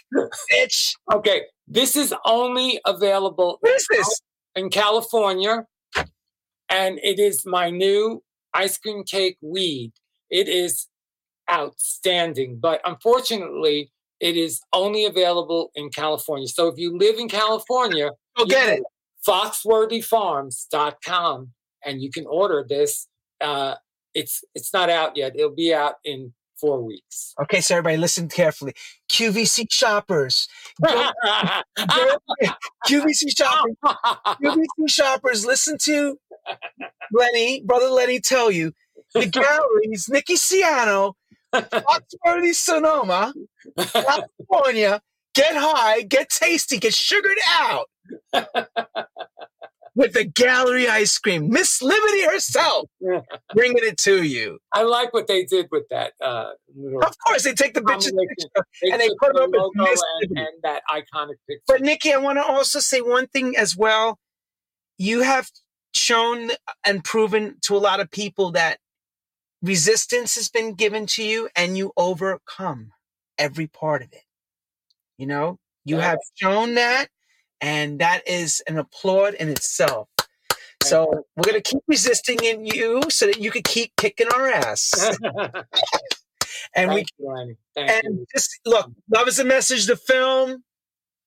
bitch? 0.52 0.94
Okay, 1.12 1.42
this 1.66 1.96
is 1.96 2.14
only 2.24 2.80
available 2.84 3.58
What 3.60 3.74
is 3.74 3.86
this? 3.90 4.20
in 4.54 4.70
California, 4.70 5.66
and 6.70 6.98
it 7.02 7.18
is 7.18 7.44
my 7.44 7.70
new 7.70 8.22
ice 8.54 8.78
cream 8.78 9.02
cake 9.02 9.36
weed. 9.42 9.92
It 10.30 10.48
is 10.48 10.86
outstanding, 11.50 12.58
but 12.60 12.80
unfortunately, 12.84 13.90
it 14.20 14.36
is 14.36 14.60
only 14.72 15.04
available 15.04 15.70
in 15.74 15.90
California. 15.90 16.46
So 16.48 16.68
if 16.68 16.78
you 16.78 16.96
live 16.96 17.18
in 17.18 17.28
California, 17.28 18.10
Go 18.36 18.44
get 18.46 18.78
it. 18.78 18.82
foxworthyfarms.com 19.26 21.50
and 21.84 22.00
you 22.02 22.10
can 22.10 22.26
order 22.26 22.64
this. 22.68 23.06
Uh, 23.40 23.74
it's 24.14 24.42
it's 24.54 24.72
not 24.72 24.88
out 24.90 25.16
yet. 25.16 25.32
It'll 25.36 25.54
be 25.54 25.74
out 25.74 25.94
in 26.04 26.32
four 26.58 26.82
weeks. 26.82 27.34
Okay, 27.42 27.60
so 27.60 27.74
everybody 27.76 27.98
listen 27.98 28.28
carefully. 28.28 28.72
QVC 29.10 29.66
shoppers, 29.70 30.48
Go- 30.82 31.10
go- 31.76 32.16
QVC 32.88 33.36
shoppers, 33.36 33.74
QVC 33.84 34.88
shoppers, 34.88 35.44
listen 35.44 35.76
to 35.82 36.18
Lenny, 37.12 37.60
brother 37.66 37.88
Lenny, 37.88 38.20
tell 38.20 38.50
you 38.50 38.72
the 39.12 39.26
galleries, 39.26 40.08
Nikki 40.08 40.36
Siano, 40.36 41.12
Foxworthy 41.62 42.54
Sonoma, 42.54 43.32
California, 43.78 45.00
get 45.34 45.54
high, 45.56 46.02
get 46.02 46.30
tasty, 46.30 46.78
get 46.78 46.94
sugared 46.94 47.38
out 47.50 47.88
with 49.94 50.12
the 50.12 50.24
gallery 50.24 50.88
ice 50.88 51.18
cream. 51.18 51.48
Miss 51.50 51.82
Liberty 51.82 52.24
herself 52.24 52.88
bringing 53.54 53.78
it 53.82 53.96
to 53.98 54.22
you. 54.22 54.58
I 54.72 54.82
like 54.82 55.12
what 55.12 55.26
they 55.26 55.44
did 55.44 55.68
with 55.72 55.84
that. 55.90 56.12
Uh, 56.20 56.50
Of 57.02 57.16
course, 57.26 57.44
they 57.44 57.54
take 57.54 57.74
the 57.74 57.80
bitches 57.80 58.12
picture. 58.16 58.66
They 58.82 58.90
and 58.90 59.00
they 59.00 59.08
put 59.18 59.32
the 59.34 59.42
up 59.42 59.48
as 59.48 59.54
logo 59.54 59.82
Miss 59.82 60.02
and, 60.20 60.38
and 60.38 60.48
that 60.62 60.82
iconic 60.90 61.36
picture. 61.48 61.62
But 61.66 61.80
Nikki, 61.80 62.12
I 62.12 62.18
want 62.18 62.38
to 62.38 62.44
also 62.44 62.78
say 62.78 63.00
one 63.00 63.26
thing 63.26 63.56
as 63.56 63.76
well. 63.76 64.18
You 64.98 65.22
have 65.22 65.50
shown 65.94 66.50
and 66.84 67.02
proven 67.02 67.56
to 67.62 67.74
a 67.76 67.78
lot 67.78 68.00
of 68.00 68.10
people 68.10 68.50
that 68.52 68.78
resistance 69.66 70.34
has 70.36 70.48
been 70.48 70.74
given 70.74 71.06
to 71.06 71.22
you 71.22 71.48
and 71.56 71.76
you 71.76 71.92
overcome 71.96 72.92
every 73.38 73.66
part 73.66 74.02
of 74.02 74.12
it. 74.12 74.22
You 75.18 75.26
know, 75.26 75.58
you 75.84 75.98
have 75.98 76.18
shown 76.34 76.74
that, 76.74 77.08
and 77.60 77.98
that 78.00 78.26
is 78.28 78.62
an 78.68 78.78
applaud 78.78 79.34
in 79.34 79.48
itself. 79.48 80.08
So 80.82 81.24
we're 81.36 81.44
gonna 81.44 81.60
keep 81.62 81.82
resisting 81.88 82.38
in 82.44 82.66
you 82.66 83.02
so 83.08 83.26
that 83.26 83.38
you 83.40 83.50
can 83.50 83.62
keep 83.62 83.92
kicking 83.96 84.28
our 84.34 84.48
ass. 84.48 84.92
And 86.74 86.90
we 86.90 86.96
Thank 86.96 87.08
you, 87.18 87.56
and 87.76 88.02
you. 88.04 88.26
just 88.34 88.60
look, 88.64 88.90
love 89.14 89.28
is 89.28 89.38
a 89.38 89.44
message. 89.44 89.86
The 89.86 89.96
film. 89.96 90.64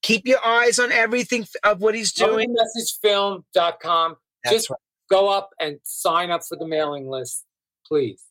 Keep 0.02 0.28
your 0.28 0.44
eyes 0.45 0.80
on 0.80 0.91
everything 0.94 1.45
of 1.64 1.82
what 1.82 1.94
he's 1.94 2.14
doing. 2.14 2.56
Messagefilm.com. 2.56 4.16
That's 4.44 4.56
Just 4.56 4.70
right. 4.70 4.80
go 5.10 5.28
up 5.28 5.49
and 5.60 5.80
sign 5.84 6.32
up 6.32 6.41
for 6.48 6.56
the 6.56 6.66
mailing 6.66 7.10
list, 7.10 7.44
please. 7.86 8.24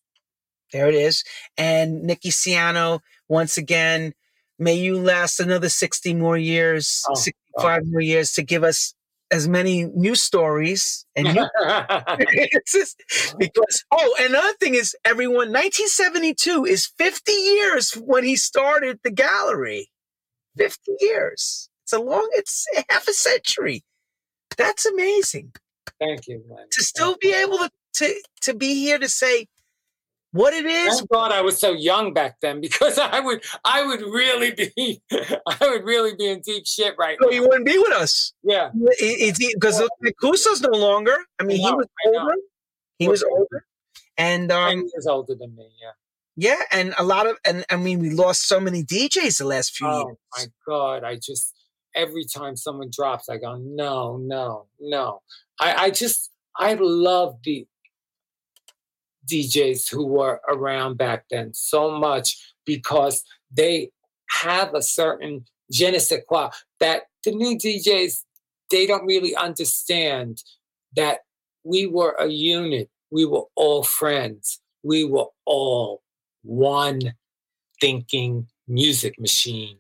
There 0.73 0.89
it 0.89 0.95
is. 0.95 1.25
And 1.57 2.03
Nikki 2.03 2.31
Siano, 2.31 3.01
once 3.29 3.57
again, 3.57 4.15
may 4.59 4.75
you 4.75 4.99
last 4.99 5.41
another 5.41 5.69
60 5.69 6.15
more 6.15 6.37
years, 6.37 7.05
Oh, 7.09 7.15
65 7.15 7.83
more 7.87 8.01
years 8.01 8.33
to 8.33 8.43
give 8.43 8.65
us 8.65 8.95
as 9.31 9.47
many 9.47 9.85
new 9.85 10.15
stories 10.15 11.05
and 11.15 11.29
new 11.35 11.47
because, 13.39 13.85
oh, 13.91 14.17
another 14.21 14.55
thing 14.55 14.75
is, 14.75 14.97
everyone, 15.05 15.53
1972 15.53 16.65
is 16.65 16.87
50 16.87 17.33
years 17.33 17.93
when 17.93 18.25
he 18.25 18.37
started 18.37 19.01
the 19.05 19.11
gallery. 19.11 19.91
50 20.57 20.93
years. 21.01 21.69
It's 21.85 21.93
a 21.93 22.01
long, 22.01 22.29
it's 22.33 22.67
half 22.91 23.07
a 23.09 23.13
century. 23.13 23.85
That's 24.57 24.85
amazing. 24.85 25.53
Thank 26.01 26.27
you. 26.27 26.45
To 26.73 26.83
still 26.83 27.17
be 27.21 27.33
able 27.33 27.59
to, 27.59 27.71
to, 27.95 28.15
to 28.43 28.55
be 28.55 28.75
here 28.75 28.99
to 28.99 29.09
say 29.09 29.47
what 30.33 30.53
it 30.53 30.67
is, 30.67 30.99
Thank 30.99 31.11
God 31.11 31.33
I 31.33 31.41
was 31.41 31.59
so 31.59 31.73
young 31.73 32.13
back 32.13 32.37
then 32.41 32.61
because 32.61 32.99
I 33.03 33.21
would 33.21 33.43
I 33.65 33.85
would 33.87 34.01
really 34.03 34.53
be 34.53 35.03
I 35.11 35.57
would 35.63 35.85
really 35.85 36.15
be 36.15 36.27
in 36.29 36.41
deep 36.41 36.67
shit 36.67 36.95
right 36.99 37.17
so 37.21 37.29
now. 37.29 37.35
you 37.35 37.43
wouldn't 37.43 37.67
be 37.67 37.79
with 37.79 37.93
us. 37.93 38.33
Yeah. 38.43 38.71
Because 38.75 39.83
Cuso's 40.23 40.61
no 40.61 40.71
longer. 40.77 41.17
I 41.41 41.45
mean, 41.45 41.65
I 41.65 41.71
know, 41.71 41.77
he 41.77 41.77
was 41.77 41.87
I 42.05 42.09
older. 42.09 42.35
He 42.99 43.09
was 43.09 43.23
older, 43.23 43.65
and 44.17 44.51
Ten 44.51 44.59
um, 44.79 44.79
years 44.93 45.07
older 45.07 45.35
than 45.35 45.55
me, 45.57 45.69
yeah. 45.81 45.93
Yeah, 46.41 46.63
and 46.71 46.95
a 46.99 47.05
lot 47.05 47.27
of 47.27 47.37
and 47.45 47.65
I 47.71 47.77
mean 47.77 47.99
we 47.99 48.11
lost 48.11 48.47
so 48.47 48.61
many 48.61 48.85
DJs 48.85 49.39
the 49.39 49.45
last 49.45 49.77
few 49.77 49.89
Oh 49.89 50.07
years. 50.07 50.17
my 50.37 50.45
God. 50.69 51.05
I 51.05 51.17
just, 51.17 51.53
every 51.97 52.25
time 52.25 52.55
someone 52.57 52.91
drops, 52.93 53.29
I 53.29 53.39
go, 53.39 53.57
no, 53.57 54.19
no, 54.19 54.67
no. 54.79 55.23
I, 55.61 55.75
I 55.87 55.91
just, 55.91 56.31
I 56.57 56.75
love 56.79 57.39
the 57.43 57.67
DJs 59.29 59.91
who 59.91 60.07
were 60.07 60.41
around 60.49 60.97
back 60.97 61.25
then 61.31 61.53
so 61.55 61.91
much 61.91 62.55
because 62.65 63.23
they 63.51 63.91
have 64.31 64.75
a 64.75 64.83
certain 64.83 65.45
je 65.71 65.91
ne 65.91 65.99
sais 65.99 66.23
quoi 66.27 66.51
that 66.81 67.05
the 67.25 67.33
new 67.33 67.57
DJs, 67.57 68.25
they 68.71 68.87
don't 68.87 69.07
really 69.07 69.35
understand 69.37 70.43
that 70.97 71.21
we 71.65 71.87
were 71.87 72.15
a 72.19 72.27
unit. 72.29 72.89
We 73.11 73.25
were 73.25 73.45
all 73.55 73.83
friends. 73.83 74.61
We 74.83 75.05
were 75.05 75.27
all 75.45 76.03
one 76.43 77.15
thinking 77.81 78.47
music 78.67 79.19
machine 79.19 79.79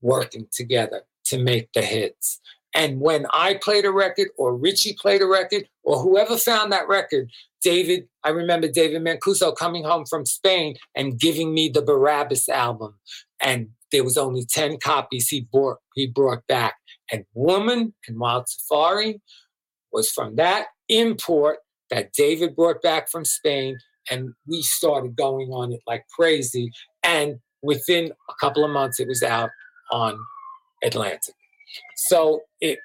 working 0.00 0.46
together 0.52 1.02
to 1.24 1.38
make 1.38 1.72
the 1.72 1.82
hits. 1.82 2.40
And 2.74 3.00
when 3.00 3.26
I 3.32 3.54
played 3.54 3.84
a 3.84 3.92
record, 3.92 4.28
or 4.36 4.56
Richie 4.56 4.96
played 5.00 5.22
a 5.22 5.26
record, 5.26 5.68
or 5.84 6.00
whoever 6.00 6.36
found 6.36 6.72
that 6.72 6.88
record, 6.88 7.30
David, 7.62 8.08
I 8.24 8.30
remember 8.30 8.68
David 8.68 9.02
Mancuso 9.02 9.54
coming 9.54 9.84
home 9.84 10.04
from 10.08 10.26
Spain 10.26 10.76
and 10.94 11.18
giving 11.18 11.54
me 11.54 11.68
the 11.68 11.82
Barrabas 11.82 12.48
album. 12.48 12.94
And 13.40 13.68
there 13.92 14.04
was 14.04 14.16
only 14.16 14.44
10 14.44 14.78
copies 14.78 15.28
he 15.28 15.46
brought, 15.52 15.78
he 15.94 16.06
brought 16.06 16.46
back. 16.46 16.74
And 17.12 17.24
Woman 17.34 17.94
and 18.08 18.18
Wild 18.18 18.48
Safari 18.48 19.20
was 19.92 20.10
from 20.10 20.36
that 20.36 20.66
import 20.88 21.58
that 21.90 22.12
David 22.12 22.56
brought 22.56 22.82
back 22.82 23.10
from 23.10 23.24
Spain. 23.24 23.76
And 24.10 24.30
we 24.46 24.62
started 24.62 25.16
going 25.16 25.50
on 25.50 25.72
it 25.72 25.80
like 25.86 26.04
crazy. 26.14 26.70
And 27.02 27.36
within 27.62 28.12
a 28.28 28.34
couple 28.40 28.64
of 28.64 28.70
months, 28.70 29.00
it 29.00 29.08
was 29.08 29.22
out 29.22 29.50
on 29.90 30.18
Atlantic. 30.82 31.34
So 31.96 32.40
it 32.60 32.78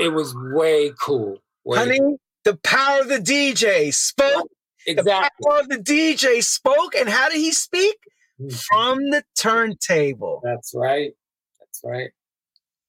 it 0.00 0.08
was 0.08 0.34
way 0.34 0.92
cool. 1.00 1.38
Way 1.64 1.78
Honey, 1.78 2.00
the 2.44 2.56
power 2.56 3.00
of 3.00 3.08
the 3.08 3.18
DJ 3.18 3.92
spoke. 3.94 4.48
The 4.86 4.92
exactly. 4.92 5.46
power 5.48 5.60
of 5.60 5.68
the 5.68 5.78
DJ 5.78 6.42
spoke, 6.42 6.94
and 6.96 7.08
how 7.08 7.28
did 7.28 7.38
he 7.38 7.52
speak? 7.52 7.96
Mhm. 8.40 8.64
From 8.66 9.10
the 9.10 9.24
turntable. 9.36 10.40
That's 10.42 10.72
right. 10.74 11.12
That's 11.60 11.80
right. 11.84 12.10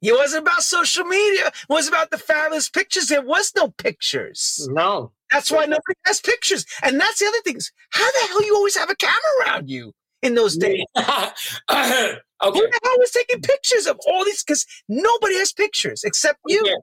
It 0.01 0.13
wasn't 0.13 0.41
about 0.41 0.63
social 0.63 1.05
media. 1.05 1.47
It 1.47 1.53
was 1.69 1.87
about 1.87 2.11
the 2.11 2.17
fabulous 2.17 2.67
pictures. 2.67 3.07
There 3.07 3.21
was 3.21 3.53
no 3.55 3.69
pictures. 3.69 4.67
No. 4.69 5.13
That's 5.31 5.49
why 5.49 5.65
nobody 5.65 5.95
has 6.05 6.19
pictures. 6.19 6.65
And 6.83 6.99
that's 6.99 7.19
the 7.19 7.25
other 7.27 7.41
thing. 7.45 7.55
is, 7.57 7.71
How 7.91 8.11
the 8.11 8.27
hell 8.27 8.43
you 8.43 8.53
always 8.55 8.75
have 8.75 8.89
a 8.89 8.95
camera 8.95 9.17
around 9.45 9.69
you 9.69 9.93
in 10.21 10.35
those 10.35 10.57
days? 10.57 10.83
okay. 10.99 12.19
Who 12.41 12.51
the 12.51 12.79
hell 12.83 12.95
was 12.99 13.11
taking 13.11 13.41
pictures 13.41 13.87
of 13.87 13.97
all 14.05 14.25
these? 14.25 14.43
Because 14.43 14.65
nobody 14.89 15.35
has 15.37 15.53
pictures 15.53 16.03
except 16.03 16.39
you. 16.47 16.61
Yeah. 16.65 16.75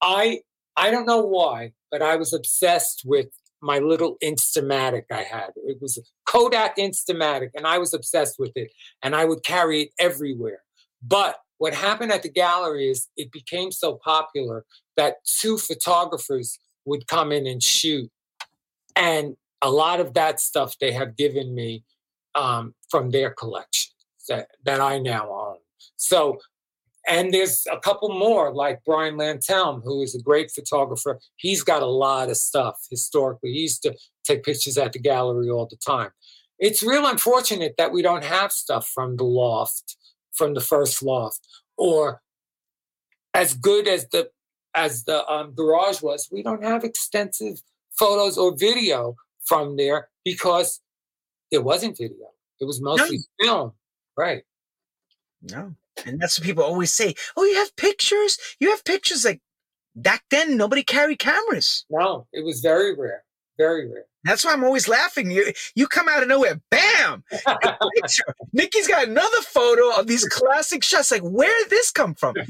I 0.00 0.40
I 0.78 0.92
don't 0.92 1.06
know 1.06 1.20
why, 1.20 1.72
but 1.90 2.02
I 2.02 2.14
was 2.14 2.32
obsessed 2.32 3.02
with 3.04 3.26
my 3.60 3.80
little 3.80 4.16
Instamatic 4.22 5.02
I 5.10 5.22
had. 5.22 5.50
It 5.56 5.78
was 5.80 5.98
Kodak 6.24 6.76
Instamatic, 6.76 7.50
and 7.56 7.66
I 7.66 7.78
was 7.78 7.92
obsessed 7.92 8.36
with 8.38 8.52
it, 8.54 8.70
and 9.02 9.16
I 9.16 9.24
would 9.24 9.42
carry 9.42 9.82
it 9.82 9.90
everywhere. 9.98 10.62
But 11.02 11.36
what 11.58 11.74
happened 11.74 12.12
at 12.12 12.22
the 12.22 12.30
gallery 12.30 12.88
is 12.88 13.08
it 13.16 13.32
became 13.32 13.72
so 13.72 13.98
popular 14.04 14.64
that 14.96 15.16
two 15.26 15.58
photographers 15.58 16.60
would 16.84 17.08
come 17.08 17.32
in 17.32 17.48
and 17.48 17.60
shoot, 17.60 18.08
and 18.94 19.36
a 19.60 19.70
lot 19.70 19.98
of 19.98 20.14
that 20.14 20.38
stuff 20.38 20.76
they 20.80 20.92
have 20.92 21.16
given 21.16 21.56
me 21.56 21.82
um, 22.36 22.74
from 22.88 23.10
their 23.10 23.30
collection 23.30 23.92
that 24.28 24.48
that 24.64 24.80
I 24.80 24.98
now 24.98 25.28
own. 25.28 25.56
So 25.96 26.38
and 27.08 27.32
there's 27.32 27.66
a 27.72 27.78
couple 27.78 28.10
more, 28.10 28.52
like 28.52 28.84
Brian 28.84 29.16
Lantelme, 29.16 29.82
who 29.82 30.02
is 30.02 30.14
a 30.14 30.22
great 30.22 30.50
photographer. 30.50 31.18
He's 31.36 31.62
got 31.62 31.82
a 31.82 31.86
lot 31.86 32.28
of 32.28 32.36
stuff 32.36 32.86
historically. 32.90 33.52
He 33.52 33.60
used 33.60 33.82
to 33.82 33.96
take 34.24 34.44
pictures 34.44 34.76
at 34.76 34.92
the 34.92 34.98
gallery 34.98 35.48
all 35.48 35.66
the 35.66 35.76
time. 35.76 36.10
It's 36.58 36.82
real 36.82 37.06
unfortunate 37.06 37.74
that 37.78 37.92
we 37.92 38.02
don't 38.02 38.24
have 38.24 38.52
stuff 38.52 38.88
from 38.88 39.16
the 39.16 39.24
loft, 39.24 39.96
from 40.34 40.54
the 40.54 40.60
first 40.60 41.02
loft, 41.02 41.40
or 41.76 42.20
as 43.32 43.54
good 43.54 43.88
as 43.88 44.06
the 44.08 44.30
as 44.74 45.04
the 45.04 45.26
um, 45.28 45.54
garage 45.54 46.02
was. 46.02 46.28
We 46.30 46.42
don't 46.42 46.62
have 46.62 46.84
extensive 46.84 47.62
photos 47.98 48.36
or 48.36 48.54
video 48.56 49.16
from 49.44 49.76
there 49.76 50.08
because 50.24 50.80
there 51.50 51.62
wasn't 51.62 51.96
video. 51.96 52.32
It 52.60 52.64
was 52.64 52.82
mostly 52.82 53.18
film, 53.40 53.72
right? 54.16 54.42
No. 55.42 55.74
And 56.06 56.20
that's 56.20 56.38
what 56.38 56.46
people 56.46 56.64
always 56.64 56.92
say. 56.92 57.14
Oh, 57.36 57.44
you 57.44 57.54
have 57.56 57.74
pictures? 57.76 58.38
You 58.60 58.70
have 58.70 58.84
pictures 58.84 59.24
like 59.24 59.40
back 59.96 60.22
then 60.30 60.56
nobody 60.56 60.82
carried 60.82 61.18
cameras. 61.18 61.84
No, 61.90 62.26
it 62.32 62.44
was 62.44 62.60
very 62.60 62.94
rare, 62.96 63.24
very 63.58 63.88
rare. 63.88 64.04
That's 64.24 64.44
why 64.44 64.52
I'm 64.52 64.64
always 64.64 64.88
laughing. 64.88 65.30
You 65.30 65.52
you 65.74 65.86
come 65.86 66.08
out 66.08 66.22
of 66.22 66.28
nowhere, 66.28 66.60
bam! 66.70 67.22
Nikki's 68.52 68.88
got 68.88 69.06
another 69.08 69.40
photo 69.42 69.98
of 69.98 70.06
these 70.06 70.24
classic 70.26 70.82
shots. 70.82 71.10
Like, 71.10 71.22
where 71.22 71.52
did 71.62 71.70
this 71.70 71.90
come 71.90 72.14
from? 72.14 72.34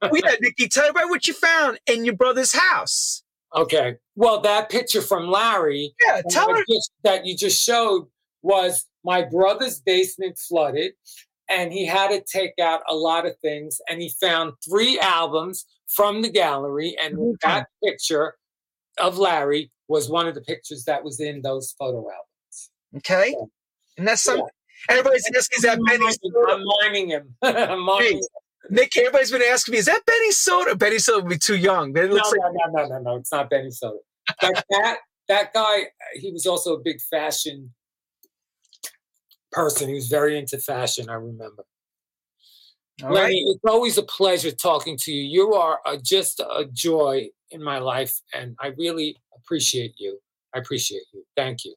Oh 0.00 0.10
yeah, 0.14 0.34
Nikki, 0.40 0.68
tell 0.68 0.84
everybody 0.84 1.10
what 1.10 1.26
you 1.28 1.34
found 1.34 1.78
in 1.86 2.04
your 2.04 2.14
brother's 2.16 2.52
house. 2.54 3.22
okay. 3.54 3.96
Well, 4.16 4.40
that 4.40 4.68
picture 4.70 5.02
from 5.02 5.28
Larry 5.28 5.94
Yeah, 6.06 6.22
tell 6.28 6.48
her. 6.54 6.64
just- 6.68 6.92
that 7.04 7.26
you 7.26 7.36
just 7.36 7.62
showed 7.62 8.06
was 8.42 8.86
my 9.04 9.22
brother's 9.22 9.80
basement 9.80 10.38
flooded, 10.38 10.92
and 11.48 11.72
he 11.72 11.86
had 11.86 12.08
to 12.10 12.20
take 12.20 12.52
out 12.60 12.82
a 12.88 12.94
lot 12.94 13.26
of 13.26 13.36
things, 13.38 13.80
and 13.88 14.00
he 14.00 14.10
found 14.20 14.52
three 14.68 14.98
albums 15.00 15.66
from 15.88 16.22
the 16.22 16.28
gallery, 16.30 16.96
and 17.02 17.16
Mhm. 17.16 17.34
that 17.42 17.68
picture 17.82 18.36
of 18.98 19.18
Larry 19.18 19.70
was 19.88 20.08
one 20.10 20.26
of 20.28 20.34
the 20.34 20.42
pictures 20.42 20.84
that 20.84 21.02
was 21.02 21.20
in 21.20 21.40
those 21.42 21.72
photo 21.78 21.98
albums. 22.10 22.70
Okay. 22.96 23.34
And 23.96 24.06
that's 24.06 24.22
something. 24.22 24.46
Everybody's 24.88 25.24
asking, 25.36 25.56
is 25.56 25.62
that 25.62 25.78
Benny 25.86 26.06
Soda? 26.12 26.52
I'm 26.52 26.64
mining 26.64 27.08
him. 27.08 27.34
I'm 27.42 27.80
mining 27.80 28.20
Nick, 28.70 28.96
everybody's 28.98 29.30
been 29.30 29.42
asking 29.42 29.72
me, 29.72 29.78
is 29.78 29.86
that 29.86 30.04
Benny 30.04 30.30
Soda? 30.32 30.76
Benny 30.76 30.98
Soda 30.98 31.22
would 31.22 31.30
be 31.30 31.38
too 31.38 31.56
young. 31.56 31.96
It 31.96 32.08
No, 32.08 32.14
looks 32.16 32.30
like 32.32 32.40
no, 32.40 32.50
no, 32.66 32.82
no, 32.82 32.88
no, 32.88 32.98
no. 32.98 33.16
It's 33.16 33.32
not 33.32 33.48
Benny 33.48 33.70
Soda. 33.70 33.98
But 34.42 34.62
that 34.70 34.98
that 35.28 35.52
guy, 35.54 35.86
he 36.14 36.32
was 36.32 36.44
also 36.46 36.74
a 36.76 36.80
big 36.80 37.00
fashion 37.00 37.72
person. 39.52 39.88
He 39.88 39.94
was 39.94 40.08
very 40.08 40.38
into 40.38 40.58
fashion. 40.58 41.08
I 41.08 41.14
remember. 41.14 41.64
all 43.02 43.08
right. 43.08 43.14
Lenny, 43.14 43.44
it's 43.48 43.64
always 43.66 43.98
a 43.98 44.02
pleasure 44.02 44.50
talking 44.50 44.96
to 45.02 45.12
you. 45.12 45.22
You 45.22 45.54
are 45.54 45.80
a, 45.86 45.96
just 45.96 46.40
a 46.40 46.66
joy 46.72 47.28
in 47.50 47.62
my 47.62 47.78
life, 47.78 48.20
and 48.34 48.56
I 48.60 48.68
really 48.78 49.16
appreciate 49.36 49.94
you. 49.98 50.18
I 50.54 50.58
appreciate 50.58 51.02
you. 51.12 51.24
Thank 51.36 51.64
you. 51.64 51.74